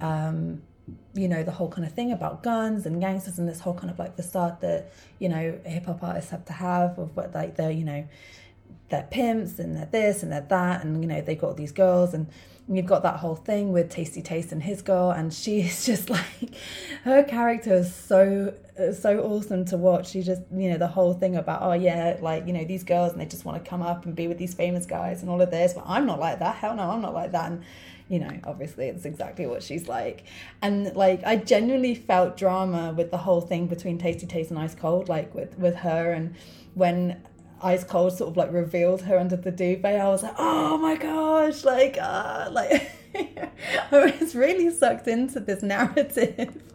um, 0.00 0.62
you 1.14 1.28
know 1.28 1.42
the 1.42 1.50
whole 1.50 1.68
kind 1.68 1.86
of 1.86 1.92
thing 1.92 2.12
about 2.12 2.42
guns 2.42 2.86
and 2.86 3.00
gangsters 3.00 3.38
and 3.38 3.48
this 3.48 3.60
whole 3.60 3.74
kind 3.74 3.90
of 3.90 3.98
like 3.98 4.14
facade 4.16 4.60
that 4.60 4.92
you 5.18 5.28
know 5.28 5.58
hip 5.64 5.86
hop 5.86 6.02
artists 6.02 6.30
have 6.30 6.44
to 6.44 6.52
have 6.52 6.98
of 6.98 7.16
what 7.16 7.34
like 7.34 7.56
they're 7.56 7.70
you 7.70 7.84
know 7.84 8.06
they're 8.88 9.08
pimps 9.10 9.58
and 9.58 9.76
they're 9.76 9.86
this 9.86 10.22
and 10.22 10.30
they're 10.30 10.46
that 10.48 10.84
and 10.84 11.02
you 11.02 11.08
know 11.08 11.20
they've 11.20 11.40
got 11.40 11.56
these 11.56 11.72
girls 11.72 12.14
and 12.14 12.28
you've 12.68 12.86
got 12.86 13.02
that 13.02 13.16
whole 13.18 13.36
thing 13.36 13.72
with 13.72 13.90
Tasty 13.90 14.22
Taste 14.22 14.50
and 14.52 14.62
his 14.62 14.82
girl 14.82 15.10
and 15.10 15.32
she 15.32 15.60
is 15.62 15.86
just 15.86 16.10
like 16.10 16.54
her 17.04 17.22
character 17.22 17.74
is 17.74 17.94
so 17.94 18.54
so 18.92 19.20
awesome 19.20 19.64
to 19.64 19.76
watch. 19.76 20.10
She 20.10 20.22
just 20.22 20.42
you 20.54 20.70
know 20.70 20.78
the 20.78 20.86
whole 20.86 21.14
thing 21.14 21.36
about 21.36 21.62
oh 21.62 21.72
yeah 21.72 22.18
like 22.20 22.46
you 22.46 22.52
know 22.52 22.64
these 22.64 22.84
girls 22.84 23.12
and 23.12 23.20
they 23.20 23.26
just 23.26 23.44
want 23.44 23.62
to 23.62 23.68
come 23.68 23.82
up 23.82 24.04
and 24.04 24.14
be 24.14 24.28
with 24.28 24.38
these 24.38 24.54
famous 24.54 24.86
guys 24.86 25.22
and 25.22 25.30
all 25.30 25.40
of 25.40 25.50
this 25.50 25.72
but 25.72 25.84
I'm 25.86 26.06
not 26.06 26.20
like 26.20 26.38
that. 26.40 26.56
Hell 26.56 26.74
no 26.74 26.90
I'm 26.90 27.00
not 27.00 27.14
like 27.14 27.32
that. 27.32 27.50
And 27.50 27.62
you 28.08 28.18
know, 28.20 28.30
obviously 28.44 28.86
it's 28.86 29.04
exactly 29.04 29.46
what 29.46 29.62
she's 29.62 29.88
like. 29.88 30.24
And 30.62 30.94
like 30.94 31.22
I 31.24 31.36
genuinely 31.36 31.94
felt 31.94 32.36
drama 32.36 32.94
with 32.96 33.10
the 33.10 33.18
whole 33.18 33.40
thing 33.40 33.66
between 33.66 33.98
Tasty 33.98 34.26
Taste 34.26 34.50
and 34.50 34.58
Ice 34.58 34.74
Cold, 34.74 35.08
like 35.08 35.34
with 35.34 35.58
with 35.58 35.76
her 35.76 36.12
and 36.12 36.34
when 36.74 37.22
Ice 37.62 37.84
Cold 37.84 38.12
sort 38.12 38.30
of 38.30 38.36
like 38.36 38.52
revealed 38.52 39.02
her 39.02 39.18
under 39.18 39.36
the 39.36 39.50
duvet, 39.50 40.00
I 40.00 40.08
was 40.08 40.22
like, 40.22 40.34
oh 40.38 40.78
my 40.78 40.96
gosh, 40.96 41.64
like 41.64 41.98
uh 42.00 42.48
like 42.52 42.92
I 43.14 44.14
was 44.20 44.34
really 44.34 44.70
sucked 44.70 45.08
into 45.08 45.40
this 45.40 45.62
narrative. 45.62 46.62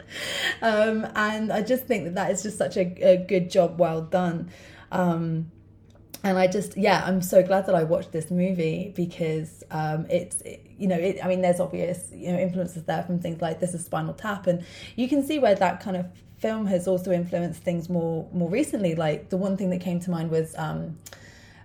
Um, 0.62 1.08
and 1.16 1.54
I 1.54 1.62
just 1.62 1.86
think 1.86 2.04
that 2.04 2.16
that 2.16 2.32
is 2.32 2.44
just 2.44 2.58
such 2.58 2.76
a, 2.76 2.82
a 2.82 3.16
good 3.16 3.50
job, 3.50 3.80
well 3.80 4.02
done. 4.02 4.52
Um, 4.92 5.50
and 6.24 6.38
I 6.38 6.48
just 6.48 6.78
yeah 6.78 7.04
I'm 7.06 7.22
so 7.22 7.42
glad 7.44 7.66
that 7.66 7.76
I 7.76 7.84
watched 7.84 8.12
this 8.12 8.30
movie 8.32 8.94
because 8.96 9.64
um, 9.72 10.06
it's 10.10 10.42
it, 10.42 10.66
you 10.78 10.88
know 10.88 10.98
it, 10.98 11.24
I 11.24 11.28
mean 11.28 11.42
there's 11.42 11.60
obvious 11.60 12.10
you 12.14 12.32
know 12.32 12.40
influences 12.40 12.84
there 12.84 13.04
from 13.04 13.20
things 13.20 13.42
like 13.42 13.60
this 13.60 13.74
is 13.74 13.86
Spinal 13.86 14.14
Tap. 14.14 14.48
And 14.48 14.64
you 14.96 15.08
can 15.08 15.26
see 15.26 15.40
where 15.40 15.56
that 15.56 15.80
kind 15.80 15.98
of 15.98 16.06
film 16.38 16.66
has 16.66 16.88
also 16.88 17.12
influenced 17.12 17.62
things 17.64 17.90
more 17.90 18.28
more 18.34 18.50
recently. 18.50 18.96
Like 18.96 19.30
the 19.30 19.38
one 19.38 19.58
thing 19.58 19.70
that 19.72 19.82
came 19.82 20.00
to 20.02 20.12
mind 20.12 20.32
was 20.32 20.56
um, 20.58 20.98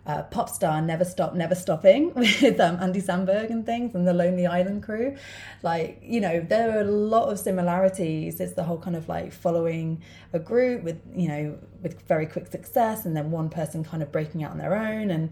uh, 0.07 0.23
pop 0.23 0.49
star 0.49 0.81
never 0.81 1.05
stop 1.05 1.35
never 1.35 1.55
stopping 1.55 2.15
with 2.15 2.61
um, 2.61 2.77
andy 2.81 3.03
samberg 3.03 3.51
and 3.51 3.67
things 3.67 3.95
and 3.95 4.07
the 4.07 4.15
lonely 4.15 4.47
island 4.47 4.83
crew. 4.83 5.17
Like 5.63 6.01
you 6.03 6.21
know 6.21 6.41
there 6.41 6.77
are 6.77 6.81
a 6.81 6.85
lot 6.85 7.29
of 7.31 7.39
similarities. 7.39 8.41
It's 8.41 8.55
the 8.55 8.65
whole 8.65 8.79
kind 8.79 8.97
of 8.97 9.09
like 9.09 9.33
following 9.33 10.03
a 10.33 10.39
group 10.39 10.83
with 10.83 11.01
you 11.15 11.29
know 11.29 11.59
with 11.83 12.01
very 12.07 12.27
quick 12.27 12.47
success 12.47 13.05
and 13.05 13.17
then 13.17 13.31
one 13.31 13.49
person 13.49 13.85
kind 13.85 14.03
of 14.03 14.13
breaking 14.13 14.45
out 14.45 14.53
on 14.53 14.59
their 14.59 14.77
own. 14.77 15.11
And 15.11 15.31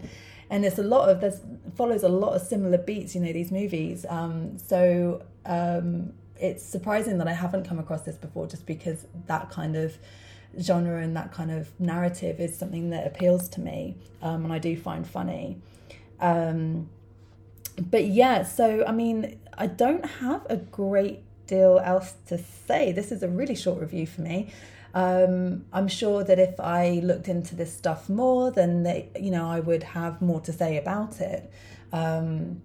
and 0.49 0.65
it's 0.65 0.77
a 0.77 0.83
lot 0.83 1.09
of 1.09 1.21
there's 1.21 1.39
follows 1.75 2.03
a 2.03 2.09
lot 2.09 2.33
of 2.33 2.41
similar 2.41 2.77
beats 2.77 3.15
you 3.15 3.21
know 3.21 3.31
these 3.31 3.51
movies. 3.51 4.05
Um, 4.09 4.57
so 4.57 5.23
um, 5.45 6.13
it's 6.37 6.63
surprising 6.63 7.17
that 7.17 7.27
i 7.27 7.33
haven't 7.33 7.63
come 7.63 7.79
across 7.79 8.01
this 8.01 8.17
before 8.17 8.45
just 8.45 8.65
because 8.65 9.05
that 9.27 9.49
kind 9.49 9.75
of 9.75 9.97
genre 10.61 11.01
and 11.01 11.15
that 11.15 11.31
kind 11.33 11.51
of 11.51 11.69
narrative 11.79 12.39
is 12.39 12.57
something 12.57 12.89
that 12.91 13.05
appeals 13.05 13.49
to 13.49 13.61
me 13.61 13.97
um, 14.21 14.43
and 14.43 14.53
I 14.53 14.59
do 14.59 14.75
find 14.75 15.07
funny. 15.07 15.61
Um, 16.19 16.89
but 17.79 18.05
yeah, 18.05 18.43
so 18.43 18.85
I 18.85 18.91
mean, 18.91 19.39
I 19.57 19.67
don't 19.67 20.05
have 20.05 20.45
a 20.49 20.57
great 20.57 21.23
deal 21.47 21.79
else 21.83 22.13
to 22.27 22.37
say. 22.37 22.91
This 22.91 23.11
is 23.11 23.21
a 23.21 23.27
really 23.27 23.55
short 23.55 23.79
review 23.79 24.07
for 24.07 24.21
me. 24.21 24.51
Um, 24.93 25.65
I'm 25.73 25.89
sure 25.89 26.23
that 26.23 26.39
if 26.39 26.59
I 26.59 27.01
looked 27.03 27.27
into 27.27 27.53
this 27.53 27.75
stuff 27.75 28.07
more, 28.07 28.49
then 28.49 28.83
they, 28.83 29.09
you 29.19 29.29
know 29.29 29.49
I 29.49 29.59
would 29.59 29.83
have 29.83 30.21
more 30.21 30.39
to 30.41 30.53
say 30.53 30.77
about 30.77 31.19
it. 31.19 31.51
Um, 31.91 32.61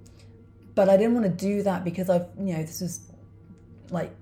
but 0.75 0.89
I 0.89 0.97
didn't 0.97 1.15
want 1.15 1.27
to 1.27 1.47
do 1.47 1.63
that 1.65 1.85
because 1.85 2.09
I've 2.09 2.29
you 2.39 2.55
know 2.57 2.63
this 2.63 2.81
was 2.81 3.01
like 3.91 4.15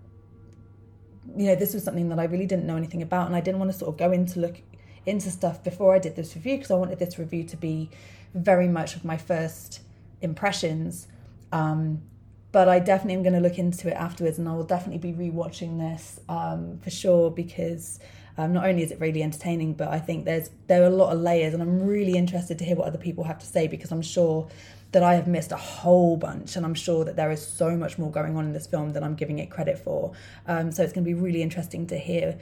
you 1.36 1.46
know, 1.46 1.54
this 1.54 1.74
was 1.74 1.84
something 1.84 2.08
that 2.08 2.18
I 2.18 2.24
really 2.24 2.46
didn't 2.46 2.66
know 2.66 2.76
anything 2.76 3.02
about, 3.02 3.26
and 3.26 3.36
I 3.36 3.40
didn't 3.40 3.58
want 3.58 3.72
to 3.72 3.78
sort 3.78 3.90
of 3.90 3.98
go 3.98 4.12
into 4.12 4.40
look 4.40 4.60
into 5.06 5.30
stuff 5.30 5.64
before 5.64 5.94
I 5.94 5.98
did 5.98 6.16
this 6.16 6.34
review 6.34 6.56
because 6.56 6.70
I 6.70 6.74
wanted 6.74 6.98
this 6.98 7.18
review 7.18 7.44
to 7.44 7.56
be 7.56 7.90
very 8.34 8.68
much 8.68 8.94
of 8.94 9.04
my 9.04 9.16
first 9.16 9.80
impressions. 10.20 11.08
Um, 11.50 12.02
but 12.50 12.68
I 12.68 12.78
definitely 12.78 13.14
am 13.14 13.22
going 13.22 13.34
to 13.34 13.40
look 13.40 13.58
into 13.58 13.88
it 13.88 13.94
afterwards, 13.94 14.38
and 14.38 14.48
I 14.48 14.54
will 14.54 14.64
definitely 14.64 15.12
be 15.12 15.30
rewatching 15.30 15.78
this 15.78 16.18
um, 16.28 16.78
for 16.82 16.90
sure 16.90 17.30
because 17.30 18.00
um, 18.38 18.52
not 18.52 18.66
only 18.66 18.82
is 18.82 18.90
it 18.90 19.00
really 19.00 19.22
entertaining, 19.22 19.74
but 19.74 19.88
I 19.88 19.98
think 19.98 20.24
there's 20.24 20.50
there 20.66 20.82
are 20.82 20.86
a 20.86 20.90
lot 20.90 21.12
of 21.12 21.20
layers, 21.20 21.52
and 21.54 21.62
I'm 21.62 21.82
really 21.82 22.16
interested 22.16 22.58
to 22.58 22.64
hear 22.64 22.76
what 22.76 22.86
other 22.86 22.98
people 22.98 23.24
have 23.24 23.38
to 23.40 23.46
say 23.46 23.66
because 23.66 23.92
I'm 23.92 24.02
sure 24.02 24.48
that 24.92 25.02
I 25.02 25.14
have 25.14 25.26
missed 25.26 25.52
a 25.52 25.56
whole 25.56 26.16
bunch, 26.16 26.56
and 26.56 26.64
I'm 26.64 26.74
sure 26.74 27.04
that 27.04 27.16
there 27.16 27.30
is 27.30 27.46
so 27.46 27.76
much 27.76 27.98
more 27.98 28.10
going 28.10 28.36
on 28.36 28.44
in 28.46 28.52
this 28.52 28.66
film 28.66 28.92
than 28.92 29.04
I'm 29.04 29.14
giving 29.14 29.38
it 29.38 29.50
credit 29.50 29.78
for. 29.78 30.12
Um, 30.46 30.72
so 30.72 30.82
it's 30.82 30.92
going 30.92 31.04
to 31.04 31.08
be 31.08 31.14
really 31.14 31.42
interesting 31.42 31.86
to 31.88 31.98
hear 31.98 32.38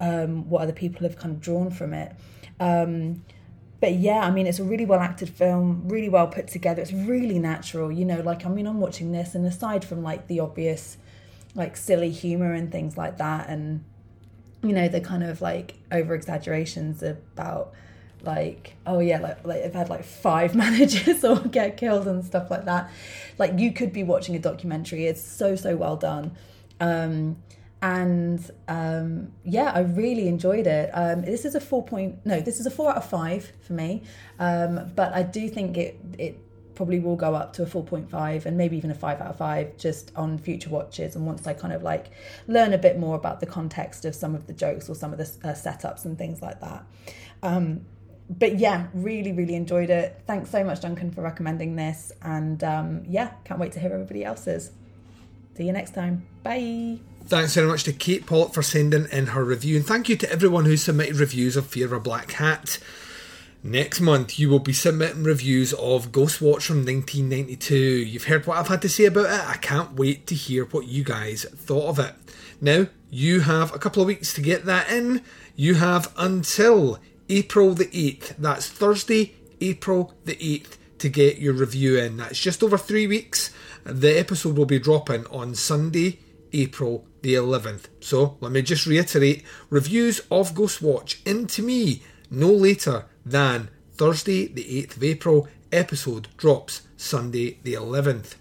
um, 0.00 0.48
what 0.48 0.62
other 0.62 0.72
people 0.72 1.06
have 1.06 1.18
kind 1.18 1.34
of 1.34 1.40
drawn 1.40 1.70
from 1.70 1.92
it. 1.92 2.14
Um, 2.58 3.22
but 3.80 3.94
yeah, 3.94 4.20
I 4.20 4.30
mean, 4.30 4.46
it's 4.46 4.58
a 4.58 4.64
really 4.64 4.84
well 4.84 5.00
acted 5.00 5.30
film, 5.30 5.88
really 5.88 6.08
well 6.08 6.26
put 6.26 6.48
together. 6.48 6.82
It's 6.82 6.92
really 6.92 7.38
natural, 7.38 7.90
you 7.90 8.04
know. 8.04 8.20
Like, 8.20 8.44
I 8.44 8.48
mean, 8.48 8.66
I'm 8.66 8.80
watching 8.80 9.12
this, 9.12 9.34
and 9.34 9.44
aside 9.46 9.84
from 9.84 10.02
like 10.02 10.26
the 10.26 10.40
obvious, 10.40 10.98
like 11.54 11.76
silly 11.76 12.10
humor 12.10 12.52
and 12.52 12.70
things 12.70 12.96
like 12.96 13.18
that, 13.18 13.48
and 13.48 13.84
you 14.62 14.72
know, 14.72 14.88
the 14.88 15.00
kind 15.00 15.22
of 15.22 15.40
like 15.40 15.74
over 15.90 16.14
exaggerations 16.14 17.02
about 17.02 17.72
like 18.24 18.76
oh 18.86 18.98
yeah 18.98 19.18
like, 19.18 19.44
like 19.46 19.62
i've 19.62 19.74
had 19.74 19.88
like 19.88 20.04
five 20.04 20.54
managers 20.64 21.24
or 21.24 21.38
get 21.40 21.76
killed 21.76 22.06
and 22.06 22.24
stuff 22.24 22.50
like 22.50 22.64
that. 22.64 22.90
Like 23.38 23.58
you 23.58 23.72
could 23.72 23.92
be 23.92 24.02
watching 24.02 24.36
a 24.36 24.38
documentary. 24.38 25.06
It's 25.06 25.22
so 25.22 25.56
so 25.56 25.76
well 25.76 25.96
done. 25.96 26.32
Um 26.80 27.36
and 27.82 28.50
um 28.68 29.32
yeah 29.42 29.72
i 29.74 29.80
really 29.80 30.28
enjoyed 30.28 30.66
it. 30.66 30.90
Um 30.92 31.22
this 31.22 31.44
is 31.44 31.54
a 31.54 31.60
four 31.60 31.84
point 31.84 32.24
no 32.26 32.40
this 32.40 32.60
is 32.60 32.66
a 32.66 32.70
four 32.70 32.90
out 32.90 32.96
of 32.96 33.08
five 33.08 33.52
for 33.60 33.72
me. 33.72 34.02
Um 34.38 34.92
but 34.94 35.12
i 35.14 35.22
do 35.22 35.48
think 35.48 35.76
it 35.76 35.98
it 36.18 36.38
probably 36.80 36.98
will 36.98 37.14
go 37.14 37.34
up 37.34 37.52
to 37.52 37.62
a 37.62 37.66
4.5 37.66 38.46
and 38.46 38.56
maybe 38.56 38.74
even 38.74 38.90
a 38.90 38.94
5 38.94 39.20
out 39.20 39.26
of 39.26 39.36
5 39.36 39.76
just 39.76 40.12
on 40.16 40.38
future 40.38 40.70
watches 40.70 41.14
and 41.14 41.26
once 41.26 41.46
I 41.46 41.52
kind 41.52 41.74
of 41.74 41.82
like 41.82 42.06
learn 42.46 42.72
a 42.72 42.78
bit 42.78 42.98
more 42.98 43.16
about 43.16 43.40
the 43.40 43.44
context 43.44 44.06
of 44.06 44.14
some 44.14 44.34
of 44.34 44.46
the 44.46 44.54
jokes 44.54 44.88
or 44.88 44.94
some 44.94 45.12
of 45.12 45.18
the 45.18 45.24
uh, 45.46 45.52
setups 45.52 46.06
and 46.06 46.16
things 46.16 46.40
like 46.40 46.58
that. 46.60 46.86
Um, 47.42 47.84
but 48.30 48.58
yeah, 48.58 48.86
really, 48.94 49.32
really 49.32 49.56
enjoyed 49.56 49.90
it. 49.90 50.22
Thanks 50.26 50.50
so 50.50 50.62
much, 50.62 50.80
Duncan, 50.80 51.10
for 51.10 51.20
recommending 51.20 51.74
this. 51.74 52.12
And 52.22 52.62
um, 52.62 53.02
yeah, 53.08 53.32
can't 53.44 53.58
wait 53.58 53.72
to 53.72 53.80
hear 53.80 53.92
everybody 53.92 54.24
else's. 54.24 54.70
See 55.56 55.64
you 55.64 55.72
next 55.72 55.94
time. 55.94 56.26
Bye. 56.44 57.00
Thanks 57.26 57.54
very 57.54 57.66
much 57.66 57.84
to 57.84 57.92
Kate 57.92 58.26
Pollock 58.26 58.54
for 58.54 58.62
sending 58.62 59.06
in 59.10 59.28
her 59.28 59.44
review, 59.44 59.76
and 59.76 59.86
thank 59.86 60.08
you 60.08 60.16
to 60.16 60.30
everyone 60.32 60.64
who 60.64 60.76
submitted 60.76 61.16
reviews 61.16 61.56
of 61.56 61.66
Fear 61.66 61.86
of 61.86 61.92
a 61.92 62.00
Black 62.00 62.32
Hat. 62.32 62.78
Next 63.62 64.00
month, 64.00 64.38
you 64.38 64.48
will 64.48 64.58
be 64.58 64.72
submitting 64.72 65.22
reviews 65.22 65.74
of 65.74 66.12
Ghostwatch 66.12 66.62
from 66.62 66.78
1992. 66.78 67.76
You've 67.76 68.24
heard 68.24 68.46
what 68.46 68.56
I've 68.56 68.68
had 68.68 68.80
to 68.82 68.88
say 68.88 69.04
about 69.04 69.26
it. 69.26 69.48
I 69.48 69.58
can't 69.58 69.92
wait 69.92 70.26
to 70.28 70.34
hear 70.34 70.64
what 70.64 70.86
you 70.86 71.04
guys 71.04 71.44
thought 71.44 71.88
of 71.88 71.98
it. 71.98 72.14
Now, 72.60 72.86
you 73.10 73.40
have 73.40 73.74
a 73.74 73.78
couple 73.78 74.00
of 74.00 74.06
weeks 74.06 74.32
to 74.34 74.40
get 74.40 74.64
that 74.64 74.90
in. 74.90 75.22
You 75.56 75.74
have 75.74 76.10
until 76.16 76.98
April 77.30 77.74
the 77.74 77.86
8th. 77.86 78.34
That's 78.38 78.68
Thursday, 78.68 79.34
April 79.60 80.14
the 80.24 80.34
8th 80.34 80.76
to 80.98 81.08
get 81.08 81.38
your 81.38 81.54
review 81.54 81.96
in. 81.96 82.16
That's 82.16 82.40
just 82.40 82.62
over 82.62 82.76
three 82.76 83.06
weeks. 83.06 83.54
The 83.84 84.18
episode 84.18 84.58
will 84.58 84.66
be 84.66 84.80
dropping 84.80 85.26
on 85.26 85.54
Sunday, 85.54 86.18
April 86.52 87.06
the 87.22 87.34
11th. 87.34 87.84
So 88.00 88.36
let 88.40 88.50
me 88.50 88.62
just 88.62 88.84
reiterate 88.84 89.44
reviews 89.70 90.20
of 90.30 90.54
Ghostwatch 90.54 91.24
into 91.24 91.62
me 91.62 92.02
no 92.30 92.50
later 92.50 93.06
than 93.24 93.70
Thursday, 93.92 94.48
the 94.48 94.64
8th 94.64 94.96
of 94.96 95.04
April. 95.04 95.48
Episode 95.70 96.26
drops 96.36 96.82
Sunday, 96.96 97.58
the 97.62 97.74
11th. 97.74 98.34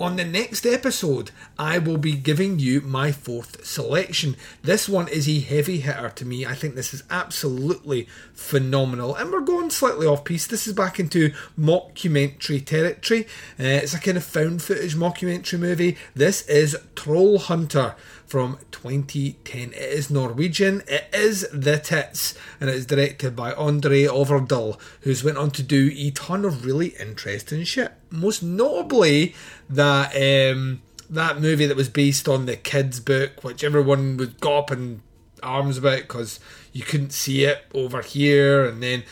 On 0.00 0.16
the 0.16 0.24
next 0.24 0.66
episode, 0.66 1.30
I 1.62 1.78
will 1.78 1.96
be 1.96 2.14
giving 2.14 2.58
you 2.58 2.80
my 2.80 3.12
fourth 3.12 3.64
selection. 3.64 4.34
This 4.62 4.88
one 4.88 5.06
is 5.06 5.28
a 5.28 5.38
heavy 5.38 5.78
hitter 5.78 6.08
to 6.08 6.24
me. 6.24 6.44
I 6.44 6.56
think 6.56 6.74
this 6.74 6.92
is 6.92 7.04
absolutely 7.08 8.08
phenomenal. 8.34 9.14
And 9.14 9.30
we're 9.30 9.42
going 9.42 9.70
slightly 9.70 10.04
off 10.04 10.24
piece. 10.24 10.44
This 10.44 10.66
is 10.66 10.72
back 10.72 10.98
into 10.98 11.32
mockumentary 11.56 12.66
territory. 12.66 13.28
Uh, 13.60 13.78
it's 13.78 13.94
a 13.94 14.00
kind 14.00 14.16
of 14.16 14.24
found 14.24 14.60
footage 14.60 14.96
mockumentary 14.96 15.60
movie. 15.60 15.96
This 16.16 16.44
is 16.48 16.76
Troll 16.96 17.38
Hunter 17.38 17.94
from 18.26 18.58
2010. 18.72 19.68
It 19.68 19.76
is 19.76 20.10
Norwegian, 20.10 20.82
it 20.88 21.04
is 21.12 21.46
The 21.52 21.78
Tits, 21.78 22.34
and 22.60 22.70
it 22.70 22.74
is 22.74 22.86
directed 22.86 23.36
by 23.36 23.52
Andre 23.52 24.04
Øvredal, 24.04 24.80
who's 25.02 25.22
went 25.22 25.36
on 25.36 25.50
to 25.50 25.62
do 25.62 25.92
a 25.94 26.10
ton 26.10 26.44
of 26.44 26.64
really 26.64 26.94
interesting 26.98 27.62
shit. 27.64 27.92
Most 28.10 28.42
notably, 28.42 29.34
that 29.68 30.16
um, 30.16 30.80
that 31.12 31.40
movie 31.40 31.66
that 31.66 31.76
was 31.76 31.88
based 31.88 32.28
on 32.28 32.46
the 32.46 32.56
kids' 32.56 33.00
book, 33.00 33.44
which 33.44 33.62
everyone 33.62 34.16
would 34.16 34.40
got 34.40 34.58
up 34.58 34.70
in 34.72 35.02
arms 35.42 35.78
about 35.78 36.02
because 36.02 36.40
you 36.72 36.82
couldn't 36.82 37.12
see 37.12 37.44
it 37.44 37.66
over 37.74 38.00
here, 38.00 38.64
and 38.64 38.82
then 38.82 39.04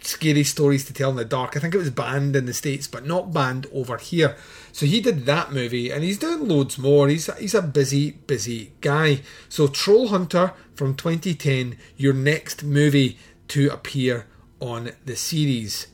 scary 0.00 0.44
stories 0.44 0.84
to 0.84 0.92
tell 0.92 1.10
in 1.10 1.16
the 1.16 1.24
dark. 1.24 1.56
I 1.56 1.60
think 1.60 1.74
it 1.74 1.78
was 1.78 1.90
banned 1.90 2.34
in 2.34 2.46
the 2.46 2.52
states, 2.52 2.86
but 2.86 3.06
not 3.06 3.32
banned 3.32 3.66
over 3.72 3.96
here. 3.98 4.36
So 4.72 4.84
he 4.84 5.00
did 5.00 5.26
that 5.26 5.52
movie, 5.52 5.90
and 5.90 6.02
he's 6.02 6.18
doing 6.18 6.48
loads 6.48 6.76
more. 6.76 7.08
He's 7.08 7.32
he's 7.38 7.54
a 7.54 7.62
busy, 7.62 8.12
busy 8.12 8.72
guy. 8.80 9.22
So 9.48 9.68
Troll 9.68 10.08
Hunter 10.08 10.52
from 10.74 10.96
2010, 10.96 11.78
your 11.96 12.14
next 12.14 12.64
movie 12.64 13.18
to 13.48 13.68
appear 13.68 14.26
on 14.60 14.92
the 15.04 15.14
series. 15.14 15.86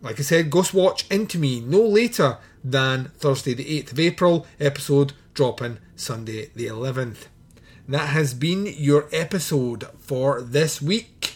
Like 0.00 0.18
I 0.18 0.22
said, 0.22 0.50
Ghostwatch 0.50 1.10
into 1.10 1.38
me 1.38 1.60
no 1.60 1.80
later 1.80 2.38
than 2.64 3.10
Thursday 3.16 3.54
the 3.54 3.82
8th 3.82 3.92
of 3.92 4.00
April, 4.00 4.46
episode 4.60 5.12
dropping 5.34 5.78
Sunday 5.96 6.50
the 6.54 6.66
11th. 6.66 7.26
That 7.88 8.08
has 8.08 8.34
been 8.34 8.66
your 8.66 9.08
episode 9.12 9.86
for 9.98 10.40
this 10.40 10.80
week. 10.80 11.34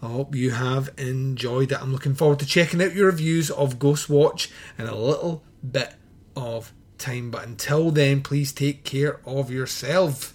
I 0.00 0.08
hope 0.08 0.34
you 0.34 0.50
have 0.50 0.90
enjoyed 0.98 1.72
it. 1.72 1.80
I'm 1.80 1.92
looking 1.92 2.14
forward 2.14 2.38
to 2.40 2.46
checking 2.46 2.82
out 2.82 2.94
your 2.94 3.06
reviews 3.06 3.50
of 3.50 3.78
Ghostwatch 3.78 4.50
in 4.78 4.86
a 4.86 4.94
little 4.94 5.42
bit 5.68 5.94
of 6.36 6.72
time. 6.98 7.30
But 7.30 7.46
until 7.46 7.90
then, 7.90 8.22
please 8.22 8.52
take 8.52 8.84
care 8.84 9.20
of 9.26 9.50
yourself. 9.50 10.32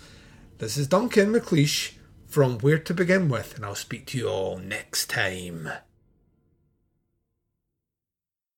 This 0.57 0.75
is 0.75 0.87
Duncan 0.87 1.33
McLeish 1.33 1.93
from 2.27 2.57
Where 2.59 2.79
to 2.79 2.93
Begin 2.93 3.29
With, 3.29 3.55
and 3.55 3.65
I'll 3.65 3.75
speak 3.75 4.07
to 4.07 4.17
you 4.17 4.27
all 4.27 4.57
next 4.57 5.09
time. 5.09 5.69